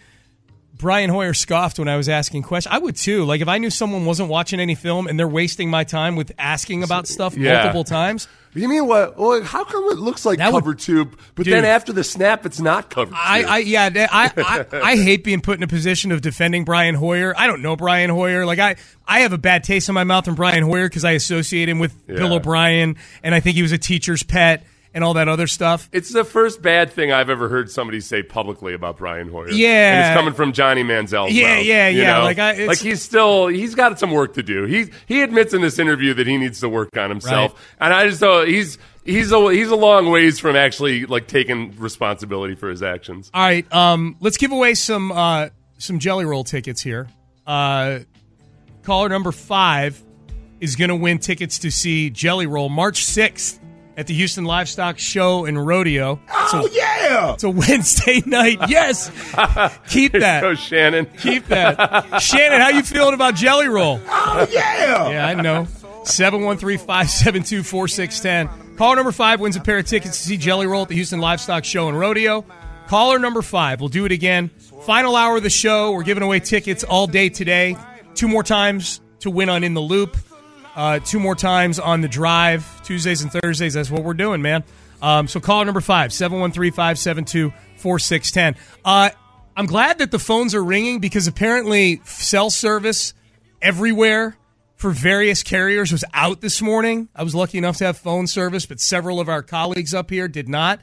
Brian 0.76 1.10
Hoyer 1.10 1.34
scoffed 1.34 1.78
when 1.80 1.88
I 1.88 1.98
was 1.98 2.10
asking 2.10 2.42
questions. 2.44 2.74
I 2.74 2.80
would 2.80 2.96
too. 2.96 3.26
Like 3.26 3.42
if 3.42 3.48
I 3.48 3.58
knew 3.60 3.70
someone 3.70 4.06
wasn't 4.06 4.30
watching 4.30 4.60
any 4.60 4.76
film 4.76 5.08
and 5.08 5.20
they're 5.20 5.28
wasting 5.28 5.70
my 5.70 5.84
time 5.84 6.16
with 6.16 6.32
asking 6.40 6.84
about 6.84 7.08
stuff 7.08 7.38
Yeah. 7.38 7.54
multiple 7.56 7.84
times. 7.84 8.28
You 8.56 8.70
mean 8.70 8.86
what? 8.86 9.18
Well, 9.18 9.42
how 9.42 9.64
come 9.64 9.86
it 9.86 9.98
looks 9.98 10.28
like 10.28 10.38
That 10.38 10.54
would- 10.54 10.62
cover 10.62 10.76
two, 10.76 11.06
but 11.34 11.46
Dude. 11.46 11.56
then 11.56 11.66
after 11.66 11.92
the 11.92 12.04
snap, 12.04 12.46
it's 12.46 12.60
not 12.60 12.88
cover 12.92 13.10
two? 13.10 13.18
I, 13.20 13.42
I 13.42 13.58
yeah, 13.58 13.90
I, 14.12 14.32
I 14.72 14.80
I 14.92 14.96
hate 14.96 15.24
being 15.24 15.42
put 15.42 15.58
in 15.58 15.64
a 15.64 15.68
position 15.68 16.12
of 16.12 16.22
defending 16.22 16.64
Brian 16.64 16.94
Hoyer. 16.94 17.34
I 17.36 17.48
don't 17.48 17.64
know 17.64 17.76
Brian 17.76 18.12
Hoyer. 18.12 18.46
Like 18.46 18.60
I 18.60 18.76
I 19.08 19.22
have 19.22 19.34
a 19.34 19.40
bad 19.40 19.64
taste 19.64 19.90
in 19.90 19.96
my 19.96 20.04
mouth 20.04 20.26
from 20.26 20.36
Brian 20.36 20.62
Hoyer 20.64 20.88
because 20.88 21.04
I 21.04 21.14
associate 21.14 21.68
him 21.68 21.80
with 21.80 22.06
Bill 22.06 22.32
O'Brien, 22.32 22.96
and 23.24 23.34
I 23.34 23.40
think 23.40 23.56
he 23.56 23.64
was 23.64 23.72
a 23.72 23.80
teacher's 23.80 24.22
pet 24.22 24.64
and 24.94 25.04
all 25.04 25.14
that 25.16 25.28
other 25.28 25.48
stuff. 25.48 25.90
It's 25.92 26.12
the 26.14 26.24
first 26.24 26.62
bad 26.62 26.92
thing 26.92 27.12
I've 27.12 27.30
ever 27.30 27.50
heard 27.50 27.70
somebody 27.72 28.00
say 28.00 28.22
publicly 28.24 28.74
about 28.74 28.98
Brian 28.98 29.28
Hoyer. 29.30 29.50
Yeah. 29.50 29.70
and 29.94 30.00
it's 30.12 30.18
coming 30.20 30.34
from 30.34 30.54
Johnny 30.54 30.84
Manziel. 30.84 31.32
Yeah, 31.32 31.58
yeah, 31.60 31.88
yeah, 31.88 32.18
know? 32.20 32.24
like, 32.24 32.40
I- 32.40 32.52
it's- 32.54 32.68
like 32.68 32.80
he's 32.80 33.02
still 33.02 33.48
he's 33.48 33.76
got 33.76 34.00
some 34.00 34.12
work 34.12 34.34
to 34.36 34.44
do. 34.44 34.66
He 34.66 34.86
he 35.08 35.22
admits 35.22 35.54
in 35.54 35.62
this 35.62 35.80
interview 35.80 36.14
that 36.14 36.28
he 36.28 36.38
needs 36.38 36.60
to 36.60 36.70
work 36.70 36.96
on 36.98 37.10
himself, 37.10 37.54
Right. 37.54 37.86
and 37.86 37.94
I 37.94 38.08
just 38.08 38.20
thought 38.20 38.48
he's 38.48 38.78
he's 39.06 39.32
a 39.32 39.52
he's 39.54 39.70
a 39.70 39.76
long 39.76 40.10
ways 40.12 40.40
from 40.40 40.56
actually 40.56 41.06
like 41.06 41.28
taking 41.28 41.76
responsibility 41.80 42.56
for 42.56 42.70
his 42.70 42.84
actions. 42.84 43.32
All 43.34 43.42
right, 43.44 43.72
um, 43.74 44.16
let's 44.20 44.38
give 44.38 44.52
away 44.52 44.74
some 44.76 45.12
uh, 45.12 45.50
some 45.80 46.00
Jelly 46.00 46.26
Roll 46.26 46.44
tickets 46.44 46.82
here. 46.82 47.08
Uh, 47.48 48.00
caller 48.84 49.10
number 49.10 49.32
five 49.32 50.02
is 50.60 50.76
going 50.76 50.90
to 50.90 50.96
win 50.96 51.20
tickets 51.20 51.60
to 51.60 51.72
see 51.72 52.10
Jelly 52.10 52.46
Roll 52.48 52.70
March 52.70 53.04
sixth 53.04 53.60
at 53.98 54.08
the 54.08 54.14
Houston 54.14 54.44
Livestock 54.46 54.98
Show 55.00 55.46
and 55.46 55.66
Rodeo. 55.66 56.20
oh 56.30 56.70
yeah, 56.72 57.34
It's 57.34 57.44
a 57.44 57.50
Wednesday 57.50 58.22
night. 58.28 58.60
Yes, 58.70 59.10
keep 59.88 60.14
that. 60.14 60.42
Go 60.42 60.56
Shannon. 60.56 61.06
Keep 61.18 61.48
that. 61.48 62.22
Shannon, 62.22 62.62
how 62.62 62.70
you 62.70 62.84
feeling 62.84 63.14
about 63.14 63.36
Jelly 63.36 63.68
Roll? 63.68 64.00
oh 64.08 64.48
yeah. 64.52 65.10
Yeah, 65.10 65.28
I 65.28 65.34
know. 65.36 65.68
713-572-4610. 66.04 68.78
Caller 68.78 68.96
number 68.96 69.12
five 69.12 69.40
wins 69.40 69.56
a 69.56 69.62
pair 69.62 69.78
of 69.78 69.86
tickets 69.86 70.18
to 70.18 70.24
see 70.28 70.38
Jelly 70.38 70.66
Roll 70.68 70.82
at 70.84 70.88
the 70.90 70.96
Houston 70.96 71.20
Livestock 71.20 71.64
Show 71.64 71.88
and 71.90 71.98
Rodeo. 72.00 72.44
Caller 72.88 73.20
number 73.20 73.42
five, 73.42 73.80
we'll 73.80 73.90
do 73.90 74.06
it 74.06 74.12
again. 74.12 74.50
Final 74.86 75.16
hour 75.16 75.38
of 75.38 75.44
the 75.44 75.50
show. 75.50 75.94
We're 75.94 76.04
giving 76.04 76.24
away 76.24 76.40
tickets 76.42 76.84
all 76.84 77.08
day 77.08 77.30
today. 77.30 77.78
Two 78.16 78.28
more 78.28 78.44
times 78.44 79.00
to 79.20 79.30
win 79.30 79.48
on 79.50 79.64
In 79.64 79.74
the 79.74 79.82
Loop. 79.82 80.18
Uh, 80.76 81.00
two 81.00 81.20
more 81.20 81.36
times 81.36 81.80
on 81.80 82.02
the 82.02 82.08
drive. 82.08 82.82
Tuesdays 82.84 83.22
and 83.22 83.32
Thursdays. 83.32 83.76
That's 83.76 83.92
what 83.92 84.04
we're 84.04 84.14
doing, 84.14 84.42
man. 84.42 84.64
Um, 85.02 85.28
so 85.28 85.40
call 85.40 85.64
number 85.66 85.82
five, 85.82 86.12
713-572-4610. 86.12 88.56
Uh, 88.86 89.10
I'm 89.56 89.66
glad 89.66 90.00
that 90.00 90.12
the 90.12 90.20
phones 90.20 90.56
are 90.56 90.64
ringing 90.64 91.00
because 91.00 91.28
apparently 91.28 92.02
cell 92.06 92.50
service 92.50 93.14
everywhere 93.62 94.38
for 94.76 94.92
various 94.92 95.44
carriers 95.44 95.92
was 95.92 96.04
out 96.14 96.42
this 96.42 96.62
morning. 96.62 97.10
I 97.16 97.24
was 97.24 97.36
lucky 97.36 97.58
enough 97.58 97.78
to 97.78 97.86
have 97.86 97.98
phone 97.98 98.28
service, 98.28 98.66
but 98.66 98.80
several 98.80 99.20
of 99.20 99.30
our 99.30 99.44
colleagues 99.44 99.94
up 99.94 100.10
here 100.10 100.28
did 100.28 100.50
not. 100.50 100.80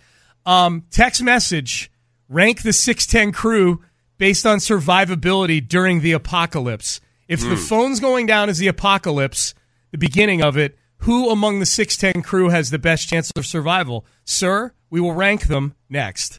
Um, 0.46 0.84
text 0.90 1.22
message 1.22 1.90
rank 2.28 2.62
the 2.62 2.72
610 2.72 3.32
crew 3.32 3.82
based 4.18 4.46
on 4.46 4.58
survivability 4.58 5.66
during 5.66 6.00
the 6.00 6.12
apocalypse. 6.12 7.00
If 7.26 7.40
the 7.40 7.56
phone's 7.56 8.00
going 8.00 8.26
down 8.26 8.48
as 8.48 8.58
the 8.58 8.68
apocalypse, 8.68 9.54
the 9.90 9.98
beginning 9.98 10.42
of 10.42 10.56
it, 10.56 10.78
who 10.98 11.30
among 11.30 11.60
the 11.60 11.66
610 11.66 12.22
crew 12.22 12.50
has 12.50 12.70
the 12.70 12.78
best 12.78 13.08
chance 13.08 13.30
of 13.36 13.46
survival? 13.46 14.04
Sir, 14.24 14.72
we 14.90 15.00
will 15.00 15.12
rank 15.12 15.46
them 15.46 15.74
next. 15.88 16.38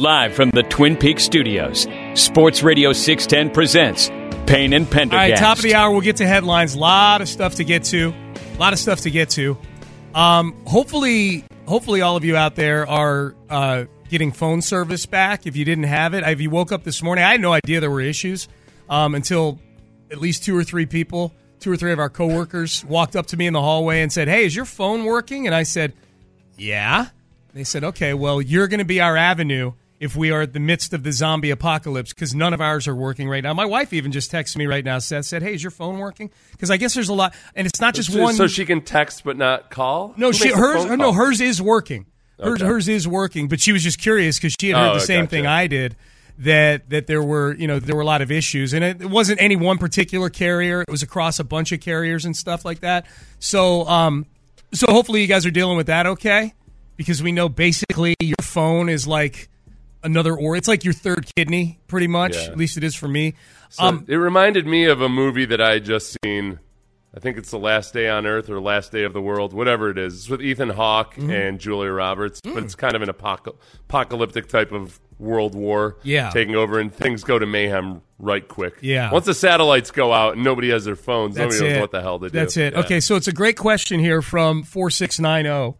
Live 0.00 0.32
from 0.32 0.48
the 0.48 0.62
Twin 0.62 0.96
Peaks 0.96 1.22
studios, 1.24 1.86
Sports 2.14 2.62
Radio 2.62 2.90
610 2.90 3.52
presents 3.52 4.08
Payne 4.46 4.72
and 4.72 4.90
Pendergast. 4.90 5.12
All 5.12 5.18
right, 5.18 5.36
top 5.36 5.58
of 5.58 5.62
the 5.62 5.74
hour, 5.74 5.90
we'll 5.90 6.00
get 6.00 6.16
to 6.16 6.26
headlines. 6.26 6.74
A 6.74 6.78
lot 6.78 7.20
of 7.20 7.28
stuff 7.28 7.56
to 7.56 7.64
get 7.64 7.84
to. 7.84 8.14
A 8.34 8.58
lot 8.58 8.72
of 8.72 8.78
stuff 8.78 9.02
to 9.02 9.10
get 9.10 9.28
to. 9.30 9.58
Um, 10.14 10.56
hopefully, 10.64 11.44
hopefully, 11.66 12.00
all 12.00 12.16
of 12.16 12.24
you 12.24 12.34
out 12.34 12.54
there 12.54 12.88
are 12.88 13.34
uh, 13.50 13.84
getting 14.08 14.32
phone 14.32 14.62
service 14.62 15.04
back. 15.04 15.46
If 15.46 15.54
you 15.54 15.66
didn't 15.66 15.84
have 15.84 16.14
it, 16.14 16.24
if 16.26 16.40
you 16.40 16.48
woke 16.48 16.72
up 16.72 16.82
this 16.82 17.02
morning, 17.02 17.22
I 17.22 17.32
had 17.32 17.42
no 17.42 17.52
idea 17.52 17.80
there 17.80 17.90
were 17.90 18.00
issues 18.00 18.48
um, 18.88 19.14
until 19.14 19.58
at 20.10 20.16
least 20.16 20.44
two 20.44 20.56
or 20.56 20.64
three 20.64 20.86
people 20.86 21.34
two 21.58 21.70
or 21.70 21.76
three 21.76 21.92
of 21.92 21.98
our 21.98 22.08
coworkers 22.08 22.82
walked 22.86 23.16
up 23.16 23.26
to 23.26 23.36
me 23.36 23.46
in 23.46 23.52
the 23.52 23.60
hallway 23.60 24.00
and 24.00 24.10
said, 24.10 24.28
"Hey, 24.28 24.46
is 24.46 24.56
your 24.56 24.64
phone 24.64 25.04
working?" 25.04 25.44
And 25.44 25.54
I 25.54 25.64
said, 25.64 25.92
"Yeah." 26.56 27.08
They 27.52 27.64
said, 27.64 27.84
"Okay, 27.84 28.14
well, 28.14 28.40
you're 28.40 28.66
going 28.66 28.78
to 28.78 28.86
be 28.86 29.02
our 29.02 29.14
avenue 29.14 29.72
if 30.00 30.16
we 30.16 30.30
are 30.32 30.40
at 30.40 30.52
the 30.54 30.58
midst 30.60 30.92
of 30.92 31.04
the 31.04 31.12
zombie 31.12 31.50
apocalypse 31.50 32.12
because 32.12 32.34
none 32.34 32.52
of 32.52 32.60
ours 32.60 32.88
are 32.88 32.96
working 32.96 33.28
right 33.28 33.44
now." 33.44 33.54
My 33.54 33.66
wife 33.66 33.92
even 33.92 34.10
just 34.10 34.32
texted 34.32 34.56
me 34.56 34.66
right 34.66 34.84
now. 34.84 34.98
Seth 34.98 35.26
said, 35.26 35.42
"Hey, 35.42 35.54
is 35.54 35.62
your 35.62 35.70
phone 35.70 35.98
working?" 35.98 36.30
Because 36.52 36.70
I 36.70 36.76
guess 36.78 36.94
there's 36.94 37.08
a 37.10 37.14
lot, 37.14 37.34
and 37.54 37.66
it's 37.66 37.80
not 37.80 37.94
just 37.94 38.12
so, 38.12 38.20
one. 38.20 38.34
so 38.34 38.46
she 38.48 38.64
can 38.64 38.80
text 38.80 39.22
but 39.24 39.36
not 39.36 39.70
call. 39.70 40.14
No, 40.16 40.28
Who 40.28 40.32
she 40.32 40.48
hers. 40.48 40.84
No, 40.86 40.96
call? 40.96 41.12
hers 41.12 41.40
is 41.40 41.62
working. 41.62 42.06
Hers, 42.42 42.62
Okay. 42.62 42.64
hers 42.66 42.88
is 42.88 43.06
working, 43.06 43.48
but 43.48 43.60
she 43.60 43.70
was 43.70 43.82
just 43.82 44.00
curious 44.00 44.38
because 44.38 44.56
she 44.58 44.70
had 44.70 44.78
heard 44.78 44.90
Oh, 44.92 44.94
the 44.94 45.00
same 45.00 45.24
gotcha. 45.26 45.30
thing 45.30 45.46
I 45.46 45.66
did. 45.66 45.94
That 46.38 46.88
that 46.88 47.06
there 47.06 47.22
were 47.22 47.54
you 47.54 47.66
know 47.66 47.78
there 47.78 47.94
were 47.94 48.00
a 48.00 48.06
lot 48.06 48.22
of 48.22 48.30
issues, 48.32 48.72
and 48.72 48.82
it, 48.82 49.02
it 49.02 49.10
wasn't 49.10 49.42
any 49.42 49.56
one 49.56 49.76
particular 49.76 50.30
carrier. 50.30 50.80
It 50.80 50.88
was 50.90 51.02
across 51.02 51.38
a 51.38 51.44
bunch 51.44 51.70
of 51.72 51.80
carriers 51.80 52.24
and 52.24 52.34
stuff 52.34 52.64
like 52.64 52.80
that. 52.80 53.04
So 53.40 53.86
um, 53.86 54.24
so 54.72 54.86
hopefully 54.90 55.20
you 55.20 55.26
guys 55.26 55.44
are 55.44 55.50
dealing 55.50 55.76
with 55.76 55.88
that 55.88 56.06
okay, 56.06 56.54
because 56.96 57.22
we 57.22 57.30
know 57.30 57.50
basically 57.50 58.14
your 58.20 58.36
phone 58.40 58.88
is 58.88 59.06
like 59.06 59.50
another 60.02 60.34
or 60.34 60.56
it's 60.56 60.68
like 60.68 60.84
your 60.84 60.94
third 60.94 61.26
kidney 61.36 61.78
pretty 61.86 62.06
much. 62.06 62.36
Yeah. 62.36 62.52
At 62.52 62.56
least 62.56 62.76
it 62.76 62.84
is 62.84 62.94
for 62.94 63.08
me. 63.08 63.34
So 63.70 63.84
um, 63.84 64.04
it 64.08 64.16
reminded 64.16 64.66
me 64.66 64.86
of 64.86 65.00
a 65.00 65.08
movie 65.08 65.44
that 65.46 65.60
I 65.60 65.78
just 65.78 66.16
seen. 66.24 66.58
I 67.14 67.18
think 67.18 67.36
it's 67.38 67.50
the 67.50 67.58
Last 67.58 67.92
Day 67.92 68.08
on 68.08 68.24
Earth 68.24 68.48
or 68.48 68.60
Last 68.60 68.92
Day 68.92 69.02
of 69.02 69.12
the 69.12 69.20
World, 69.20 69.52
whatever 69.52 69.90
it 69.90 69.98
is. 69.98 70.14
It's 70.14 70.28
with 70.28 70.40
Ethan 70.40 70.70
Hawke 70.70 71.14
Mm-hmm. 71.16 71.30
and 71.30 71.58
Julia 71.58 71.90
Roberts, 71.90 72.40
Mm. 72.42 72.54
but 72.54 72.62
it's 72.62 72.76
kind 72.76 72.94
of 72.94 73.02
an 73.02 73.08
apocal- 73.08 73.56
apocalyptic 73.88 74.48
type 74.48 74.70
of 74.70 75.00
world 75.18 75.54
war 75.56 75.96
Yeah. 76.04 76.30
taking 76.30 76.54
over, 76.54 76.78
and 76.78 76.94
things 76.94 77.24
go 77.24 77.36
to 77.38 77.46
mayhem 77.46 78.02
right 78.20 78.46
quick. 78.46 78.74
Yeah. 78.80 79.10
Once 79.12 79.26
the 79.26 79.34
satellites 79.34 79.90
go 79.90 80.12
out 80.12 80.34
and 80.34 80.44
nobody 80.44 80.70
has 80.70 80.84
their 80.84 80.94
phones, 80.96 81.34
That's 81.34 81.54
nobody 81.56 81.68
knows 81.70 81.78
it. 81.78 81.80
what 81.80 81.90
the 81.90 82.00
hell 82.00 82.18
to 82.20 82.28
do. 82.28 82.38
That's 82.38 82.56
it. 82.56 82.74
Yeah. 82.74 82.80
Okay, 82.80 83.00
so 83.00 83.16
it's 83.16 83.26
a 83.28 83.32
great 83.32 83.56
question 83.56 83.98
here 83.98 84.22
from 84.22 84.62
4690. 84.62 85.76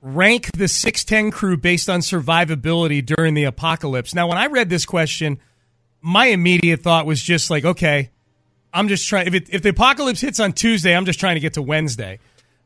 Rank 0.00 0.52
the 0.52 0.68
610 0.68 1.32
crew 1.32 1.56
based 1.56 1.88
on 1.88 2.00
survivability 2.00 3.04
during 3.04 3.34
the 3.34 3.44
apocalypse. 3.44 4.14
Now, 4.14 4.28
when 4.28 4.38
I 4.38 4.46
read 4.46 4.70
this 4.70 4.84
question, 4.84 5.40
my 6.00 6.26
immediate 6.26 6.82
thought 6.82 7.06
was 7.06 7.22
just 7.22 7.50
like, 7.50 7.64
okay, 7.64 8.10
I'm 8.72 8.88
just 8.88 9.08
trying. 9.08 9.26
If, 9.26 9.34
it, 9.34 9.48
if 9.50 9.62
the 9.62 9.70
apocalypse 9.70 10.20
hits 10.20 10.40
on 10.40 10.52
Tuesday, 10.52 10.94
I'm 10.96 11.04
just 11.04 11.18
trying 11.18 11.34
to 11.34 11.40
get 11.40 11.54
to 11.54 11.62
Wednesday. 11.62 12.20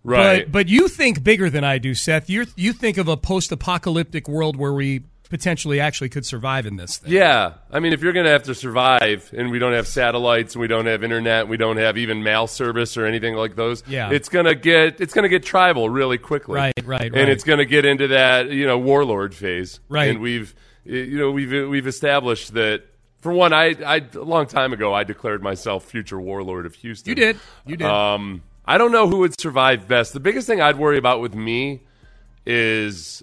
Right. 0.05 0.45
But, 0.45 0.53
but 0.53 0.69
you 0.69 0.89
think 0.89 1.23
bigger 1.23 1.49
than 1.49 1.65
I 1.65 1.79
do, 1.79 1.95
Seth. 1.95 2.29
You 2.29 2.47
you 2.57 2.73
think 2.73 2.99
of 2.99 3.09
a 3.09 3.17
post-apocalyptic 3.17 4.29
world 4.29 4.57
where 4.57 4.73
we 4.73 5.03
potentially 5.33 5.81
actually 5.81 6.11
could 6.11 6.27
survive 6.27 6.67
in 6.67 6.77
this 6.77 6.99
thing. 6.99 7.11
Yeah, 7.11 7.55
I 7.71 7.81
mean, 7.81 7.95
if 7.95 8.03
you're 8.03 8.13
going 8.13 8.27
to 8.27 8.31
have 8.33 8.43
to 8.43 8.55
survive, 8.55 9.33
and 9.35 9.51
we 9.51 9.59
don't 9.59 9.73
have 9.73 9.89
satellites, 9.89 10.55
and 10.55 10.61
we 10.61 10.69
don't 10.69 10.85
have 10.85 11.03
internet, 11.03 11.49
we 11.49 11.57
don't 11.57 11.79
have 11.79 11.97
even 11.97 12.23
mail 12.23 12.47
service 12.47 12.99
or 12.99 13.07
anything 13.07 13.35
like 13.35 13.57
those. 13.57 13.83
Yeah. 13.87 14.11
it's 14.11 14.29
gonna 14.29 14.55
get 14.55 15.01
it's 15.01 15.15
gonna 15.15 15.31
get 15.31 15.43
tribal 15.43 15.89
really 15.89 16.19
quickly. 16.19 16.57
Right, 16.57 16.75
right, 16.85 17.01
right. 17.01 17.15
and 17.15 17.31
it's 17.31 17.45
gonna 17.45 17.65
get 17.65 17.87
into 17.87 18.09
that 18.09 18.51
you 18.51 18.67
know 18.67 18.79
warlord 18.79 19.35
phase. 19.35 19.81
Right. 19.89 20.11
and 20.11 20.21
we've 20.21 20.55
you 20.85 21.19
know 21.19 21.31
we've 21.31 21.69
we've 21.69 21.87
established 21.87 22.53
that. 22.53 22.85
For 23.21 23.33
one, 23.33 23.55
I, 23.55 23.77
I 23.87 24.03
a 24.15 24.19
long 24.19 24.47
time 24.47 24.75
ago 24.75 24.93
I 24.93 25.05
declared 25.05 25.43
myself 25.43 25.85
future 25.87 26.21
warlord 26.21 26.67
of 26.67 26.75
Houston. 26.75 27.09
You 27.09 27.15
did. 27.15 27.39
You 27.65 27.77
did. 27.79 27.87
Um, 27.87 28.43
I 28.67 28.77
don't 28.77 28.93
know 28.93 29.09
who 29.09 29.19
would 29.19 29.41
survive 29.41 29.89
best. 29.89 30.13
The 30.13 30.21
biggest 30.21 30.47
thing 30.47 30.61
I'd 30.61 30.77
worry 30.77 30.99
about 30.99 31.23
with 31.23 31.35
me 31.35 31.85
is 32.45 33.23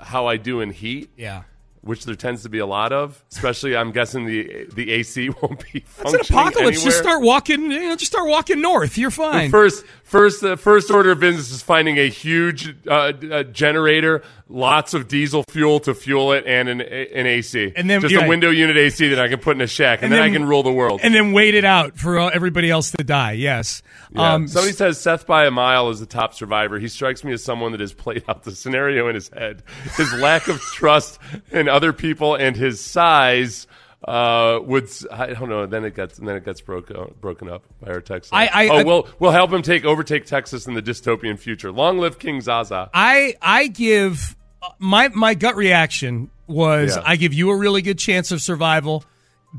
how 0.00 0.26
I 0.26 0.36
do 0.36 0.60
in 0.60 0.70
heat 0.70 1.10
yeah. 1.16 1.42
which 1.82 2.04
there 2.04 2.14
tends 2.14 2.42
to 2.42 2.48
be 2.48 2.58
a 2.58 2.66
lot 2.66 2.92
of. 2.92 3.22
Especially, 3.32 3.76
I'm 3.76 3.92
guessing 3.92 4.26
the 4.26 4.66
the 4.74 4.90
AC 4.90 5.28
won't 5.42 5.64
be 5.72 5.84
It's 6.00 6.12
an 6.12 6.20
apocalypse. 6.20 6.56
Anywhere. 6.56 6.72
Just 6.72 6.98
start 6.98 7.22
walking. 7.22 7.70
You 7.70 7.88
know, 7.88 7.96
just 7.96 8.12
start 8.12 8.28
walking 8.28 8.60
north. 8.60 8.96
You're 8.98 9.10
fine. 9.10 9.50
First, 9.50 9.84
first, 10.02 10.40
the 10.40 10.56
first 10.56 10.90
order 10.90 11.12
of 11.12 11.20
business 11.20 11.50
is 11.50 11.62
finding 11.62 11.98
a 11.98 12.08
huge 12.08 12.74
uh, 12.86 13.12
uh, 13.30 13.42
generator, 13.44 14.22
lots 14.48 14.92
of 14.94 15.08
diesel 15.08 15.42
fuel 15.48 15.80
to 15.80 15.94
fuel 15.94 16.32
it, 16.32 16.44
and 16.46 16.68
an, 16.68 16.80
an 16.80 17.26
AC. 17.26 17.72
And 17.74 17.88
then- 17.88 18.00
just 18.02 18.14
a 18.14 18.28
window 18.28 18.50
unit 18.50 18.76
AC 18.76 19.08
that 19.08 19.18
I 19.18 19.28
can 19.28 19.38
put 19.38 19.56
in 19.56 19.62
a 19.62 19.66
shack, 19.66 20.00
and, 20.02 20.12
And 20.12 20.12
then, 20.12 20.22
I 20.22 20.30
can 20.30 20.44
rule 20.46 20.62
the 20.62 20.72
world. 20.72 21.00
and 21.02 21.14
then 21.14 21.32
wait 21.32 21.54
it 21.54 21.64
out 21.64 21.98
for 21.98 22.18
everybody 22.18 22.70
else 22.70 22.90
to 22.92 23.02
die. 23.04 23.32
Yes. 23.32 23.82
Yeah. 24.12 24.34
Um, 24.34 24.48
Somebody 24.48 24.72
says 24.72 25.00
Seth 25.00 25.26
by 25.26 25.46
a 25.46 25.50
mile 25.50 25.88
is 25.90 26.00
the 26.00 26.06
top 26.06 26.34
survivor. 26.34 26.78
He 26.78 26.88
strikes 26.88 27.24
me 27.24 27.32
as 27.32 27.42
someone 27.42 27.72
that 27.72 27.80
has 27.80 27.92
played 27.92 28.22
out 28.28 28.44
the 28.44 28.52
scenario 28.54 29.08
in 29.08 29.14
his 29.14 29.28
head. 29.28 29.62
His 29.96 30.12
lack 30.14 30.48
of 30.48 30.60
trust 30.60 31.18
in 31.50 31.68
other 31.68 31.92
people 31.92 32.34
and 32.34 32.54
his 32.54 32.80
size 32.80 33.66
uh, 34.06 34.58
would 34.62 34.88
I 35.10 35.28
don't 35.28 35.48
know. 35.48 35.66
Then 35.66 35.84
it 35.84 35.94
gets 35.94 36.18
then 36.18 36.36
it 36.36 36.44
gets 36.44 36.60
broken 36.60 37.14
broken 37.20 37.48
up 37.48 37.62
by 37.80 37.92
our 37.92 38.00
text. 38.00 38.32
line. 38.32 38.48
I- 38.52 38.64
I- 38.64 38.68
oh, 38.68 38.76
I- 38.78 38.82
we'll 38.84 39.08
we'll 39.18 39.30
help 39.32 39.52
him 39.52 39.62
take 39.62 39.84
overtake 39.84 40.26
Texas 40.26 40.66
in 40.66 40.74
the 40.74 40.82
dystopian 40.82 41.38
future. 41.38 41.72
Long 41.72 41.98
live 41.98 42.18
King 42.18 42.40
Zaza. 42.40 42.90
I 42.92 43.34
I 43.40 43.66
give 43.68 44.36
uh, 44.62 44.68
my 44.78 45.08
my 45.08 45.34
gut 45.34 45.56
reaction 45.56 46.30
was 46.46 46.96
Yeah. 46.96 47.02
I 47.06 47.16
give 47.16 47.32
you 47.32 47.50
a 47.50 47.56
really 47.56 47.80
good 47.82 47.98
chance 47.98 48.30
of 48.30 48.42
survival 48.42 49.04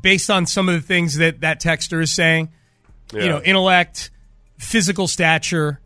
based 0.00 0.30
on 0.30 0.46
some 0.46 0.68
of 0.68 0.74
the 0.76 0.80
things 0.80 1.16
that 1.16 1.40
that 1.40 1.60
texter 1.60 2.00
is 2.02 2.12
saying. 2.12 2.50
You 3.12 3.28
know, 3.28 3.40
intellect, 3.40 4.10
physical 4.58 5.06
stature. 5.08 5.80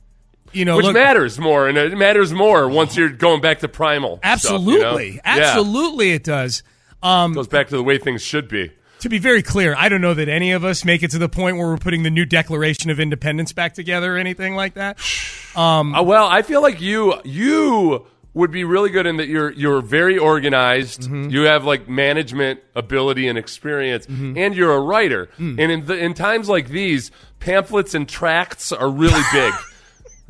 You 0.52 0.64
know, 0.64 0.76
Which 0.78 0.86
look, 0.86 0.94
matters 0.94 1.38
more, 1.38 1.68
and 1.68 1.78
it 1.78 1.96
matters 1.96 2.32
more 2.32 2.68
once 2.68 2.96
you're 2.96 3.08
going 3.10 3.40
back 3.40 3.60
to 3.60 3.68
primal. 3.68 4.18
stuff, 4.18 4.42
you 4.42 4.50
know? 4.50 4.56
absolutely, 4.56 5.10
Yeah. 5.14 5.20
absolutely, 5.24 6.10
it 6.12 6.24
does. 6.24 6.62
Um, 7.02 7.32
Goes 7.32 7.48
back 7.48 7.68
to 7.68 7.76
the 7.76 7.82
way 7.82 7.98
things 7.98 8.22
should 8.22 8.48
be. 8.48 8.72
to 9.00 9.08
be 9.08 9.18
very 9.18 9.42
clear, 9.42 9.74
I 9.76 9.88
don't 9.88 10.00
know 10.02 10.14
that 10.14 10.28
any 10.28 10.52
of 10.52 10.64
us 10.64 10.84
make 10.84 11.02
it 11.02 11.10
to 11.12 11.18
the 11.18 11.28
point 11.28 11.56
where 11.56 11.66
we're 11.66 11.78
putting 11.78 12.02
the 12.02 12.10
new 12.10 12.26
Declaration 12.26 12.90
of 12.90 13.00
Independence 13.00 13.52
back 13.52 13.72
together 13.74 14.14
or 14.14 14.18
anything 14.18 14.54
like 14.54 14.74
that. 14.74 14.98
Um, 15.56 15.96
Uh, 15.96 16.02
well, 16.04 16.28
I 16.28 16.42
feel 16.42 16.62
like 16.62 16.80
you 16.80 17.14
you 17.24 18.06
would 18.34 18.52
be 18.52 18.62
really 18.62 18.88
good 18.90 19.04
in 19.04 19.16
that 19.16 19.26
you're 19.26 19.50
you're 19.50 19.80
very 19.80 20.16
organized. 20.16 21.00
Mm-hmm. 21.02 21.30
You 21.30 21.40
have 21.42 21.64
like 21.64 21.88
management 21.88 22.60
ability 22.76 23.26
and 23.26 23.36
experience, 23.36 24.06
and 24.06 24.54
you're 24.54 24.72
a 24.72 24.78
writer. 24.80 25.28
Mm. 25.40 25.58
And 25.60 25.72
in 25.72 25.86
the, 25.86 25.98
in 25.98 26.14
times 26.14 26.48
like 26.48 26.68
these, 26.68 27.10
pamphlets 27.40 27.94
and 27.94 28.08
tracts 28.08 28.70
are 28.70 28.88
really 28.88 29.22
big. 29.32 29.52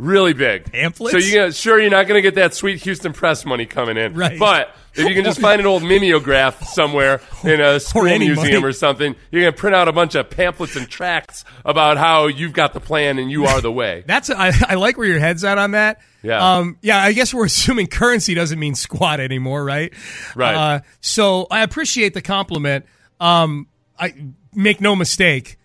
Really 0.00 0.32
big 0.32 0.72
Pamphlets? 0.72 1.12
So 1.12 1.18
you 1.18 1.34
gonna, 1.34 1.52
sure 1.52 1.78
you're 1.78 1.90
not 1.90 2.08
going 2.08 2.16
to 2.18 2.22
get 2.22 2.36
that 2.36 2.54
sweet 2.54 2.82
Houston 2.82 3.12
Press 3.12 3.44
money 3.44 3.66
coming 3.66 3.96
in, 3.96 4.14
Right. 4.14 4.38
But 4.38 4.74
if 4.94 5.06
you 5.06 5.14
can 5.14 5.24
just 5.24 5.40
find 5.42 5.60
an 5.60 5.66
old 5.66 5.82
mimeograph 5.82 6.64
somewhere 6.64 7.20
in 7.44 7.60
a 7.60 7.78
school 7.80 8.06
any 8.06 8.26
museum 8.26 8.62
money. 8.62 8.64
or 8.64 8.72
something, 8.72 9.14
you're 9.30 9.42
going 9.42 9.52
to 9.52 9.58
print 9.58 9.76
out 9.76 9.88
a 9.88 9.92
bunch 9.92 10.14
of 10.14 10.30
pamphlets 10.30 10.74
and 10.74 10.88
tracts 10.88 11.44
about 11.64 11.98
how 11.98 12.28
you've 12.28 12.54
got 12.54 12.72
the 12.72 12.80
plan 12.80 13.18
and 13.18 13.30
you 13.30 13.44
are 13.44 13.60
the 13.60 13.70
way. 13.70 14.02
That's 14.06 14.30
I, 14.30 14.52
I 14.66 14.76
like 14.76 14.96
where 14.96 15.06
your 15.06 15.20
head's 15.20 15.44
at 15.44 15.58
on 15.58 15.72
that. 15.72 16.00
Yeah. 16.22 16.56
Um, 16.56 16.78
yeah. 16.80 16.98
I 16.98 17.12
guess 17.12 17.34
we're 17.34 17.44
assuming 17.44 17.86
currency 17.86 18.34
doesn't 18.34 18.58
mean 18.58 18.74
squat 18.74 19.20
anymore, 19.20 19.64
right? 19.64 19.92
Right. 20.34 20.54
Uh, 20.54 20.80
so 21.00 21.46
I 21.50 21.62
appreciate 21.62 22.14
the 22.14 22.22
compliment. 22.22 22.86
Um, 23.20 23.66
I 23.98 24.14
make 24.54 24.80
no 24.80 24.96
mistake. 24.96 25.58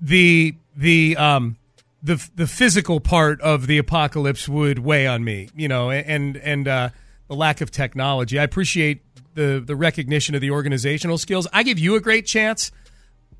The 0.00 0.56
the 0.74 1.16
um 1.18 1.56
the 2.02 2.28
the 2.34 2.46
physical 2.46 3.00
part 3.00 3.40
of 3.40 3.66
the 3.66 3.78
apocalypse 3.78 4.48
would 4.48 4.80
weigh 4.80 5.06
on 5.06 5.22
me, 5.22 5.48
you 5.54 5.68
know, 5.68 5.90
and 5.90 6.36
and 6.36 6.66
uh, 6.66 6.88
the 7.28 7.34
lack 7.34 7.60
of 7.60 7.70
technology. 7.70 8.38
I 8.38 8.42
appreciate 8.42 9.02
the 9.34 9.62
the 9.64 9.76
recognition 9.76 10.34
of 10.34 10.40
the 10.40 10.50
organizational 10.50 11.18
skills. 11.18 11.46
I 11.52 11.62
give 11.62 11.78
you 11.78 11.94
a 11.94 12.00
great 12.00 12.26
chance. 12.26 12.72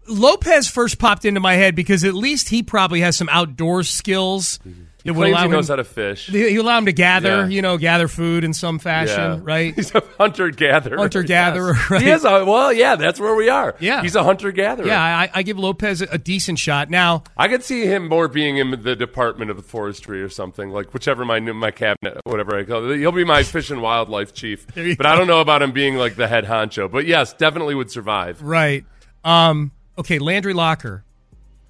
Lopez 0.09 0.69
first 0.69 0.99
popped 0.99 1.25
into 1.25 1.41
my 1.41 1.55
head 1.55 1.75
because 1.77 2.03
at 2.05 2.15
least 2.15 2.49
he 2.49 2.63
probably 2.63 3.01
has 3.01 3.17
some 3.17 3.29
outdoor 3.29 3.85
skills 3.85 4.59
that 5.05 5.15
would 5.15 5.29
allow 5.29 5.43
he 5.45 5.49
knows 5.49 5.69
him, 5.69 5.73
how 5.73 5.77
to 5.77 5.85
fish. 5.85 6.27
he 6.27 6.57
allow 6.57 6.79
him 6.79 6.87
to 6.87 6.93
gather, 6.93 7.29
Yeah. 7.43 7.47
you 7.49 7.63
know, 7.63 7.77
gather 7.79 8.09
food 8.09 8.45
in 8.45 8.53
some 8.53 8.79
fashion, 8.79 9.19
Yeah. 9.19 9.41
right? 9.43 9.75
He's 9.75 9.95
a 9.95 10.03
hunter 10.19 10.51
gatherer. 10.51 10.97
Hunter-gatherer, 10.99 11.75
right. 11.91 12.03
He 12.03 12.11
is 12.11 12.25
a 12.25 12.45
well, 12.45 12.73
yeah. 12.73 12.97
That's 12.97 13.19
where 13.21 13.35
we 13.35 13.49
are. 13.49 13.75
Yeah. 13.81 14.03
he's 14.03 14.15
a 14.17 14.23
hunter 14.25 14.53
gatherer. 14.53 14.87
Yeah, 14.87 15.03
I, 15.03 15.31
I 15.35 15.43
give 15.43 15.59
Lopez 15.59 16.01
a, 16.03 16.19
decent 16.19 16.59
shot. 16.59 16.89
Now, 16.91 17.25
I 17.37 17.49
could 17.49 17.63
see 17.65 17.87
him 17.87 18.09
more 18.09 18.29
being 18.29 18.59
in 18.59 18.71
the 18.83 18.95
Department 18.97 19.51
of 19.51 19.65
Forestry 19.65 20.23
or 20.23 20.29
something 20.29 20.71
like 20.71 20.93
whichever 20.95 21.25
my 21.25 21.41
my 21.41 21.71
cabinet, 21.71 22.21
whatever 22.25 22.57
I 22.57 22.65
call 22.65 22.91
it. 22.91 22.99
He'll 22.99 23.13
be 23.13 23.25
my 23.25 23.43
fish 23.43 23.71
and 23.71 23.81
wildlife 23.83 24.33
chief. 24.35 24.67
You 24.77 24.97
But 24.97 25.07
I 25.07 25.17
don't 25.17 25.27
know 25.27 25.41
about 25.41 25.63
him 25.63 25.73
being 25.73 25.97
like 25.97 26.17
the 26.17 26.27
head 26.29 26.45
honcho. 26.45 26.91
But 26.91 27.07
yes, 27.07 27.33
definitely 27.35 27.75
would 27.75 27.91
survive. 27.91 28.43
right? 28.43 28.85
Um, 29.25 29.71
okay, 29.99 30.19
Landry 30.19 30.53
Locker. 30.55 31.05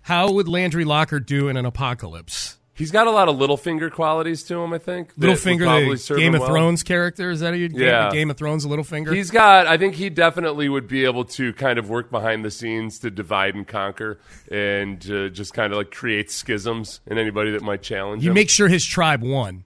How 0.03 0.33
would 0.33 0.49
Landry 0.49 0.85
Locker 0.85 1.20
do 1.20 1.49
in 1.49 1.57
an 1.57 1.64
apocalypse? 1.66 2.59
He's 2.83 2.91
got 2.91 3.07
a 3.07 3.12
lot 3.12 3.28
of 3.28 3.39
little 3.39 3.57
finger 3.57 3.91
qualities 3.91 4.43
to 4.45 4.57
him. 4.61 4.72
I 4.72 4.78
think 4.78 5.14
that 5.14 5.28
would 5.28 5.39
Littlefinger, 5.39 5.62
probably 5.64 5.95
the 5.95 6.14
Game 6.16 6.35
of 6.35 6.41
well. 6.41 6.51
Thrones 6.51 6.83
character, 6.83 7.30
is 7.30 7.39
that 7.39 7.55
a 7.55 7.68
Game, 7.68 7.78
Yeah. 7.80 8.11
Game 8.11 8.28
of 8.28 8.37
Thrones 8.37 8.66
Littlefinger? 8.66 9.14
He's 9.14 9.30
got. 9.30 9.68
I 9.68 9.76
think 9.78 9.95
he 9.95 10.11
definitely 10.11 10.68
would 10.68 10.89
be 10.89 11.05
able 11.05 11.24
to 11.26 11.53
kind 11.53 11.78
of 11.78 11.89
work 11.89 12.11
behind 12.11 12.45
the 12.45 12.51
scenes 12.51 12.99
to 12.99 13.11
divide 13.12 13.55
and 13.55 13.68
conquer, 13.68 14.18
and 14.51 14.99
uh, 15.09 15.28
just 15.28 15.55
kind 15.55 15.72
of 15.72 15.76
like 15.78 15.93
create 15.93 16.28
schisms 16.28 17.01
in 17.07 17.18
anybody 17.18 17.53
that 17.53 17.62
might 17.62 17.83
challenge 17.83 18.24
you 18.24 18.30
him. 18.30 18.37
You 18.37 18.41
make 18.41 18.51
sure 18.51 18.66
his 18.66 18.85
tribe 18.85 19.22
won. 19.22 19.62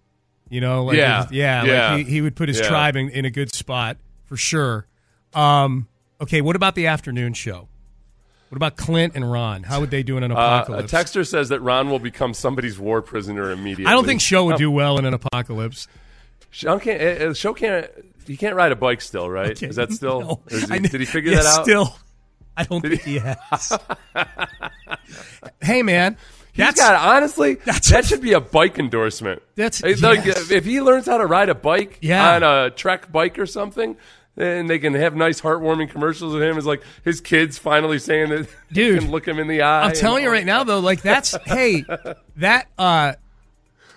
You 0.51 0.61
know, 0.61 0.85
like 0.85 0.99
Yeah. 0.99 1.23
his- 1.23 1.33
yeah, 1.33 1.65
Yeah. 1.65 1.95
Like 1.95 2.07
he, 2.07 2.13
he 2.13 2.21
would 2.21 2.37
put 2.37 2.49
his 2.49 2.61
Yeah. 2.61 2.69
tribe 2.69 2.97
in, 2.97 3.09
in 3.09 3.25
a 3.25 3.31
good 3.31 3.53
spot 3.55 3.97
for 4.27 4.37
sure. 4.37 4.87
Um, 5.35 5.89
okay, 6.21 6.41
what 6.41 6.55
about 6.55 6.75
the 6.75 6.87
afternoon 6.87 7.33
show? 7.33 7.69
What 8.49 8.57
about 8.57 8.77
Clint 8.77 9.15
and 9.17 9.31
Ron? 9.31 9.65
How 9.65 9.81
would 9.81 9.91
they 9.91 10.03
do 10.05 10.17
in 10.17 10.23
an 10.23 10.31
Uh, 10.33 10.65
a 10.69 10.83
texter 10.85 11.27
says 11.27 11.49
that 11.49 11.61
Ron 11.61 11.91
will 11.91 11.99
become 11.99 12.33
somebody's 12.33 12.79
war 12.79 13.03
prisoner 13.03 13.51
immediately. 13.51 13.87
I 13.87 13.91
don't 13.91 14.05
think 14.07 14.21
Show 14.21 14.45
would 14.47 14.57
do 14.57 14.71
well 14.71 14.99
in 14.99 15.05
an 15.05 15.15
apocalypse. 15.15 15.89
Sean 16.51 16.79
can't. 16.81 17.03
uh, 17.23 17.25
uh, 17.27 17.35
Show 17.35 17.55
can't. 17.55 17.91
He 18.27 18.37
can't 18.37 18.55
ride 18.57 18.73
a 18.73 18.77
bike 18.77 19.01
still, 19.03 19.29
right? 19.29 19.51
Okay, 19.51 19.67
Is 19.67 19.77
that 19.77 19.93
still? 19.93 20.21
no. 20.21 20.41
is 20.49 20.69
he- 20.69 20.79
did 20.81 21.01
he 21.01 21.07
figure 21.07 21.33
yeah, 21.33 21.43
that 21.43 21.59
out? 21.59 21.65
Still, 21.65 21.97
I 22.57 22.65
don't 22.65 22.81
think 22.81 23.03
he 23.03 23.19
has. 23.19 23.79
hey, 25.63 25.83
man, 25.83 26.17
He's 26.53 26.65
that's 26.65 26.81
got 26.81 26.95
honestly. 27.17 27.55
that's- 27.55 27.91
that 27.91 28.05
should 28.05 28.21
be 28.23 28.33
a 28.33 28.41
bike 28.41 28.79
endorsement. 28.79 29.43
That's- 29.57 29.83
like 30.03 30.25
yes. 30.25 30.51
if 30.51 30.65
he 30.65 30.81
learns 30.81 31.07
how 31.07 31.19
to 31.19 31.27
ride 31.27 31.49
a 31.51 31.55
bike 31.55 31.99
Yeah. 32.01 32.37
on 32.37 32.43
a 32.43 32.71
Trek 32.71 33.13
bike 33.13 33.39
or 33.39 33.47
something. 33.47 33.97
And 34.39 34.69
they 34.69 34.79
can 34.79 34.93
have 34.95 35.17
nice, 35.17 35.41
heartwarming 35.41 35.89
commercials 35.91 36.35
of 36.35 36.43
him. 36.43 36.59
Is 36.59 36.67
like 36.67 36.83
his 37.05 37.21
kids 37.23 37.57
finally 37.59 37.99
saying 37.99 38.29
that 38.31 38.49
Dude, 38.73 39.01
can 39.01 39.11
look 39.11 39.27
him 39.27 39.39
in 39.39 39.47
the 39.49 39.63
eye. 39.63 39.85
I'm 39.85 39.93
telling 39.95 40.25
you 40.25 40.31
right 40.31 40.45
now, 40.45 40.63
though, 40.63 40.81
like 40.81 41.01
that's 41.01 41.35
hey, 41.47 41.85
that 42.37 42.67
uh, 42.79 43.15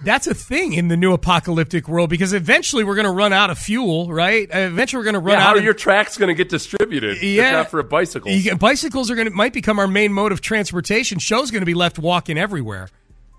that's 0.01 0.27
a 0.27 0.33
thing 0.33 0.71
in 0.71 0.87
the 0.87 0.95
new 0.95 1.11
apocalyptic 1.11 1.89
world 1.89 2.09
because 2.09 2.31
eventually 2.31 2.85
we're 2.85 2.95
going 2.95 3.03
to 3.03 3.11
run 3.11 3.33
out 3.33 3.49
of 3.49 3.57
fuel, 3.57 4.09
right? 4.13 4.47
Eventually 4.49 4.99
we're 5.01 5.03
going 5.03 5.13
to 5.15 5.19
run 5.19 5.35
Yeah, 5.35 5.41
how 5.41 5.49
out 5.49 5.55
are 5.55 5.59
of 5.59 5.65
your 5.65 5.73
tracks 5.73 6.17
going 6.17 6.29
to 6.29 6.35
get 6.35 6.47
distributed? 6.47 7.17
if 7.17 7.23
Yeah. 7.23 7.51
not 7.51 7.69
for 7.69 7.81
a 7.81 7.83
bicycle. 7.83 8.31
Bicycles 8.57 9.11
are 9.11 9.15
going 9.15 9.27
to 9.27 9.33
might 9.33 9.51
become 9.51 9.77
our 9.77 9.87
main 9.89 10.13
mode 10.13 10.31
of 10.31 10.39
transportation. 10.39 11.19
Show's 11.19 11.51
going 11.51 11.63
to 11.63 11.65
be 11.65 11.73
left 11.73 11.99
walking 11.99 12.37
everywhere. 12.37 12.87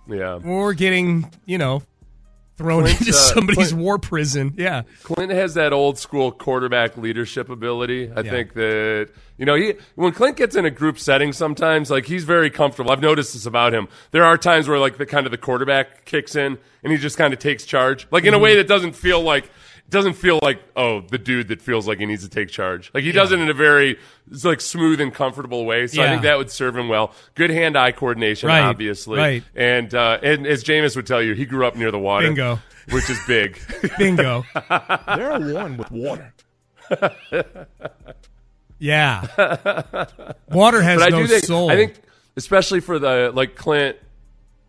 yeah. 0.06 0.38
or 0.44 0.74
getting 0.74 1.32
you 1.46 1.56
know 1.56 1.82
thrown 2.60 2.82
Clint, 2.82 3.00
into 3.00 3.12
uh, 3.12 3.14
somebody's 3.14 3.68
Clint- 3.68 3.82
war 3.82 3.98
prison. 3.98 4.54
Yeah, 4.56 4.82
Clint 5.02 5.32
has 5.32 5.54
that 5.54 5.72
old 5.72 5.98
school 5.98 6.30
quarterback 6.30 6.96
leadership 6.96 7.48
ability. 7.48 8.10
I 8.14 8.20
Yeah. 8.20 8.30
think 8.30 8.52
that 8.54 9.08
you 9.38 9.46
know 9.46 9.54
he 9.54 9.74
when 9.94 10.12
Clint 10.12 10.36
gets 10.36 10.54
in 10.56 10.64
a 10.66 10.70
group 10.70 10.98
setting, 10.98 11.32
sometimes 11.32 11.90
like 11.90 12.04
he's 12.06 12.24
very 12.24 12.50
comfortable. 12.50 12.90
I've 12.92 13.00
noticed 13.00 13.32
this 13.32 13.46
about 13.46 13.72
him. 13.72 13.88
There 14.10 14.24
are 14.24 14.36
times 14.36 14.68
where 14.68 14.78
like 14.78 14.98
the 14.98 15.06
kind 15.06 15.26
of 15.26 15.30
the 15.32 15.38
quarterback 15.38 16.04
kicks 16.04 16.36
in 16.36 16.58
and 16.82 16.92
he 16.92 16.98
just 16.98 17.16
kind 17.18 17.32
of 17.32 17.38
takes 17.40 17.64
charge, 17.64 18.06
like 18.10 18.24
in 18.24 18.34
a 18.34 18.36
Mm-hmm. 18.36 18.44
way 18.44 18.56
that 18.56 18.68
doesn't 18.68 18.94
feel 18.94 19.20
like 19.22 19.50
doesn't 19.90 20.14
feel 20.14 20.38
like 20.42 20.62
oh 20.76 21.00
the 21.00 21.18
dude 21.18 21.48
that 21.48 21.60
feels 21.60 21.86
like 21.88 21.98
he 21.98 22.06
needs 22.06 22.22
to 22.22 22.28
take 22.30 22.48
charge. 22.48 22.90
Like 22.94 23.04
he 23.04 23.12
does 23.12 23.32
it 23.32 23.38
in 23.40 23.48
a 23.48 23.54
very 23.54 23.98
it's 24.30 24.44
like 24.44 24.60
smooth 24.60 25.00
and 25.00 25.12
comfortable 25.12 25.64
way. 25.66 25.86
So 25.88 26.02
I 26.02 26.08
think 26.08 26.22
that 26.22 26.38
would 26.38 26.50
serve 26.50 26.76
him 26.76 26.88
well. 26.88 27.12
Good 27.34 27.50
hand 27.50 27.76
eye 27.76 27.92
coordination, 27.92 28.48
Right, 28.48 28.62
obviously. 28.62 29.18
right. 29.18 29.42
And 29.54 29.92
uh, 29.94 30.18
and 30.22 30.46
as 30.46 30.64
Jameis 30.64 30.96
would 30.96 31.06
tell 31.06 31.20
you, 31.22 31.34
he 31.34 31.44
grew 31.44 31.66
up 31.66 31.76
near 31.76 31.90
the 31.90 31.98
water. 31.98 32.26
Bingo. 32.28 32.58
Which 32.90 33.10
is 33.10 33.18
big. 33.26 33.58
bingo. 33.98 34.44
They're 34.68 35.30
a 35.32 35.52
one 35.54 35.76
with 35.76 35.90
water. 35.90 36.32
Yeah, 38.82 39.26
water 40.48 40.80
has 40.80 41.00
but 41.00 41.06
I 41.06 41.08
no 41.10 41.18
do 41.20 41.26
think 41.26 41.44
soul. 41.44 41.70
I 41.70 41.76
think 41.76 42.00
especially 42.36 42.80
for 42.80 42.98
the 42.98 43.30
like 43.34 43.54
Clint, 43.54 43.98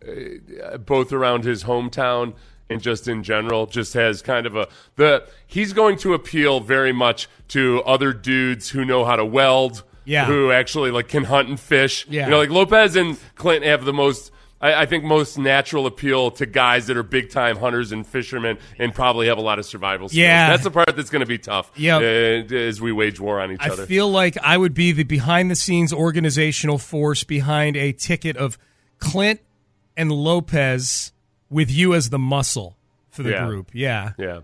uh, 0.06 0.78
both 0.80 1.14
around 1.14 1.46
his 1.46 1.64
hometown 1.64 2.34
and 2.72 2.82
just 2.82 3.08
in 3.08 3.24
general, 3.24 3.66
just 3.68 3.94
has 3.94 4.22
kind 4.22 4.46
of 4.48 4.56
a 4.56 4.68
the 4.96 5.28
he's 5.46 5.74
going 5.74 5.98
to 5.98 6.14
appeal 6.14 6.60
very 6.62 6.92
much 6.94 7.28
to 7.50 7.82
other 7.84 8.14
dudes 8.14 8.70
who 8.70 8.86
know 8.86 9.04
how 9.06 9.16
to 9.18 9.26
weld, 9.26 9.84
Yeah. 10.06 10.26
who 10.26 10.52
actually 10.52 10.92
like 10.92 11.08
can 11.10 11.26
hunt 11.26 11.50
and 11.50 11.60
fish. 11.60 12.06
Yeah. 12.10 12.26
you 12.26 12.32
know, 12.32 12.38
like 12.40 12.50
Lopez 12.50 12.96
and 12.96 13.18
Clint 13.36 13.64
have 13.66 13.86
the 13.86 13.94
most. 13.94 14.32
I, 14.64 14.84
I 14.84 14.86
think 14.86 15.04
most 15.04 15.40
natural 15.40 15.88
appeal 15.88 16.30
to 16.32 16.46
guys 16.46 16.86
that 16.86 16.96
are 16.96 17.02
big 17.02 17.32
time 17.32 17.58
hunters 17.58 17.92
and 17.92 18.06
fishermen 18.06 18.60
and 18.78 18.94
probably 18.94 19.26
have 19.26 19.40
a 19.40 19.42
lot 19.42 19.58
of 19.58 19.66
survival 19.66 20.08
skills. 20.08 20.20
Yeah. 20.20 20.52
that's 20.52 20.64
the 20.64 20.70
part 20.70 20.96
that's 20.96 21.10
going 21.10 21.22
to 21.22 21.26
be 21.26 21.40
tough. 21.40 21.72
Yep. 21.76 22.02
uh, 22.52 22.56
as 22.56 22.80
we 22.80 22.92
wage 22.92 23.20
war 23.20 23.42
on 23.42 23.52
each 23.54 23.60
I 23.60 23.70
other. 23.70 23.84
I 23.84 23.86
feel 23.88 24.08
like 24.12 24.38
I 24.38 24.56
would 24.58 24.76
be 24.76 24.92
the 24.92 25.04
behind 25.04 25.50
the 25.50 25.56
scenes 25.56 25.92
organizational 25.92 26.78
force 26.78 27.24
behind 27.24 27.76
a 27.76 27.92
ticket 27.92 28.38
of 28.38 28.60
Clint 29.00 29.40
and 29.98 30.12
Lopez 30.12 31.12
with 31.52 31.70
you 31.70 31.94
as 31.94 32.10
the 32.10 32.18
muscle 32.18 32.76
for 33.12 33.22
the 33.22 33.30
Yeah. 33.32 33.46
group. 33.46 33.70
Yeah. 33.74 34.14
Yeah, 34.18 34.40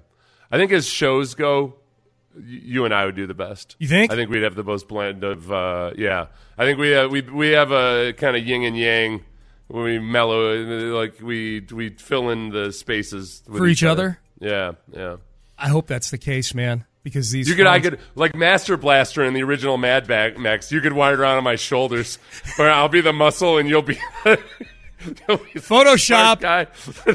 I 0.51 0.57
think 0.57 0.71
as 0.71 0.87
shows 0.87 1.33
go, 1.33 1.73
you 2.39 2.85
and 2.85 2.93
I 2.93 3.05
would 3.05 3.15
do 3.15 3.25
the 3.25 3.33
best. 3.33 3.75
You 3.79 3.87
think? 3.87 4.11
I 4.11 4.15
think 4.15 4.29
we'd 4.29 4.43
have 4.43 4.53
the 4.53 4.63
most 4.63 4.87
blend 4.87 5.23
of. 5.23 5.51
Uh, 5.51 5.93
yeah, 5.97 6.27
I 6.57 6.65
think 6.65 6.77
we 6.77 6.93
uh, 6.95 7.07
we 7.07 7.21
we 7.21 7.47
have 7.49 7.71
a 7.71 8.13
kind 8.13 8.37
of 8.37 8.45
yin 8.45 8.61
and 8.63 8.77
yang. 8.77 9.23
We 9.69 9.99
mellow, 9.99 10.53
like 10.93 11.19
we 11.21 11.65
we 11.71 11.89
fill 11.89 12.29
in 12.29 12.49
the 12.51 12.71
spaces 12.71 13.41
with 13.47 13.57
For 13.57 13.67
each 13.67 13.83
other? 13.83 14.19
Yeah, 14.39 14.73
yeah. 14.95 15.15
I 15.57 15.69
hope 15.69 15.87
that's 15.87 16.11
the 16.11 16.17
case, 16.19 16.53
man. 16.53 16.85
Because 17.03 17.31
these 17.31 17.47
You 17.49 17.55
could, 17.55 17.67
I 17.67 17.79
could, 17.79 17.99
like 18.15 18.35
Master 18.35 18.75
Blaster 18.77 19.23
in 19.23 19.33
the 19.33 19.41
original 19.41 19.77
Mad 19.77 20.07
Max. 20.09 20.71
You 20.73 20.81
could 20.81 20.91
wire 20.93 21.13
it 21.13 21.19
around 21.21 21.37
on 21.37 21.43
my 21.43 21.55
shoulders, 21.55 22.17
where 22.57 22.69
I'll 22.69 22.89
be 22.89 22.99
the 23.01 23.13
muscle 23.13 23.57
and 23.57 23.67
you'll 23.69 23.81
be, 23.81 23.97
you'll 24.25 24.35
be 24.35 24.41
the 24.41 24.76
Photoshop. 25.55 26.39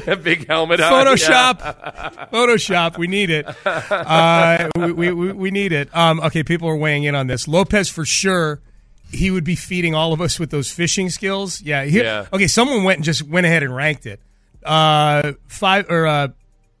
that 0.05 0.23
big 0.23 0.47
helmet. 0.47 0.79
Photoshop, 0.79 1.59
Yeah. 1.59 2.25
Photoshop. 2.31 2.97
We 2.97 3.07
need 3.07 3.29
it. 3.29 3.45
Uh, 3.65 4.69
we, 4.75 5.11
we, 5.11 5.31
we 5.31 5.51
need 5.51 5.71
it. 5.71 5.95
Um, 5.95 6.19
okay, 6.21 6.43
people 6.43 6.67
are 6.69 6.75
weighing 6.75 7.03
in 7.03 7.15
on 7.15 7.27
this. 7.27 7.47
Lopez 7.47 7.89
for 7.89 8.05
sure. 8.05 8.61
He 9.11 9.29
would 9.29 9.43
be 9.43 9.55
feeding 9.55 9.93
all 9.93 10.11
of 10.13 10.21
us 10.21 10.39
with 10.39 10.49
those 10.49 10.71
fishing 10.71 11.09
skills. 11.09 11.61
Yeah. 11.61 11.83
Here, 11.85 12.03
Yeah. 12.03 12.25
Okay. 12.33 12.47
Someone 12.47 12.83
went 12.83 12.97
and 12.97 13.05
just 13.05 13.21
went 13.21 13.45
ahead 13.45 13.61
and 13.63 13.75
ranked 13.75 14.05
it. 14.05 14.19
Uh, 14.63 15.33
five 15.47 15.85
or 15.89 16.07
uh, 16.07 16.27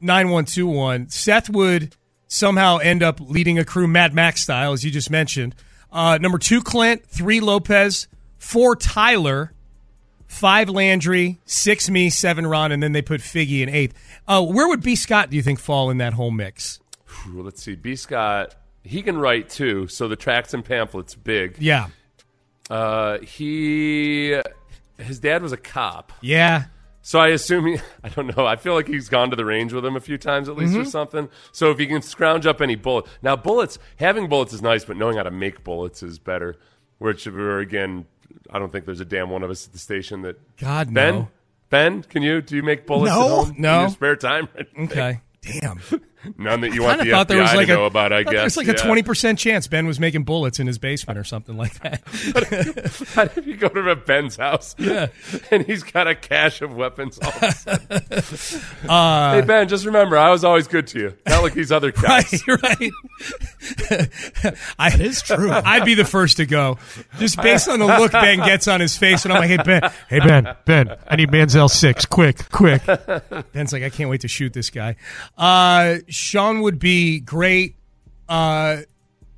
nine 0.01 0.29
one 0.29 0.45
two 0.45 0.65
one. 0.67 1.09
Seth 1.09 1.49
would 1.49 1.95
somehow 2.27 2.77
end 2.77 3.03
up 3.03 3.19
leading 3.19 3.59
a 3.59 3.65
crew 3.65 3.85
Mad 3.87 4.13
Max 4.13 4.41
style, 4.41 4.73
as 4.73 4.83
you 4.83 4.89
just 4.89 5.11
mentioned. 5.11 5.53
Uh, 5.91 6.17
number 6.19 6.39
two, 6.39 6.61
Clint. 6.63 7.05
Three, 7.05 7.39
Lopez. 7.39 8.07
Four, 8.39 8.75
Tyler 8.75 9.53
five 10.33 10.69
Landry, 10.69 11.39
six 11.45 11.89
me, 11.89 12.09
seven 12.09 12.45
Ron, 12.47 12.71
and 12.71 12.81
then 12.81 12.91
they 12.91 13.01
put 13.01 13.21
Figgy 13.21 13.61
in 13.61 13.69
eighth. 13.69 13.93
Uh, 14.27 14.43
where 14.43 14.67
would 14.67 14.81
B 14.81 14.95
Scott 14.95 15.29
do 15.29 15.37
you 15.37 15.43
think 15.43 15.59
fall 15.59 15.89
in 15.89 15.97
that 15.99 16.13
whole 16.13 16.31
mix? 16.31 16.79
Let's 17.31 17.61
see. 17.63 17.75
B. 17.75 17.95
Scott, 17.95 18.55
he 18.83 19.01
can 19.03 19.17
write 19.17 19.49
too, 19.49 19.87
so 19.87 20.07
the 20.07 20.15
tracks 20.15 20.53
and 20.53 20.65
pamphlets 20.65 21.15
big. 21.15 21.57
Yeah, 21.59 21.87
Uh, 22.69 23.19
he, 23.19 24.37
his 24.97 25.19
dad 25.19 25.41
was 25.43 25.51
a 25.51 25.57
cop, 25.57 26.11
yeah, 26.21 26.65
so 27.01 27.19
I 27.19 27.27
assume 27.29 27.67
he. 27.67 27.77
I 28.03 28.09
don't 28.09 28.35
know. 28.35 28.45
I 28.45 28.55
feel 28.55 28.73
like 28.73 28.87
he's 28.87 29.09
gone 29.09 29.29
to 29.29 29.35
the 29.35 29.45
range 29.45 29.73
with 29.73 29.85
him 29.85 29.95
a 29.95 29.99
few 30.01 30.17
times 30.17 30.49
at 30.49 30.55
least, 30.57 30.75
or 30.75 30.85
something. 30.85 31.29
So 31.51 31.69
if 31.71 31.77
he 31.77 31.85
can 31.85 32.01
scrounge 32.01 32.45
up 32.45 32.61
any 32.61 32.75
bullet, 32.75 33.05
now 33.21 33.35
bullets, 33.35 33.77
having 33.97 34.27
bullets 34.27 34.53
is 34.53 34.61
nice, 34.61 34.83
but 34.85 34.97
knowing 34.97 35.17
how 35.17 35.23
to 35.23 35.31
make 35.31 35.63
bullets 35.63 36.01
is 36.03 36.17
better. 36.19 36.57
Which, 36.99 37.27
we're 37.27 37.59
again, 37.59 38.05
I 38.49 38.59
don't 38.59 38.71
think 38.71 38.85
there's 38.85 38.99
a 38.99 39.05
damn 39.05 39.29
one 39.29 39.43
of 39.43 39.49
us 39.49 39.65
at 39.67 39.73
the 39.73 39.79
station 39.79 40.21
that. 40.23 40.37
God 40.57 40.93
Ben, 40.93 41.13
no. 41.15 41.27
Ben, 41.69 42.03
can 42.03 42.21
you 42.23 42.41
do 42.41 42.55
you 42.55 42.63
make 42.63 42.85
bullets 42.85 43.13
No, 43.15 43.23
at 43.25 43.29
home 43.45 43.55
no. 43.57 43.75
in 43.75 43.81
your 43.81 43.89
spare 43.89 44.15
time? 44.15 44.47
Okay, 44.79 45.21
damn. 45.41 45.79
None 46.37 46.61
that 46.61 46.73
you 46.73 46.83
I 46.83 46.87
want 46.87 47.01
the 47.03 47.11
of 47.11 47.15
thought 47.15 47.27
FBI 47.27 47.29
there 47.29 47.41
was 47.41 47.53
like 47.53 47.67
to 47.67 47.73
know 47.73 47.85
about. 47.85 48.13
I 48.13 48.23
guess 48.23 48.33
there's 48.33 48.57
like 48.57 48.67
Yeah. 48.67 48.73
a 48.73 48.77
twenty 48.77 49.03
percent 49.03 49.39
chance 49.39 49.67
Ben 49.67 49.85
was 49.87 49.99
making 49.99 50.23
bullets 50.23 50.59
in 50.59 50.67
his 50.67 50.77
basement 50.77 51.17
or 51.19 51.23
something 51.23 51.57
like 51.57 51.73
that. 51.81 52.01
How 53.15 53.23
if 53.23 53.45
you 53.45 53.55
go 53.57 53.67
to 53.69 53.95
Ben's 53.95 54.35
house 54.37 54.75
Yeah. 54.77 55.07
and 55.51 55.65
he's 55.65 55.83
got 55.83 56.07
a 56.07 56.15
cache 56.15 56.61
of 56.61 56.73
weapons 56.75 57.19
all 57.19 57.29
of 57.29 57.43
a 57.43 57.51
sudden? 57.51 58.59
Uh, 58.89 59.35
hey, 59.35 59.41
Ben, 59.41 59.67
just 59.67 59.85
remember, 59.85 60.17
I 60.17 60.29
was 60.29 60.43
always 60.43 60.67
good 60.67 60.87
to 60.87 60.99
you. 60.99 61.13
Not 61.27 61.41
like 61.43 61.53
these 61.53 61.71
other 61.71 61.91
guys. 61.91 62.43
Right, 62.47 62.61
right. 62.63 62.91
I, 64.79 64.89
it 64.93 65.01
is 65.01 65.21
true. 65.21 65.51
I'd 65.51 65.85
be 65.85 65.93
the 65.93 66.05
first 66.05 66.37
to 66.37 66.45
go, 66.45 66.77
just 67.19 67.41
based 67.41 67.67
on 67.69 67.79
the 67.79 67.85
look 67.85 68.11
Ben 68.11 68.37
gets 68.39 68.67
on 68.67 68.81
his 68.81 68.97
face, 68.97 69.23
and 69.25 69.33
I'm 69.33 69.39
like, 69.39 69.49
"Hey 69.49 69.57
Ben, 69.57 69.91
hey 70.09 70.19
Ben, 70.19 70.55
Ben, 70.65 70.95
I 71.07 71.15
need 71.15 71.29
Manziel 71.29 71.69
six, 71.69 72.05
quick, 72.05 72.49
quick." 72.51 72.83
Ben's 73.53 73.71
like, 73.73 73.83
"I 73.83 73.89
can't 73.89 74.09
wait 74.09 74.21
to 74.21 74.27
shoot 74.27 74.53
this 74.53 74.69
guy." 74.69 74.95
Uh, 75.37 75.97
Sean 76.13 76.61
would 76.61 76.79
be 76.79 77.19
great 77.19 77.75
uh, 78.29 78.77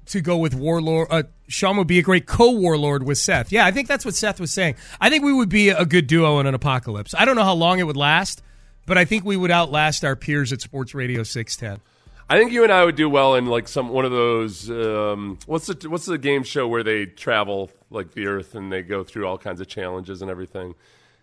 to 0.08 0.22
go 0.22 0.38
with 0.38 0.54
Warlord. 0.56 1.08
Uh, 1.10 1.24
Sean 1.48 1.78
would 1.78 1.88
be 1.88 2.00
a 2.00 2.02
great 2.02 2.26
co-warlord 2.26 3.04
with 3.04 3.18
Seth. 3.18 3.52
Yeah, 3.52 3.66
I 3.66 3.72
think 3.72 3.88
that's 3.88 4.04
what 4.04 4.16
Seth 4.16 4.40
was 4.40 4.52
saying. 4.52 4.76
I 5.00 5.10
think 5.10 5.24
we 5.24 5.34
would 5.34 5.50
be 5.50 5.70
a 5.70 5.86
good 5.86 6.08
duo 6.08 6.40
in 6.40 6.48
an 6.48 6.56
apocalypse. 6.56 7.14
I 7.16 7.26
don't 7.26 7.36
know 7.36 7.44
how 7.44 7.54
long 7.54 7.80
it 7.80 7.84
would 7.84 7.98
last, 7.98 8.42
but 8.86 8.98
I 8.98 9.06
think 9.06 9.26
we 9.26 9.38
would 9.38 9.52
outlast 9.52 10.04
our 10.04 10.16
peers 10.16 10.52
at 10.52 10.62
Sports 10.62 10.96
Radio 10.96 11.24
610. 11.24 11.82
I 12.28 12.40
think 12.40 12.52
you 12.52 12.64
and 12.64 12.74
I 12.74 12.84
would 12.84 12.96
do 12.96 13.08
well 13.08 13.36
in 13.36 13.46
like 13.46 13.68
some 13.68 13.90
one 13.90 14.04
of 14.04 14.12
those. 14.12 14.70
Um, 14.70 15.38
what's 15.46 15.68
the 15.68 15.90
what's 15.90 16.06
the 16.06 16.18
game 16.18 16.44
show 16.44 16.68
where 16.68 16.82
they 16.82 17.06
travel 17.06 17.70
like 17.92 18.14
the 18.14 18.26
Earth 18.26 18.56
and 18.56 18.72
they 18.72 18.82
go 18.82 19.04
through 19.04 19.28
all 19.28 19.38
kinds 19.38 19.62
of 19.62 19.68
challenges 19.68 20.24
and 20.24 20.32
everything? 20.32 20.74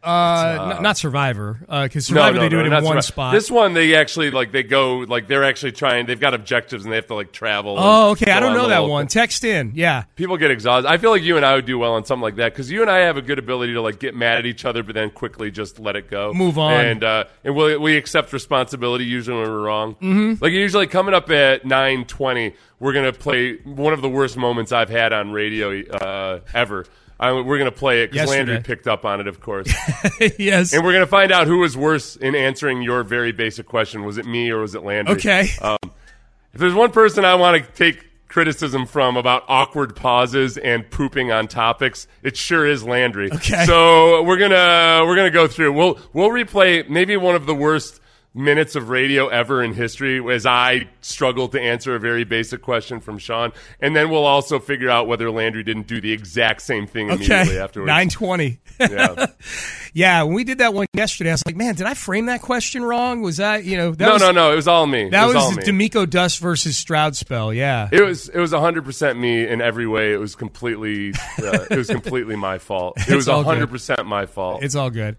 Uh, 0.02 0.74
n- 0.76 0.82
not 0.82 0.96
Survivor, 0.98 1.58
because 1.60 2.10
No, 2.10 2.16
Survivor 2.16 2.34
no, 2.36 2.40
they 2.42 2.48
do 2.48 2.56
no, 2.56 2.62
it 2.62 2.66
in 2.66 2.72
one 2.72 2.82
Survivor. 2.82 3.02
spot. 3.02 3.32
This 3.34 3.50
one 3.50 3.72
they 3.72 3.94
actually 3.94 4.30
like 4.30 4.50
they 4.52 4.62
go 4.62 4.98
like 4.98 5.28
they're 5.28 5.44
actually 5.44 5.72
trying. 5.72 6.06
They've 6.06 6.18
got 6.18 6.34
objectives 6.34 6.84
and 6.84 6.92
they 6.92 6.96
have 6.96 7.06
to 7.06 7.14
like 7.14 7.32
travel. 7.32 7.76
oh, 7.78 8.10
okay. 8.10 8.30
I 8.32 8.40
don't 8.40 8.50
on 8.50 8.56
know 8.56 8.68
that 8.68 8.80
little- 8.80 8.90
one. 8.90 9.06
Text 9.06 9.44
in. 9.44 9.72
Yeah. 9.74 10.04
People 10.16 10.36
get 10.36 10.50
exhausted. 10.50 10.88
I 10.88 10.98
feel 10.98 11.10
like 11.10 11.22
you 11.22 11.36
and 11.36 11.46
I 11.46 11.54
would 11.54 11.66
do 11.66 11.78
well 11.78 11.94
on 11.94 12.04
something 12.04 12.22
like 12.22 12.36
that 12.36 12.52
because 12.52 12.70
you 12.70 12.82
and 12.82 12.90
I 12.90 12.98
have 13.00 13.16
a 13.16 13.22
good 13.22 13.38
ability 13.38 13.74
to 13.74 13.80
like 13.80 14.00
get 14.00 14.14
mad 14.16 14.38
at 14.38 14.46
each 14.46 14.64
other, 14.64 14.82
but 14.82 14.94
then 14.94 15.10
quickly 15.10 15.50
just 15.50 15.78
let 15.78 15.94
it 15.96 16.10
go, 16.10 16.32
Move 16.34 16.58
on. 16.58 16.72
and 16.84 17.04
uh, 17.04 17.24
and 17.44 17.54
we 17.54 17.76
we 17.76 17.96
accept 17.96 18.32
responsibility 18.32 19.04
usually 19.04 19.38
when 19.40 19.48
we're 19.50 19.60
wrong. 19.62 19.94
Mm-hmm. 19.96 20.42
Like 20.42 20.52
usually 20.52 20.86
coming 20.88 21.14
up 21.14 21.30
at 21.30 21.64
nine 21.64 22.04
twenty, 22.06 22.54
we're 22.80 22.92
gonna 22.92 23.12
play 23.12 23.56
one 23.64 23.92
of 23.92 24.02
the 24.02 24.08
worst 24.08 24.36
moments 24.36 24.72
I've 24.72 24.90
had 24.90 25.12
on 25.12 25.30
radio 25.30 25.80
uh, 25.88 26.40
ever. 26.54 26.86
I, 27.22 27.32
we're 27.32 27.58
going 27.58 27.70
to 27.70 27.76
play 27.76 28.02
it 28.02 28.10
because 28.10 28.28
Landry 28.28 28.60
picked 28.60 28.88
up 28.88 29.04
on 29.04 29.20
it, 29.20 29.28
of 29.28 29.40
course. 29.40 29.72
yes. 30.38 30.72
and 30.72 30.84
we're 30.84 30.92
going 30.92 31.04
to 31.04 31.10
find 31.10 31.30
out 31.30 31.46
who 31.46 31.58
was 31.58 31.76
worse 31.76 32.16
in 32.16 32.34
answering 32.34 32.82
your 32.82 33.04
very 33.04 33.30
basic 33.30 33.66
question. 33.66 34.04
Was 34.04 34.18
it 34.18 34.26
me 34.26 34.50
or 34.50 34.62
was 34.62 34.74
it 34.74 34.82
Landry? 34.82 35.14
Okay. 35.14 35.48
Um, 35.62 35.78
if 36.52 36.58
there's 36.58 36.74
one 36.74 36.90
person 36.90 37.24
I 37.24 37.36
want 37.36 37.64
to 37.64 37.72
take 37.74 38.04
criticism 38.26 38.86
from 38.86 39.16
about 39.16 39.44
awkward 39.46 39.94
pauses 39.94 40.58
and 40.58 40.90
pooping 40.90 41.30
on 41.30 41.46
topics, 41.46 42.08
it 42.24 42.36
sure 42.36 42.66
is 42.66 42.82
Landry. 42.82 43.30
Okay. 43.30 43.66
So 43.66 44.24
we're 44.24 44.38
gonna 44.38 45.06
we're 45.06 45.14
gonna 45.14 45.30
go 45.30 45.46
through. 45.46 45.74
We'll 45.74 46.00
we'll 46.12 46.30
replay 46.30 46.88
maybe 46.88 47.16
one 47.16 47.36
of 47.36 47.46
the 47.46 47.54
worst 47.54 48.00
minutes 48.34 48.74
of 48.76 48.88
radio 48.88 49.28
ever 49.28 49.62
in 49.62 49.74
history 49.74 50.22
as 50.32 50.46
I 50.46 50.88
struggled 51.00 51.52
to 51.52 51.60
answer 51.60 51.94
a 51.94 51.98
very 51.98 52.24
basic 52.24 52.62
question 52.62 53.00
from 53.00 53.18
Sean, 53.18 53.52
and 53.80 53.94
then 53.94 54.10
we'll 54.10 54.24
also 54.24 54.58
figure 54.58 54.88
out 54.88 55.06
whether 55.06 55.30
Landry 55.30 55.62
didn't 55.62 55.86
do 55.86 56.00
the 56.00 56.12
exact 56.12 56.62
same 56.62 56.86
thing 56.86 57.08
immediately 57.08 57.52
Okay. 57.54 57.58
afterwards. 57.58 57.88
Nine 57.88 58.08
twenty. 58.08 58.60
Yeah. 58.80 59.26
yeah, 59.92 60.22
when 60.22 60.34
we 60.34 60.44
did 60.44 60.58
that 60.58 60.74
one 60.74 60.86
yesterday, 60.94 61.30
I 61.30 61.34
was 61.34 61.42
like, 61.46 61.56
man, 61.56 61.74
did 61.74 61.86
I 61.86 61.94
frame 61.94 62.26
that 62.26 62.42
question 62.42 62.82
wrong? 62.82 63.22
Was 63.22 63.36
that 63.36 63.64
you 63.64 63.76
know? 63.76 63.92
That 63.92 64.06
no, 64.06 64.12
was, 64.14 64.22
no, 64.22 64.30
no. 64.32 64.52
It 64.52 64.56
was 64.56 64.68
all 64.68 64.86
me. 64.86 65.10
That 65.10 65.24
it 65.24 65.26
was, 65.26 65.34
was, 65.34 65.44
all 65.44 65.50
the 65.52 65.72
me. 65.72 65.88
DeMeco 65.88 66.08
Dust 66.08 66.38
versus 66.40 66.76
Stroud 66.76 67.16
spell. 67.16 67.52
Yeah. 67.52 67.88
It 67.92 68.02
was 68.02 68.28
it 68.28 68.38
was 68.38 68.52
hundred 68.52 68.84
percent 68.84 69.18
me 69.18 69.46
in 69.46 69.60
every 69.60 69.86
way. 69.86 70.12
It 70.12 70.18
was 70.18 70.34
completely 70.34 71.12
uh, 71.38 71.66
it 71.70 71.76
was 71.76 71.88
completely 71.88 72.36
my 72.36 72.58
fault. 72.58 72.96
It 73.08 73.14
was 73.14 73.28
all 73.28 73.42
hundred 73.44 73.70
percent 73.70 74.06
my 74.06 74.26
fault. 74.26 74.62
It's 74.62 74.74
all 74.74 74.90
good. 74.90 75.16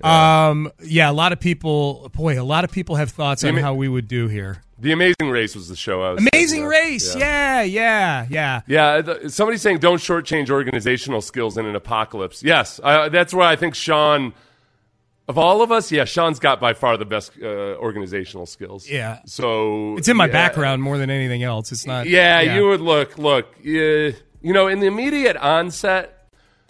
Yeah. 0.00 0.48
Um, 0.48 0.72
yeah, 0.82 1.10
a 1.10 1.12
lot 1.12 1.32
of 1.32 1.40
people, 1.40 2.10
boy, 2.14 2.40
a 2.40 2.44
lot 2.44 2.55
of 2.64 2.72
people 2.72 2.96
have 2.96 3.10
thoughts 3.10 3.44
on 3.44 3.50
ama- 3.50 3.62
how 3.62 3.74
we 3.74 3.88
would 3.88 4.08
do 4.08 4.28
here. 4.28 4.62
the 4.78 4.92
Amazing 4.92 5.30
Race 5.30 5.54
was 5.54 5.68
the 5.68 5.76
show. 5.76 6.02
I 6.02 6.12
was 6.12 6.26
Amazing 6.32 6.64
race. 6.64 7.14
Yeah, 7.16 7.62
yeah, 7.62 8.26
yeah. 8.28 8.60
Yeah, 8.66 9.00
the, 9.00 9.30
somebody's 9.30 9.62
saying 9.62 9.78
don't 9.78 9.98
shortchange 9.98 10.50
organizational 10.50 11.20
skills 11.22 11.56
in 11.56 11.66
an 11.66 11.74
apocalypse. 11.76 12.42
Yes, 12.42 12.80
uh, 12.82 13.08
that's 13.08 13.32
where 13.32 13.46
I 13.46 13.56
think 13.56 13.74
Sean, 13.74 14.34
of 15.28 15.38
all 15.38 15.62
of 15.62 15.72
us, 15.72 15.90
yeah, 15.90 16.04
Sean's 16.04 16.38
got 16.38 16.60
by 16.60 16.72
far 16.74 16.96
the 16.96 17.04
best 17.04 17.32
uh, 17.42 17.46
organizational 17.46 18.46
skills. 18.46 18.88
Yeah. 18.88 19.20
So 19.26 19.96
It's 19.96 20.08
in 20.08 20.16
my 20.16 20.26
yeah. 20.26 20.32
background 20.32 20.82
more 20.82 20.98
than 20.98 21.10
anything 21.10 21.42
else. 21.42 21.72
It's 21.72 21.86
not. 21.86 22.06
Yeah, 22.06 22.40
you 22.40 22.66
would 22.68 22.80
look, 22.80 23.18
look, 23.18 23.46
uh, 23.64 23.68
you 23.68 24.12
know, 24.42 24.68
in 24.68 24.80
the 24.80 24.86
immediate 24.86 25.36
onset, 25.36 26.15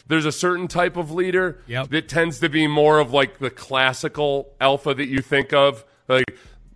there's 0.09 0.25
a 0.25 0.33
certain 0.33 0.69
type 0.69 0.97
of 0.97 1.11
leader 1.11 1.59
Yep. 1.67 1.91
that 1.91 2.09
tends 2.09 2.41
to 2.41 2.49
be 2.49 2.67
more 2.67 2.99
of 2.99 3.13
like 3.13 3.39
the 3.39 3.51
classical 3.51 4.53
alpha 4.61 4.95
that 4.95 5.07
you 5.09 5.21
think 5.21 5.53
of, 5.53 5.85
like, 6.09 6.25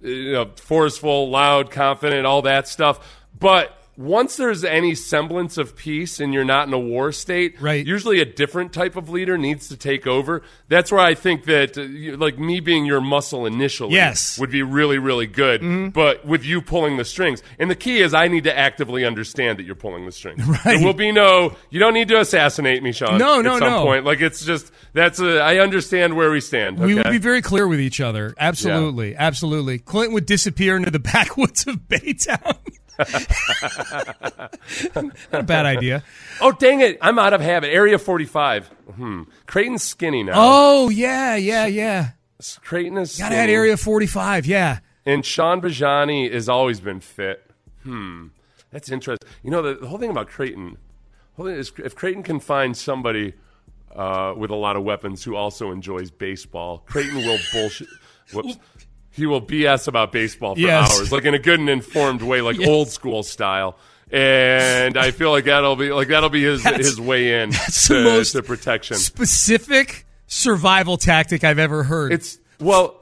you 0.01 0.33
know, 0.33 0.51
forceful, 0.57 1.31
loud, 1.31 1.71
confident, 1.71 2.27
all 2.27 2.43
that 2.43 2.67
stuff. 2.69 3.19
But 3.39 3.77
once 4.01 4.37
there's 4.37 4.65
any 4.65 4.95
semblance 4.95 5.59
of 5.59 5.77
peace 5.77 6.21
and 6.21 6.33
you're 6.33 6.45
not 6.45 6.67
in 6.67 6.73
a 6.73 6.79
war 6.79 7.13
state, 7.13 7.61
Right. 7.61 7.85
usually 7.87 8.21
a 8.21 8.25
different 8.25 8.73
type 8.73 8.97
of 8.97 9.11
leader 9.11 9.37
needs 9.37 9.69
to 9.69 9.77
take 9.77 10.07
over. 10.07 10.43
That's 10.69 10.91
where 10.91 11.01
I 11.01 11.15
think 11.15 11.45
that, 11.45 11.77
uh, 11.77 12.17
like 12.17 12.39
me 12.39 12.61
being 12.61 12.87
your 12.87 13.03
muscle 13.03 13.45
initially, 13.45 13.93
Yes. 13.95 14.39
would 14.39 14.51
be 14.51 14.63
really, 14.63 14.97
really 14.99 15.27
good. 15.27 15.93
But 15.93 16.25
with 16.25 16.45
you 16.47 16.63
pulling 16.63 16.97
the 16.97 17.05
strings, 17.05 17.43
and 17.59 17.71
the 17.71 17.75
key 17.75 17.99
is 18.01 18.15
I 18.15 18.29
need 18.29 18.45
to 18.45 18.59
actively 18.59 19.05
understand 19.05 19.59
that 19.59 19.65
you're 19.65 19.75
pulling 19.75 20.07
the 20.07 20.13
strings. 20.13 20.43
Right. 20.51 20.79
There 20.79 20.87
will 20.87 20.95
be 20.95 21.13
no. 21.13 21.55
You 21.71 21.79
don't 21.79 21.95
need 21.95 22.09
to 22.09 22.19
assassinate 22.21 22.83
me, 22.83 22.93
Sean. 22.93 23.19
No, 23.19 23.41
no, 23.41 23.55
at 23.55 23.59
some 23.61 23.71
no. 23.73 23.83
Point, 23.85 24.05
like 24.05 24.21
it's 24.21 24.45
just 24.45 24.73
that's 24.95 25.21
a. 25.21 25.41
I 25.41 25.59
understand 25.59 26.17
where 26.17 26.31
we 26.31 26.41
stand. 26.41 26.79
We 26.79 26.95
would 26.95 27.11
be 27.11 27.19
very 27.19 27.41
clear 27.43 27.69
with 27.69 27.81
each 27.81 28.01
other. 28.01 28.35
Absolutely, 28.39 29.15
absolutely. 29.15 29.79
Clint 29.79 30.13
would 30.13 30.27
disappear 30.27 30.77
into 30.77 30.91
the 30.91 30.99
backwoods 31.13 31.67
of 31.67 31.77
Baytown. 31.89 32.57
Not 34.95 35.13
a 35.33 35.43
bad 35.43 35.67
idea. 35.67 36.03
oh 36.41 36.53
dang 36.53 36.81
it! 36.81 36.99
I'm 37.01 37.19
out 37.19 37.33
of 37.33 37.41
habit. 37.41 37.71
Area 37.73 37.99
45. 37.99 38.67
Hmm. 38.97 39.23
Creighton's 39.47 39.83
skinny 39.83 40.23
now. 40.23 40.33
Oh 40.37 40.89
yeah, 40.89 41.37
yeah, 41.37 41.67
yeah. 41.67 42.11
Creighton 42.63 42.97
is 42.99 43.17
Gotta 43.19 43.35
skinny. 43.35 43.37
add 43.37 43.51
Area 43.51 43.77
45. 43.77 44.47
Yeah. 44.47 44.79
And 45.07 45.25
Sean 45.25 45.61
Bajani 45.61 46.33
has 46.33 46.49
always 46.49 46.81
been 46.81 47.01
fit. 47.01 47.51
Hmm. 47.83 48.29
That's 48.71 48.91
interesting. 48.91 49.29
You 49.43 49.51
know, 49.51 49.63
the, 49.63 49.75
the 49.75 49.87
whole 49.89 49.99
thing 49.99 50.11
about 50.11 50.29
Creighton, 50.29 50.77
whole 51.37 51.47
thing 51.47 51.57
is 51.57 51.73
if 51.83 51.95
Creighton 51.95 52.23
can 52.23 52.39
find 52.41 52.77
somebody 52.77 53.35
uh, 53.95 54.35
with 54.37 54.51
a 54.51 54.55
lot 54.55 54.77
of 54.77 54.85
weapons 54.85 55.25
who 55.25 55.35
also 55.37 55.71
enjoys 55.71 56.11
baseball, 56.11 56.79
Creighton 56.87 57.17
will 57.17 57.39
bullshit. 57.53 57.89
Whoops. 58.33 58.59
He 59.13 59.27
will 59.27 59.43
BS 59.43 59.89
about 59.89 60.13
baseball 60.13 60.55
for 60.55 60.61
Yes. 60.61 60.99
hours, 60.99 61.13
like 61.13 61.25
in 61.25 61.35
a 61.35 61.39
good 61.39 61.59
and 61.61 61.69
informed 61.69 62.23
way, 62.23 62.41
like 62.41 62.57
Yes. 62.61 62.69
old 62.69 62.89
school 62.91 63.23
style. 63.23 63.77
And 64.13 64.97
I 64.97 65.11
feel 65.13 65.31
like 65.31 65.45
that'll 65.45 65.77
be 65.77 65.93
like 65.93 66.09
that'll 66.09 66.31
be 66.31 66.43
his 66.43 66.63
That's- 66.63 66.85
his 66.87 67.01
way 67.01 67.43
in 67.43 67.51
that's 67.51 67.87
to, 67.89 67.95
the 67.95 68.03
most 68.05 68.33
to 68.33 68.43
protection. 68.43 68.97
Specific 68.97 70.05
survival 70.27 70.97
tactic 70.97 71.45
I've 71.45 71.59
ever 71.59 71.85
heard. 71.85 72.13
It's 72.13 72.39
well 72.59 73.01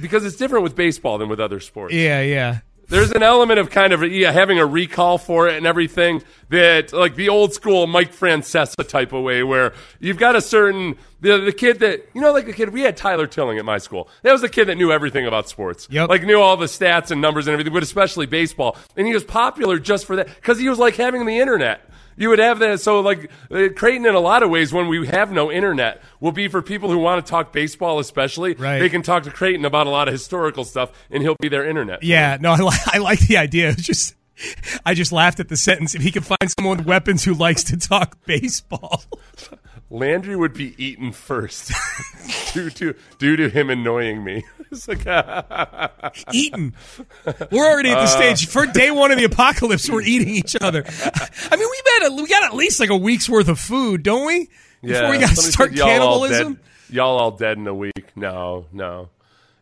because 0.00 0.24
it's 0.24 0.36
different 0.36 0.62
with 0.64 0.74
baseball 0.76 1.18
than 1.18 1.28
with 1.28 1.40
other 1.40 1.60
sports. 1.60 1.94
yeah, 1.94 2.20
yeah. 2.22 2.60
There's 2.88 3.12
an 3.12 3.22
element 3.22 3.58
of 3.58 3.70
kind 3.70 3.92
of 3.92 4.02
yeah, 4.04 4.30
having 4.32 4.58
a 4.58 4.66
recall 4.66 5.18
for 5.18 5.48
it 5.48 5.56
and 5.56 5.66
everything 5.66 6.22
that 6.50 6.92
like 6.92 7.14
the 7.14 7.28
old 7.28 7.52
school 7.52 7.86
Mike 7.86 8.12
Francesa 8.12 8.86
type 8.86 9.12
of 9.12 9.22
way 9.22 9.42
where 9.42 9.72
you've 10.00 10.18
got 10.18 10.36
a 10.36 10.40
certain 10.40 10.96
the, 11.20 11.38
the 11.38 11.52
kid 11.52 11.80
that 11.80 12.08
you 12.14 12.20
know 12.20 12.32
like 12.32 12.46
the 12.46 12.52
kid 12.52 12.70
we 12.70 12.82
had 12.82 12.96
Tyler 12.96 13.26
Tilling 13.26 13.58
at 13.58 13.64
my 13.64 13.78
school. 13.78 14.08
That 14.22 14.32
was 14.32 14.40
the 14.40 14.48
kid 14.48 14.66
that 14.66 14.76
knew 14.76 14.92
everything 14.92 15.26
about 15.26 15.48
sports. 15.48 15.88
Yep. 15.90 16.08
like 16.08 16.24
knew 16.24 16.40
all 16.40 16.56
the 16.56 16.66
stats 16.66 17.10
and 17.10 17.20
numbers 17.20 17.46
and 17.46 17.52
everything 17.52 17.72
but 17.72 17.82
especially 17.82 18.26
baseball. 18.26 18.76
And 18.96 19.06
he 19.06 19.14
was 19.14 19.24
popular 19.24 19.78
just 19.78 20.06
for 20.06 20.16
that 20.16 20.26
because 20.34 20.58
he 20.58 20.68
was 20.68 20.78
like 20.78 20.96
having 20.96 21.26
the 21.26 21.38
internet 21.38 21.88
you 22.16 22.28
would 22.28 22.38
have 22.38 22.58
that 22.60 22.80
so 22.80 23.00
like 23.00 23.30
uh, 23.50 23.68
Creighton 23.76 24.06
in 24.06 24.14
a 24.14 24.20
lot 24.20 24.42
of 24.42 24.50
ways 24.50 24.72
when 24.72 24.88
we 24.88 25.06
have 25.06 25.32
no 25.32 25.50
internet 25.50 26.02
will 26.20 26.32
be 26.32 26.48
for 26.48 26.62
people 26.62 26.90
who 26.90 26.98
want 26.98 27.24
to 27.24 27.30
talk 27.30 27.52
baseball 27.52 27.98
especially 27.98 28.54
Right. 28.54 28.78
they 28.78 28.88
can 28.88 29.02
talk 29.02 29.22
to 29.24 29.30
Creighton 29.30 29.64
about 29.64 29.86
a 29.86 29.90
lot 29.90 30.08
of 30.08 30.12
historical 30.12 30.64
stuff 30.64 30.90
and 31.10 31.22
he'll 31.22 31.36
be 31.40 31.48
their 31.48 31.68
internet 31.68 32.02
Yeah, 32.02 32.36
no, 32.40 32.52
I, 32.54 32.58
li- 32.60 32.78
I 32.94 32.98
like 32.98 33.20
the 33.20 33.36
idea. 33.36 33.70
It's 33.70 33.82
just, 33.82 34.14
I 34.84 34.94
just 34.94 35.12
laughed 35.12 35.38
at 35.40 35.48
the 35.48 35.56
sentence. 35.56 35.94
If 35.94 36.02
he 36.02 36.10
could 36.10 36.24
find 36.26 36.50
someone 36.58 36.78
with 36.78 36.86
weapons 36.86 37.22
who 37.24 37.34
likes 37.34 37.62
to 37.64 37.76
talk 37.76 38.18
baseball, 38.26 39.04
Landry 39.90 40.34
would 40.34 40.54
be 40.54 40.74
eaten 40.82 41.12
first 41.12 41.70
due 42.52 42.70
to 42.70 42.94
due 43.18 43.36
to 43.36 43.48
him 43.48 43.70
annoying 43.70 44.24
me. 44.24 44.44
It's 44.74 44.88
like, 45.06 46.24
eaten. 46.32 46.74
We're 47.50 47.66
already 47.66 47.90
at 47.90 47.96
the 47.96 48.00
uh. 48.02 48.06
stage 48.06 48.46
for 48.48 48.66
day 48.66 48.90
one 48.90 49.10
of 49.12 49.18
the 49.18 49.24
apocalypse. 49.24 49.88
We're 49.88 50.02
eating 50.02 50.28
each 50.28 50.56
other. 50.60 50.84
I 50.86 51.56
mean, 51.56 51.68
we 51.70 51.82
got 52.00 52.10
a, 52.10 52.14
we 52.22 52.26
got 52.28 52.44
at 52.44 52.54
least 52.54 52.80
like 52.80 52.90
a 52.90 52.96
week's 52.96 53.28
worth 53.28 53.48
of 53.48 53.58
food, 53.58 54.02
don't 54.02 54.26
we? 54.26 54.48
Before 54.82 55.10
we 55.10 55.18
got 55.18 55.30
to 55.30 55.36
start 55.36 55.70
said 55.70 55.78
y'all 55.78 55.86
cannibalism. 55.88 56.54
dead- 56.54 56.62
Y'all 56.90 57.18
all 57.18 57.30
dead 57.30 57.56
in 57.56 57.66
a 57.66 57.74
week? 57.74 58.12
No, 58.14 58.66
no, 58.72 59.08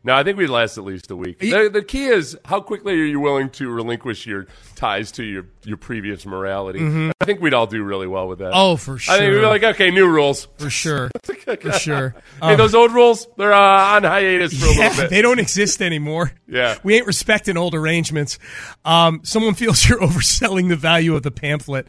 no. 0.04 0.14
I 0.14 0.22
think 0.22 0.38
we'd 0.38 0.48
last 0.48 0.78
at 0.78 0.84
least 0.84 1.10
a 1.10 1.16
week. 1.16 1.38
The, 1.38 1.70
the 1.72 1.82
key 1.82 2.06
is 2.06 2.36
how 2.44 2.60
quickly 2.60 2.94
are 2.94 3.04
you 3.04 3.20
willing 3.20 3.50
to 3.50 3.68
relinquish 3.68 4.26
your 4.26 4.46
ties 4.74 5.12
to 5.12 5.24
your 5.24 5.46
your 5.64 5.76
previous 5.76 6.26
morality? 6.26 6.80
I 7.20 7.24
think 7.24 7.40
we'd 7.40 7.54
all 7.54 7.66
do 7.66 7.82
really 7.82 8.06
well 8.06 8.28
with 8.28 8.38
that. 8.40 8.52
Mm-hmm. 8.52 8.58
Oh, 8.58 8.76
for 8.76 8.98
sure. 8.98 9.14
I 9.14 9.18
think 9.18 9.32
we'd 9.32 9.40
be 9.40 9.46
like, 9.46 9.62
okay, 9.62 9.90
new 9.90 10.08
rules. 10.08 10.48
For 10.58 10.70
sure, 10.70 11.10
for 11.24 11.72
sure. 11.78 12.14
hey, 12.42 12.56
those 12.56 12.74
old 12.74 12.92
rules, 12.92 13.28
they're 13.36 13.52
uh, 13.52 13.94
on 13.96 14.04
hiatus 14.04 14.58
for 14.58 14.66
a 14.66 14.68
little 14.68 15.02
bit. 15.02 15.10
they 15.10 15.22
don't 15.22 15.38
exist 15.38 15.82
anymore. 15.82 16.32
Yeah. 16.46 16.78
We 16.82 16.94
ain't 16.96 17.06
respecting 17.06 17.56
old 17.56 17.74
arrangements. 17.74 18.38
Um, 18.84 19.20
someone 19.24 19.54
feels 19.62 19.88
you're 19.88 20.00
overselling 20.00 20.68
the 20.68 20.76
value 20.76 21.14
of 21.16 21.22
the 21.22 21.30
pamphlet. 21.30 21.86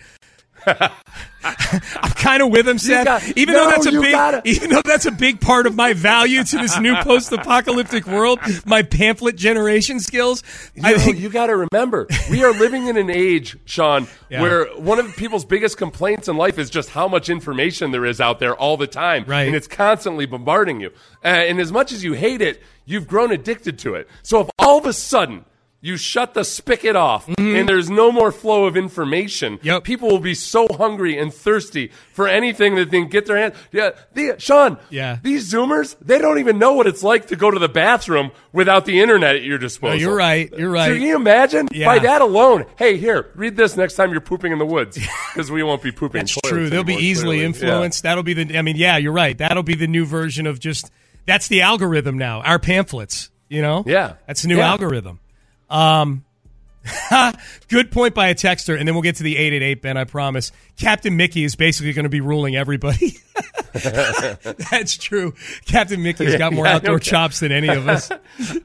I'm 0.66 2.12
kind 2.12 2.42
of 2.42 2.50
with 2.52 2.68
him, 2.68 2.78
Seth. 2.78 3.06
got- 3.06 3.24
even 3.38 3.54
no, 3.54 3.66
though 3.66 3.70
that's 3.72 3.86
a 3.88 3.92
big, 3.92 4.12
gotta- 4.12 4.42
even 4.46 4.70
though 4.70 4.82
that's 4.84 5.06
a 5.06 5.12
big 5.12 5.42
part 5.42 5.68
of 5.68 5.76
my 5.76 5.94
value 5.94 6.44
to 6.44 6.58
this 6.58 6.80
new 6.80 6.96
post-apocalyptic 6.98 8.08
world, 8.08 8.40
my 8.66 8.82
pamphlet 8.82 9.36
generation 9.36 10.00
skills. 10.00 10.42
I 10.82 10.92
You 10.92 10.96
know, 10.98 11.04
think 11.04 11.20
you 11.20 11.30
got 11.30 11.48
to 11.48 11.58
remember, 11.68 12.08
we 12.32 12.44
are 12.44 12.54
living 12.54 12.88
in 12.88 12.98
an 12.98 13.10
age, 13.10 13.58
Sean, 13.66 14.08
Yeah. 14.30 14.42
where 14.42 14.66
one 14.78 15.00
of 15.00 15.14
people's 15.18 15.44
biggest 15.46 15.78
complaints 15.78 16.28
in 16.30 16.38
life 16.38 16.58
is 16.58 16.70
just 16.70 16.90
how 16.90 17.08
much 17.10 17.30
information 17.30 17.92
there 17.92 18.06
is 18.06 18.22
out 18.22 18.40
there 18.40 18.56
all 18.56 18.78
the 18.78 18.88
time, 18.88 19.26
Right. 19.28 19.44
And 19.48 19.56
it's 19.56 19.68
constantly 19.68 20.26
bombarding 20.26 20.80
you. 20.80 20.92
Uh, 21.24 21.28
and 21.28 21.60
as 21.60 21.72
much 21.72 21.92
as 21.92 22.04
you 22.04 22.14
hate 22.14 22.42
it, 22.42 22.62
you've 22.86 23.08
grown 23.08 23.32
addicted 23.32 23.80
to 23.80 23.96
it. 23.96 24.08
So 24.22 24.42
if 24.42 24.50
all 24.60 24.78
of 24.78 24.86
a 24.86 24.94
sudden 24.94 25.44
you 25.86 25.98
shut 25.98 26.34
the 26.34 26.46
spigot 26.46 26.96
off 26.96 27.28
and 27.38 27.68
there's 27.68 27.90
no 27.90 28.10
more 28.10 28.32
flow 28.32 28.64
of 28.66 28.78
information, 28.78 29.58
Mm-hmm. 29.58 29.68
Yep. 29.68 29.84
people 29.84 30.08
will 30.10 30.20
be 30.20 30.34
so 30.34 30.66
hungry 30.78 31.18
and 31.18 31.34
thirsty 31.34 31.92
for 32.14 32.26
anything 32.28 32.76
that 32.76 32.90
they 32.90 33.02
can 33.02 33.10
get 33.10 33.26
their 33.26 33.36
hands. 33.38 33.56
Yeah, 33.74 33.92
the, 34.14 34.36
Sean. 34.40 34.78
Yeah. 34.90 35.20
These 35.22 35.52
Zoomers, 35.54 35.98
they 36.00 36.20
don't 36.20 36.40
even 36.40 36.58
know 36.58 36.72
what 36.74 36.88
it's 36.88 37.04
like 37.04 37.28
to 37.28 37.36
go 37.36 37.52
to 37.52 37.60
the 37.60 37.68
bathroom 37.68 38.32
without 38.54 38.86
the 38.86 39.02
internet 39.02 39.36
at 39.36 39.44
your 39.44 39.58
disposal. 39.58 39.98
No, 39.98 40.02
you're 40.02 40.16
right. 40.16 40.50
You're 40.58 40.70
So 40.70 40.74
right. 40.74 40.94
can 40.94 41.02
you 41.02 41.16
imagine? 41.18 41.68
Yeah. 41.74 41.86
By 41.88 42.00
that 42.00 42.22
alone, 42.22 42.66
hey, 42.78 42.96
here, 42.98 43.30
read 43.36 43.58
this 43.58 43.76
next 43.76 43.96
time 43.96 44.12
you're 44.14 44.22
pooping 44.22 44.54
in 44.54 44.60
the 44.60 44.66
woods 44.66 44.98
because 45.34 45.52
we 45.52 45.64
won't 45.64 45.84
be 45.84 45.92
pooping. 45.92 46.22
in 46.22 46.26
That's 46.28 46.40
true. 46.46 46.70
They'll 46.70 46.86
be 46.86 46.94
easily 46.96 47.40
clearly. 47.40 47.46
influenced. 47.46 48.04
That'll 48.04 48.24
be 48.24 48.34
the. 48.34 48.58
I 48.58 48.62
mean, 48.62 48.78
yeah, 48.78 48.96
you're 48.96 49.12
right. 49.12 49.38
That'll 49.38 49.64
be 49.64 49.76
the 49.76 49.88
new 49.88 50.06
version 50.06 50.48
of 50.48 50.60
just. 50.62 50.90
That's 51.26 51.50
the 51.50 51.62
algorithm 51.62 52.18
now. 52.18 52.42
Our 52.42 52.58
pamphlets. 52.60 53.30
You 53.50 53.62
know. 53.62 53.84
Yeah. 53.86 54.14
That's 54.28 54.42
the 54.44 54.48
new 54.48 54.58
Yeah. 54.58 54.70
algorithm. 54.72 55.20
Um, 55.74 56.24
Good 57.70 57.92
point 57.92 58.14
by 58.14 58.28
a 58.28 58.36
texter, 58.36 58.78
and 58.78 58.88
then 58.88 58.94
we'll 58.94 59.02
get 59.04 59.16
to 59.18 59.24
the 59.24 59.38
888, 59.38 59.82
Ben, 59.82 59.98
I 59.98 60.04
promise. 60.04 60.52
Captain 60.78 61.16
Mickey 61.16 61.44
is 61.44 61.56
basically 61.56 61.94
going 61.94 62.04
to 62.04 62.10
be 62.10 62.22
ruling 62.22 62.56
everybody. 62.56 63.16
That's 63.74 64.98
true. 64.98 65.34
Captain 65.66 66.04
Mickey's 66.04 66.36
got 66.36 66.54
more 66.54 66.66
Yeah, 66.68 66.76
outdoor 66.76 67.00
chops 67.00 67.40
than 67.40 67.52
any 67.52 67.70
of 67.70 67.88
us. 67.88 68.12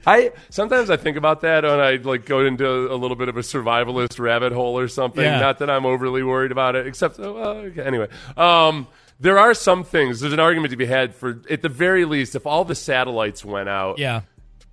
I 0.07 0.33
sometimes 0.51 0.91
I 0.91 0.97
think 0.97 1.17
about 1.17 1.43
that 1.43 1.65
when 1.65 1.81
I 1.81 1.97
like 1.97 2.27
go 2.27 2.45
into 2.45 2.67
a 2.93 2.97
little 2.97 3.17
bit 3.17 3.29
of 3.29 3.37
a 3.37 3.41
survivalist 3.41 4.19
rabbit 4.19 4.53
hole 4.53 4.79
or 4.79 4.89
something. 4.89 5.25
Yeah. 5.25 5.41
Not 5.41 5.59
that 5.61 5.71
I'm 5.71 5.87
overly 5.87 6.23
worried 6.23 6.53
about 6.53 6.77
it, 6.77 6.87
except 6.87 7.19
oh, 7.21 7.37
okay. 7.37 7.83
anyway. 7.83 8.09
Um, 8.37 8.87
there 9.21 9.39
are 9.39 9.55
some 9.55 9.85
things. 9.85 10.21
There's 10.21 10.33
an 10.33 10.41
argument 10.41 10.73
to 10.73 10.77
be 10.77 10.87
had 10.87 11.15
for, 11.15 11.41
at 11.49 11.63
the 11.63 11.69
very 11.69 12.05
least, 12.05 12.35
if 12.35 12.47
all 12.47 12.65
the 12.65 12.75
satellites 12.75 13.45
went 13.45 13.69
out, 13.69 13.99
Yeah. 13.99 14.21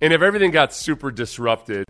and 0.00 0.12
if 0.12 0.20
everything 0.22 0.50
got 0.50 0.72
super 0.72 1.10
disrupted, 1.10 1.84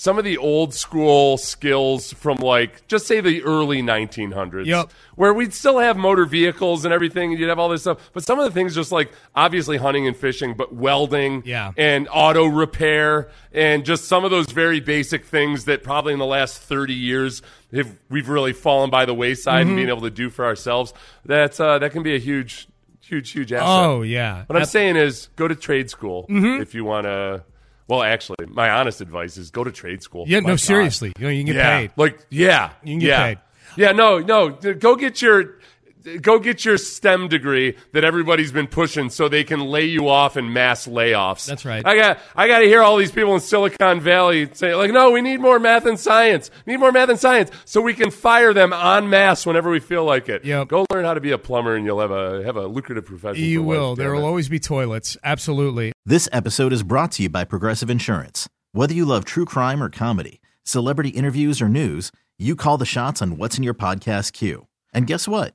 some 0.00 0.16
of 0.16 0.22
the 0.24 0.38
old 0.38 0.72
school 0.72 1.36
skills 1.36 2.12
from 2.12 2.36
like 2.38 2.86
just 2.86 3.04
say 3.08 3.20
the 3.20 3.42
early 3.42 3.82
1900s, 3.82 4.64
Yep. 4.66 4.92
where 5.16 5.34
we'd 5.34 5.52
still 5.52 5.80
have 5.80 5.96
motor 5.96 6.24
vehicles 6.24 6.84
and 6.84 6.94
everything, 6.94 7.32
and 7.32 7.40
you'd 7.40 7.48
have 7.48 7.58
all 7.58 7.68
this 7.68 7.80
stuff, 7.80 8.08
but 8.12 8.22
some 8.22 8.38
of 8.38 8.44
the 8.44 8.52
things 8.52 8.76
just 8.76 8.92
like 8.92 9.10
obviously 9.34 9.76
hunting 9.76 10.06
and 10.06 10.16
fishing, 10.16 10.54
but 10.54 10.72
welding, 10.72 11.42
Yeah. 11.44 11.72
and 11.76 12.06
auto 12.12 12.46
repair, 12.46 13.28
and 13.52 13.84
just 13.84 14.04
some 14.04 14.24
of 14.24 14.30
those 14.30 14.46
very 14.52 14.78
basic 14.78 15.24
things 15.24 15.64
that 15.64 15.82
probably 15.82 16.12
in 16.12 16.20
the 16.20 16.26
last 16.26 16.58
30 16.62 16.94
years 16.94 17.42
have 17.74 17.90
we've 18.08 18.28
really 18.28 18.52
fallen 18.52 18.90
by 18.90 19.04
the 19.04 19.14
wayside 19.14 19.62
Mm-hmm. 19.62 19.68
and 19.70 19.76
being 19.78 19.88
able 19.88 20.02
to 20.02 20.10
do 20.10 20.30
for 20.30 20.44
ourselves. 20.44 20.94
That's 21.24 21.58
uh, 21.58 21.80
that 21.80 21.90
can 21.90 22.04
be 22.04 22.14
a 22.14 22.20
huge, 22.20 22.68
huge, 23.00 23.32
huge 23.32 23.52
asset. 23.52 23.66
Oh, 23.68 24.02
yeah. 24.02 24.44
What 24.46 24.56
I'm 24.56 24.64
saying 24.64 24.94
is, 24.94 25.28
go 25.34 25.48
to 25.48 25.56
trade 25.56 25.90
school 25.90 26.24
Mm-hmm. 26.30 26.62
if 26.62 26.72
you 26.72 26.84
want 26.84 27.06
to. 27.06 27.42
Well, 27.88 28.02
actually, 28.02 28.36
my 28.46 28.70
honest 28.70 29.00
advice 29.00 29.36
is 29.38 29.50
go 29.50 29.64
to 29.64 29.72
trade 29.72 30.02
school. 30.02 30.24
Yeah, 30.28 30.40
My 30.40 30.48
no, 30.48 30.52
God. 30.52 30.60
seriously. 30.60 31.12
You 31.18 31.24
know, 31.24 31.30
you 31.30 31.38
can 31.44 31.46
get 31.46 31.56
yeah. 31.56 31.78
paid. 31.78 31.90
Like, 31.96 32.18
yeah, 32.30 32.70
You 32.84 32.92
can 32.92 32.98
get 33.00 33.06
yeah. 33.08 33.24
paid. 33.26 33.38
Yeah, 33.76 33.92
no, 33.92 34.18
no. 34.18 34.50
Go 34.50 34.94
get 34.96 35.22
your. 35.22 35.58
Go 36.20 36.38
get 36.38 36.64
your 36.64 36.78
STEM 36.78 37.28
degree 37.28 37.76
that 37.92 38.04
everybody's 38.04 38.52
been 38.52 38.66
pushing, 38.66 39.10
so 39.10 39.28
they 39.28 39.44
can 39.44 39.60
lay 39.60 39.84
you 39.84 40.08
off 40.08 40.36
in 40.36 40.52
mass 40.52 40.86
layoffs. 40.86 41.46
That's 41.46 41.64
right. 41.64 41.86
I 41.86 41.96
got. 41.96 42.18
I 42.34 42.48
got 42.48 42.60
to 42.60 42.66
hear 42.66 42.82
all 42.82 42.96
these 42.96 43.12
people 43.12 43.34
in 43.34 43.40
Silicon 43.40 44.00
Valley 44.00 44.48
say, 44.52 44.74
like, 44.74 44.90
"No, 44.90 45.10
we 45.10 45.20
need 45.20 45.40
more 45.40 45.58
math 45.58 45.86
and 45.86 45.98
science. 45.98 46.50
We 46.66 46.72
need 46.72 46.80
more 46.80 46.92
math 46.92 47.08
and 47.08 47.18
science, 47.18 47.50
so 47.64 47.80
we 47.80 47.94
can 47.94 48.10
fire 48.10 48.52
them 48.52 48.72
en 48.72 49.10
masse 49.10 49.46
whenever 49.46 49.70
we 49.70 49.80
feel 49.80 50.04
like 50.04 50.28
it." 50.28 50.44
Yep. 50.44 50.68
Go 50.68 50.86
learn 50.92 51.04
how 51.04 51.14
to 51.14 51.20
be 51.20 51.30
a 51.30 51.38
plumber, 51.38 51.74
and 51.76 51.84
you'll 51.84 52.00
have 52.00 52.10
a 52.10 52.42
have 52.44 52.56
a 52.56 52.66
lucrative 52.66 53.04
profession. 53.04 53.44
You 53.44 53.62
for 53.62 53.68
life, 53.68 53.78
will. 53.78 53.96
There 53.96 54.14
will 54.14 54.22
it. 54.22 54.26
always 54.26 54.48
be 54.48 54.58
toilets. 54.58 55.16
Absolutely. 55.24 55.92
This 56.06 56.28
episode 56.32 56.72
is 56.72 56.82
brought 56.82 57.12
to 57.12 57.24
you 57.24 57.28
by 57.28 57.44
Progressive 57.44 57.90
Insurance. 57.90 58.48
Whether 58.72 58.94
you 58.94 59.04
love 59.04 59.24
true 59.24 59.44
crime 59.44 59.82
or 59.82 59.90
comedy, 59.90 60.40
celebrity 60.62 61.10
interviews 61.10 61.60
or 61.60 61.68
news, 61.68 62.12
you 62.38 62.54
call 62.54 62.78
the 62.78 62.86
shots 62.86 63.20
on 63.20 63.36
what's 63.36 63.56
in 63.58 63.64
your 63.64 63.74
podcast 63.74 64.32
queue. 64.32 64.66
And 64.92 65.06
guess 65.06 65.26
what? 65.26 65.54